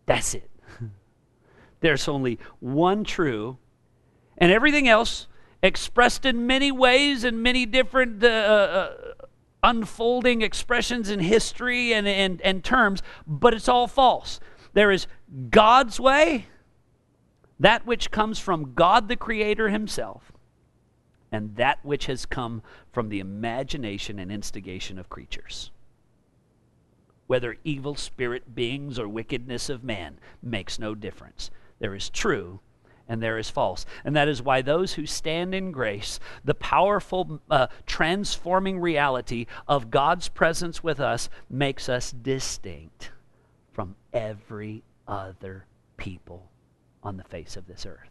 That's 0.05 0.33
it. 0.33 0.49
There's 1.81 2.07
only 2.07 2.39
one 2.59 3.03
true, 3.03 3.57
and 4.37 4.51
everything 4.51 4.87
else 4.87 5.27
expressed 5.61 6.25
in 6.25 6.47
many 6.47 6.71
ways 6.71 7.23
and 7.23 7.41
many 7.41 7.65
different 7.65 8.23
uh, 8.23 8.27
uh, 8.27 8.93
unfolding 9.63 10.41
expressions 10.41 11.09
in 11.09 11.19
history 11.19 11.93
and, 11.93 12.07
and, 12.07 12.41
and 12.41 12.63
terms, 12.63 13.01
but 13.25 13.53
it's 13.53 13.67
all 13.67 13.87
false. 13.87 14.39
There 14.73 14.91
is 14.91 15.07
God's 15.49 15.99
way, 15.99 16.47
that 17.63 17.85
which 17.85 18.11
comes 18.11 18.39
from 18.39 18.73
God 18.75 19.09
the 19.09 19.15
Creator 19.15 19.69
Himself, 19.69 20.31
and 21.31 21.55
that 21.55 21.79
which 21.83 22.05
has 22.05 22.25
come 22.25 22.61
from 22.91 23.09
the 23.09 23.19
imagination 23.19 24.19
and 24.19 24.31
instigation 24.31 24.99
of 24.99 25.09
creatures 25.09 25.71
whether 27.27 27.57
evil 27.63 27.95
spirit 27.95 28.53
beings 28.53 28.99
or 28.99 29.07
wickedness 29.07 29.69
of 29.69 29.83
man, 29.83 30.19
makes 30.41 30.77
no 30.77 30.93
difference. 30.93 31.49
There 31.79 31.95
is 31.95 32.09
true 32.09 32.59
and 33.07 33.21
there 33.21 33.37
is 33.37 33.49
false. 33.49 33.85
And 34.05 34.15
that 34.15 34.27
is 34.27 34.41
why 34.41 34.61
those 34.61 34.93
who 34.93 35.05
stand 35.05 35.53
in 35.53 35.71
grace, 35.71 36.19
the 36.45 36.53
powerful, 36.53 37.41
uh, 37.49 37.67
transforming 37.85 38.79
reality 38.79 39.47
of 39.67 39.91
God's 39.91 40.29
presence 40.29 40.83
with 40.83 40.99
us, 40.99 41.29
makes 41.49 41.89
us 41.89 42.11
distinct 42.11 43.11
from 43.71 43.95
every 44.13 44.83
other 45.07 45.65
people 45.97 46.49
on 47.03 47.17
the 47.17 47.23
face 47.23 47.55
of 47.55 47.67
this 47.67 47.85
earth. 47.85 48.09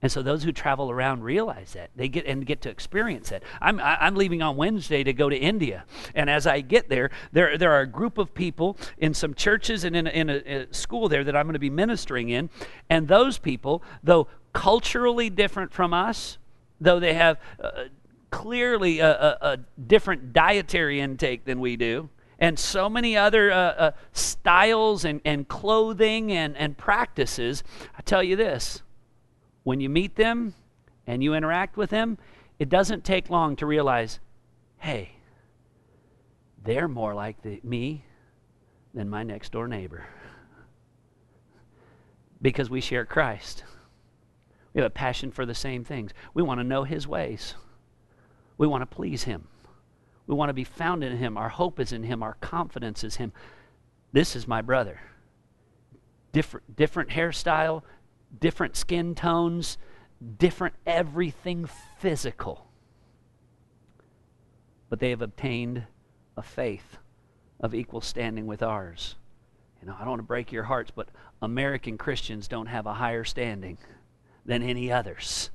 And 0.00 0.12
so 0.12 0.22
those 0.22 0.44
who 0.44 0.52
travel 0.52 0.92
around 0.92 1.24
realize 1.24 1.72
that 1.72 1.90
they 1.96 2.08
get 2.08 2.24
and 2.24 2.46
get 2.46 2.62
to 2.62 2.70
experience 2.70 3.32
it. 3.32 3.42
I'm 3.60 3.80
I'm 3.80 4.14
leaving 4.14 4.42
on 4.42 4.56
Wednesday 4.56 5.02
to 5.02 5.12
go 5.12 5.28
to 5.28 5.36
India, 5.36 5.84
and 6.14 6.30
as 6.30 6.46
I 6.46 6.60
get 6.60 6.88
there, 6.88 7.10
there 7.32 7.58
there 7.58 7.72
are 7.72 7.80
a 7.80 7.86
group 7.86 8.16
of 8.16 8.32
people 8.32 8.76
in 8.98 9.12
some 9.12 9.34
churches 9.34 9.82
and 9.82 9.96
in 9.96 10.06
a, 10.06 10.10
in 10.10 10.30
a, 10.30 10.36
a 10.36 10.72
school 10.72 11.08
there 11.08 11.24
that 11.24 11.34
I'm 11.34 11.46
going 11.46 11.54
to 11.54 11.58
be 11.58 11.70
ministering 11.70 12.28
in, 12.28 12.48
and 12.88 13.08
those 13.08 13.38
people, 13.38 13.82
though 14.04 14.28
culturally 14.52 15.30
different 15.30 15.72
from 15.72 15.92
us, 15.92 16.38
though 16.80 17.00
they 17.00 17.14
have 17.14 17.40
uh, 17.60 17.86
clearly 18.30 19.00
a, 19.00 19.38
a, 19.40 19.58
different 19.86 20.32
dietary 20.32 21.00
intake 21.00 21.44
than 21.44 21.60
we 21.60 21.76
do. 21.76 22.08
And 22.38 22.58
so 22.58 22.88
many 22.88 23.16
other 23.16 23.50
uh, 23.50 23.56
uh, 23.56 23.90
styles 24.12 25.04
and, 25.04 25.20
and 25.24 25.48
clothing 25.48 26.30
and, 26.32 26.56
and 26.56 26.76
practices. 26.76 27.64
I 27.96 28.02
tell 28.02 28.22
you 28.22 28.36
this 28.36 28.82
when 29.64 29.80
you 29.80 29.88
meet 29.88 30.16
them 30.16 30.54
and 31.06 31.22
you 31.22 31.34
interact 31.34 31.76
with 31.76 31.90
them, 31.90 32.16
it 32.58 32.68
doesn't 32.68 33.04
take 33.04 33.28
long 33.28 33.56
to 33.56 33.66
realize, 33.66 34.20
hey, 34.78 35.10
they're 36.64 36.88
more 36.88 37.14
like 37.14 37.42
the, 37.42 37.60
me 37.62 38.04
than 38.94 39.08
my 39.08 39.22
next 39.22 39.52
door 39.52 39.68
neighbor. 39.68 40.06
because 42.40 42.70
we 42.70 42.80
share 42.80 43.04
Christ. 43.04 43.64
We 44.72 44.80
have 44.80 44.86
a 44.86 44.90
passion 44.90 45.30
for 45.30 45.44
the 45.44 45.54
same 45.54 45.84
things. 45.84 46.12
We 46.34 46.42
want 46.42 46.60
to 46.60 46.64
know 46.64 46.84
His 46.84 47.06
ways. 47.06 47.54
We 48.56 48.66
want 48.66 48.82
to 48.82 48.86
please 48.86 49.24
Him. 49.24 49.48
We 50.28 50.34
want 50.34 50.50
to 50.50 50.54
be 50.54 50.64
found 50.64 51.02
in 51.02 51.16
Him. 51.16 51.38
Our 51.38 51.48
hope 51.48 51.80
is 51.80 51.92
in 51.92 52.02
Him. 52.04 52.22
Our 52.22 52.34
confidence 52.34 53.02
is 53.02 53.16
Him. 53.16 53.32
This 54.12 54.36
is 54.36 54.46
my 54.46 54.60
brother. 54.60 55.00
Different, 56.32 56.76
different 56.76 57.10
hairstyle, 57.10 57.82
different 58.38 58.76
skin 58.76 59.14
tones, 59.14 59.78
different 60.38 60.74
everything 60.86 61.66
physical. 61.98 62.66
But 64.90 65.00
they 65.00 65.10
have 65.10 65.22
obtained 65.22 65.84
a 66.36 66.42
faith 66.42 66.98
of 67.58 67.74
equal 67.74 68.02
standing 68.02 68.46
with 68.46 68.62
ours. 68.62 69.16
You 69.80 69.88
know, 69.88 69.94
I 69.94 70.00
don't 70.00 70.10
want 70.10 70.20
to 70.20 70.24
break 70.24 70.52
your 70.52 70.64
hearts, 70.64 70.90
but 70.94 71.08
American 71.40 71.96
Christians 71.96 72.48
don't 72.48 72.66
have 72.66 72.84
a 72.84 72.94
higher 72.94 73.24
standing 73.24 73.78
than 74.44 74.62
any 74.62 74.92
others. 74.92 75.50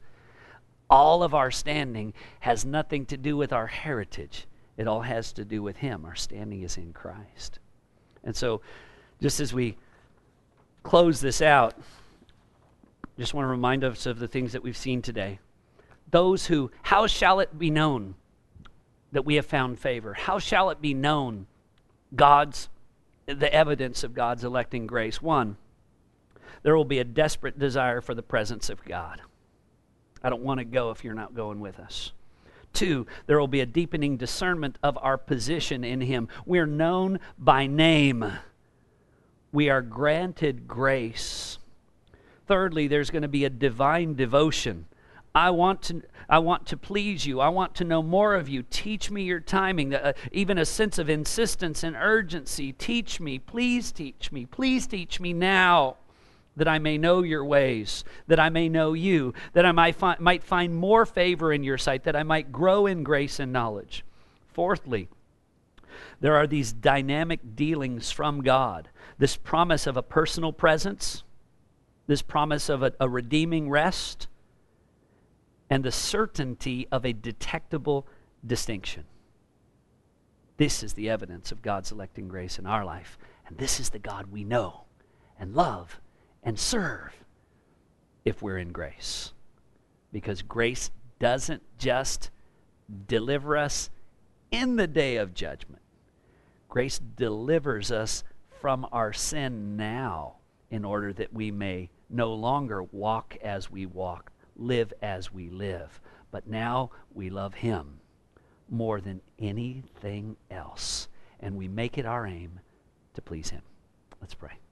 All 0.90 1.22
of 1.22 1.36
our 1.36 1.52
standing 1.52 2.14
has 2.40 2.66
nothing 2.66 3.06
to 3.08 3.18
do 3.18 3.38
with 3.38 3.54
our 3.54 3.68
heritage. 3.68 4.48
It 4.78 4.88
all 4.88 5.02
has 5.02 5.34
to 5.34 5.46
do 5.46 5.62
with 5.62 5.78
Him. 5.78 6.06
Our 6.06 6.16
standing 6.16 6.64
is 6.64 6.78
in 6.78 6.94
Christ. 6.94 7.60
And 8.24 8.36
so, 8.36 8.62
just 9.22 9.40
as 9.40 9.54
we 9.54 9.78
close 10.82 11.22
this 11.22 11.42
out, 11.42 11.76
just 13.18 13.34
want 13.34 13.46
to 13.46 13.50
remind 13.50 13.84
us 13.84 14.06
of 14.06 14.20
the 14.20 14.28
things 14.28 14.54
that 14.54 14.64
we've 14.64 14.78
seen 14.78 15.02
today. 15.02 15.40
Those 16.10 16.48
who, 16.48 16.72
how 16.82 17.08
shall 17.08 17.40
it 17.40 17.58
be 17.58 17.70
known 17.70 18.16
that 19.12 19.26
we 19.26 19.36
have 19.36 19.46
found 19.46 19.80
favor? 19.80 20.14
How 20.14 20.40
shall 20.40 20.70
it 20.72 20.82
be 20.82 20.94
known 20.94 21.46
God's, 22.16 22.70
the 23.26 23.54
evidence 23.54 24.04
of 24.04 24.14
God's 24.14 24.44
electing 24.44 24.88
grace? 24.88 25.22
One, 25.22 25.58
there 26.64 26.76
will 26.76 26.86
be 26.86 27.00
a 27.00 27.04
desperate 27.04 27.60
desire 27.60 28.02
for 28.02 28.16
the 28.16 28.24
presence 28.24 28.70
of 28.70 28.84
God. 28.84 29.22
I 30.24 30.30
don't 30.30 30.44
want 30.44 30.60
to 30.60 30.66
go 30.66 30.90
if 30.92 31.04
you're 31.04 31.14
not 31.14 31.36
going 31.36 31.60
with 31.60 31.80
us. 31.80 32.14
Two, 32.74 33.06
there 33.28 33.40
will 33.40 33.48
be 33.48 33.62
a 33.62 33.66
deepening 33.68 34.18
discernment 34.18 34.78
of 34.82 34.98
our 35.02 35.18
position 35.18 35.84
in 35.84 36.02
Him. 36.02 36.28
We're 36.46 36.66
known 36.66 37.20
by 37.38 37.68
name, 37.68 38.26
we 39.52 39.70
are 39.70 39.82
granted 39.82 40.68
grace. 40.68 41.60
Thirdly, 42.48 42.88
there's 42.88 43.12
going 43.12 43.22
to 43.22 43.28
be 43.28 43.46
a 43.46 43.50
divine 43.50 44.16
devotion. 44.16 44.88
I 45.36 45.52
want 45.52 45.82
to 45.84 46.02
I 46.30 46.40
want 46.40 46.66
to 46.68 46.78
please 46.78 47.26
you. 47.26 47.40
I 47.40 47.50
want 47.50 47.76
to 47.76 47.84
know 47.84 48.02
more 48.02 48.34
of 48.36 48.50
you. 48.50 48.64
Teach 48.64 49.12
me 49.12 49.24
your 49.24 49.40
timing. 49.40 49.94
Uh, 49.94 50.14
even 50.32 50.58
a 50.58 50.66
sense 50.66 50.98
of 50.98 51.10
insistence 51.10 51.84
and 51.84 51.96
urgency. 51.96 52.72
Teach 52.72 53.20
me. 53.20 53.40
Please 53.40 53.92
teach 53.92 54.32
me. 54.32 54.46
Please 54.46 54.88
teach 54.88 55.20
me 55.20 55.34
now 55.34 55.98
that 56.56 56.68
I 56.68 56.80
may 56.80 56.98
know 56.98 57.24
your 57.24 57.44
ways, 57.44 58.04
that 58.28 58.40
I 58.40 58.50
may 58.50 58.70
know 58.70 58.94
you, 58.94 59.34
that 59.54 59.66
I 59.66 59.72
might, 59.72 59.96
fi- 59.96 60.18
might 60.20 60.44
find 60.44 60.76
more 60.76 61.06
favor 61.06 61.52
in 61.52 61.64
your 61.64 61.78
sight, 61.78 62.04
that 62.04 62.16
I 62.16 62.24
might 62.24 62.52
grow 62.52 62.86
in 62.86 63.04
grace 63.04 63.40
and 63.40 63.52
knowledge. 63.52 64.06
Fourthly, 64.54 65.10
there 66.20 66.36
are 66.36 66.48
these 66.48 66.72
dynamic 66.72 67.56
dealings 67.56 68.12
from 68.12 68.42
God. 68.42 68.90
This 69.18 69.36
promise 69.36 69.88
of 69.88 69.98
a 69.98 70.04
personal 70.04 70.54
presence, 70.54 71.24
this 72.08 72.22
promise 72.22 72.70
of 72.70 72.84
a, 72.84 72.94
a 73.00 73.10
redeeming 73.10 73.70
rest, 73.70 74.28
and 75.70 75.84
the 75.84 75.92
certainty 75.92 76.88
of 76.92 77.06
a 77.06 77.14
detectable 77.14 78.08
distinction. 78.46 79.06
This 80.58 80.84
is 80.84 80.94
the 80.94 81.10
evidence 81.10 81.52
of 81.52 81.64
God's 81.64 81.92
electing 81.92 82.28
grace 82.28 82.60
in 82.60 82.68
our 82.68 82.86
life. 82.86 83.18
And 83.48 83.58
this 83.58 83.80
is 83.80 83.90
the 83.90 84.00
God 84.00 84.32
we 84.32 84.44
know 84.44 84.84
and 85.40 85.56
love 85.56 86.00
and 86.44 86.60
serve 86.60 87.14
if 88.26 88.42
we're 88.42 88.58
in 88.58 88.72
grace. 88.72 89.34
Because 90.12 90.42
grace 90.42 90.92
doesn't 91.20 91.64
just 91.78 92.30
deliver 93.08 93.58
us 93.58 93.90
in 94.52 94.76
the 94.76 94.88
day 94.88 95.16
of 95.16 95.34
judgment, 95.34 95.82
grace 96.70 97.00
delivers 97.00 97.92
us 97.92 98.24
from 98.62 98.88
our 98.92 99.12
sin 99.12 99.76
now 99.76 100.36
in 100.70 100.86
order 100.86 101.12
that 101.14 101.34
we 101.34 101.52
may 101.52 101.90
no 102.10 102.34
longer 102.34 102.84
walk 102.84 103.36
as 103.44 103.72
we 103.72 103.86
walk, 103.86 104.32
live 104.56 104.94
as 105.02 105.34
we 105.34 105.50
live. 105.50 106.00
But 106.32 106.48
now 106.48 106.92
we 107.14 107.30
love 107.30 107.56
Him 107.56 108.00
more 108.70 109.02
than 109.02 109.22
anything 109.40 110.36
else, 110.50 111.08
and 111.40 111.56
we 111.56 111.68
make 111.68 111.98
it 111.98 112.06
our 112.06 112.26
aim 112.26 112.60
to 113.16 113.22
please 113.22 113.50
Him. 113.50 113.62
Let's 114.22 114.36
pray. 114.36 114.63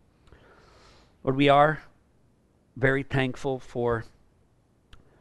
Lord, 1.23 1.35
we 1.35 1.49
are 1.49 1.83
very 2.75 3.03
thankful 3.03 3.59
for 3.59 4.05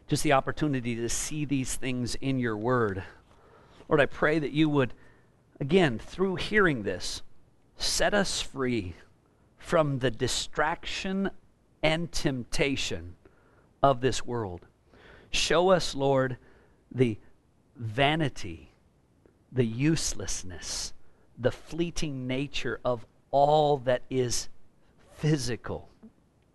just 0.08 0.22
the 0.22 0.32
opportunity 0.32 0.96
to 0.96 1.10
see 1.10 1.44
these 1.44 1.74
things 1.74 2.14
in 2.14 2.38
your 2.38 2.56
word. 2.56 3.02
Lord, 3.86 4.00
I 4.00 4.06
pray 4.06 4.38
that 4.38 4.52
you 4.52 4.70
would, 4.70 4.94
again, 5.60 5.98
through 5.98 6.36
hearing 6.36 6.84
this, 6.84 7.20
set 7.76 8.14
us 8.14 8.40
free 8.40 8.94
from 9.58 9.98
the 9.98 10.10
distraction 10.10 11.30
and 11.82 12.10
temptation 12.10 13.16
of 13.82 14.00
this 14.00 14.24
world. 14.24 14.66
Show 15.30 15.68
us, 15.68 15.94
Lord, 15.94 16.38
the 16.90 17.18
vanity, 17.76 18.72
the 19.52 19.66
uselessness, 19.66 20.94
the 21.38 21.52
fleeting 21.52 22.26
nature 22.26 22.80
of 22.86 23.04
all 23.30 23.76
that 23.78 24.02
is 24.08 24.48
physical 25.12 25.89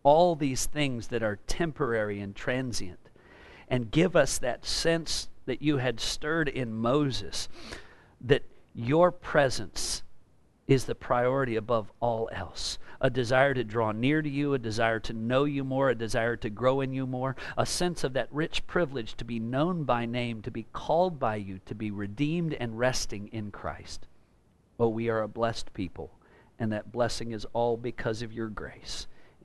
all 0.05 0.35
these 0.35 0.67
things 0.67 1.07
that 1.07 1.23
are 1.23 1.39
temporary 1.47 2.21
and 2.21 2.35
transient, 2.35 3.09
and 3.67 3.89
give 3.89 4.15
us 4.15 4.37
that 4.37 4.63
sense 4.63 5.27
that 5.47 5.63
you 5.63 5.77
had 5.77 5.99
stirred 5.99 6.47
in 6.47 6.71
Moses 6.71 7.49
that 8.21 8.43
your 8.75 9.11
presence 9.11 10.03
is 10.67 10.85
the 10.85 10.93
priority 10.93 11.55
above 11.55 11.91
all 11.99 12.29
else. 12.31 12.77
A 13.01 13.09
desire 13.09 13.55
to 13.55 13.63
draw 13.63 13.91
near 13.91 14.21
to 14.21 14.29
you, 14.29 14.53
a 14.53 14.59
desire 14.59 14.99
to 15.01 15.13
know 15.13 15.45
you 15.45 15.63
more, 15.63 15.89
a 15.89 15.95
desire 15.95 16.35
to 16.37 16.49
grow 16.51 16.81
in 16.81 16.93
you 16.93 17.07
more, 17.07 17.35
a 17.57 17.65
sense 17.65 18.03
of 18.03 18.13
that 18.13 18.29
rich 18.31 18.65
privilege 18.67 19.15
to 19.15 19.25
be 19.25 19.39
known 19.39 19.85
by 19.85 20.05
name, 20.05 20.41
to 20.43 20.51
be 20.51 20.67
called 20.71 21.19
by 21.19 21.35
you, 21.35 21.59
to 21.65 21.73
be 21.73 21.89
redeemed 21.89 22.53
and 22.53 22.77
resting 22.77 23.27
in 23.29 23.49
Christ. 23.49 24.05
Oh, 24.79 24.89
we 24.89 25.09
are 25.09 25.23
a 25.23 25.27
blessed 25.27 25.73
people, 25.73 26.11
and 26.59 26.71
that 26.71 26.91
blessing 26.91 27.31
is 27.31 27.45
all 27.53 27.75
because 27.75 28.21
of 28.21 28.31
your 28.31 28.49
grace. 28.49 29.07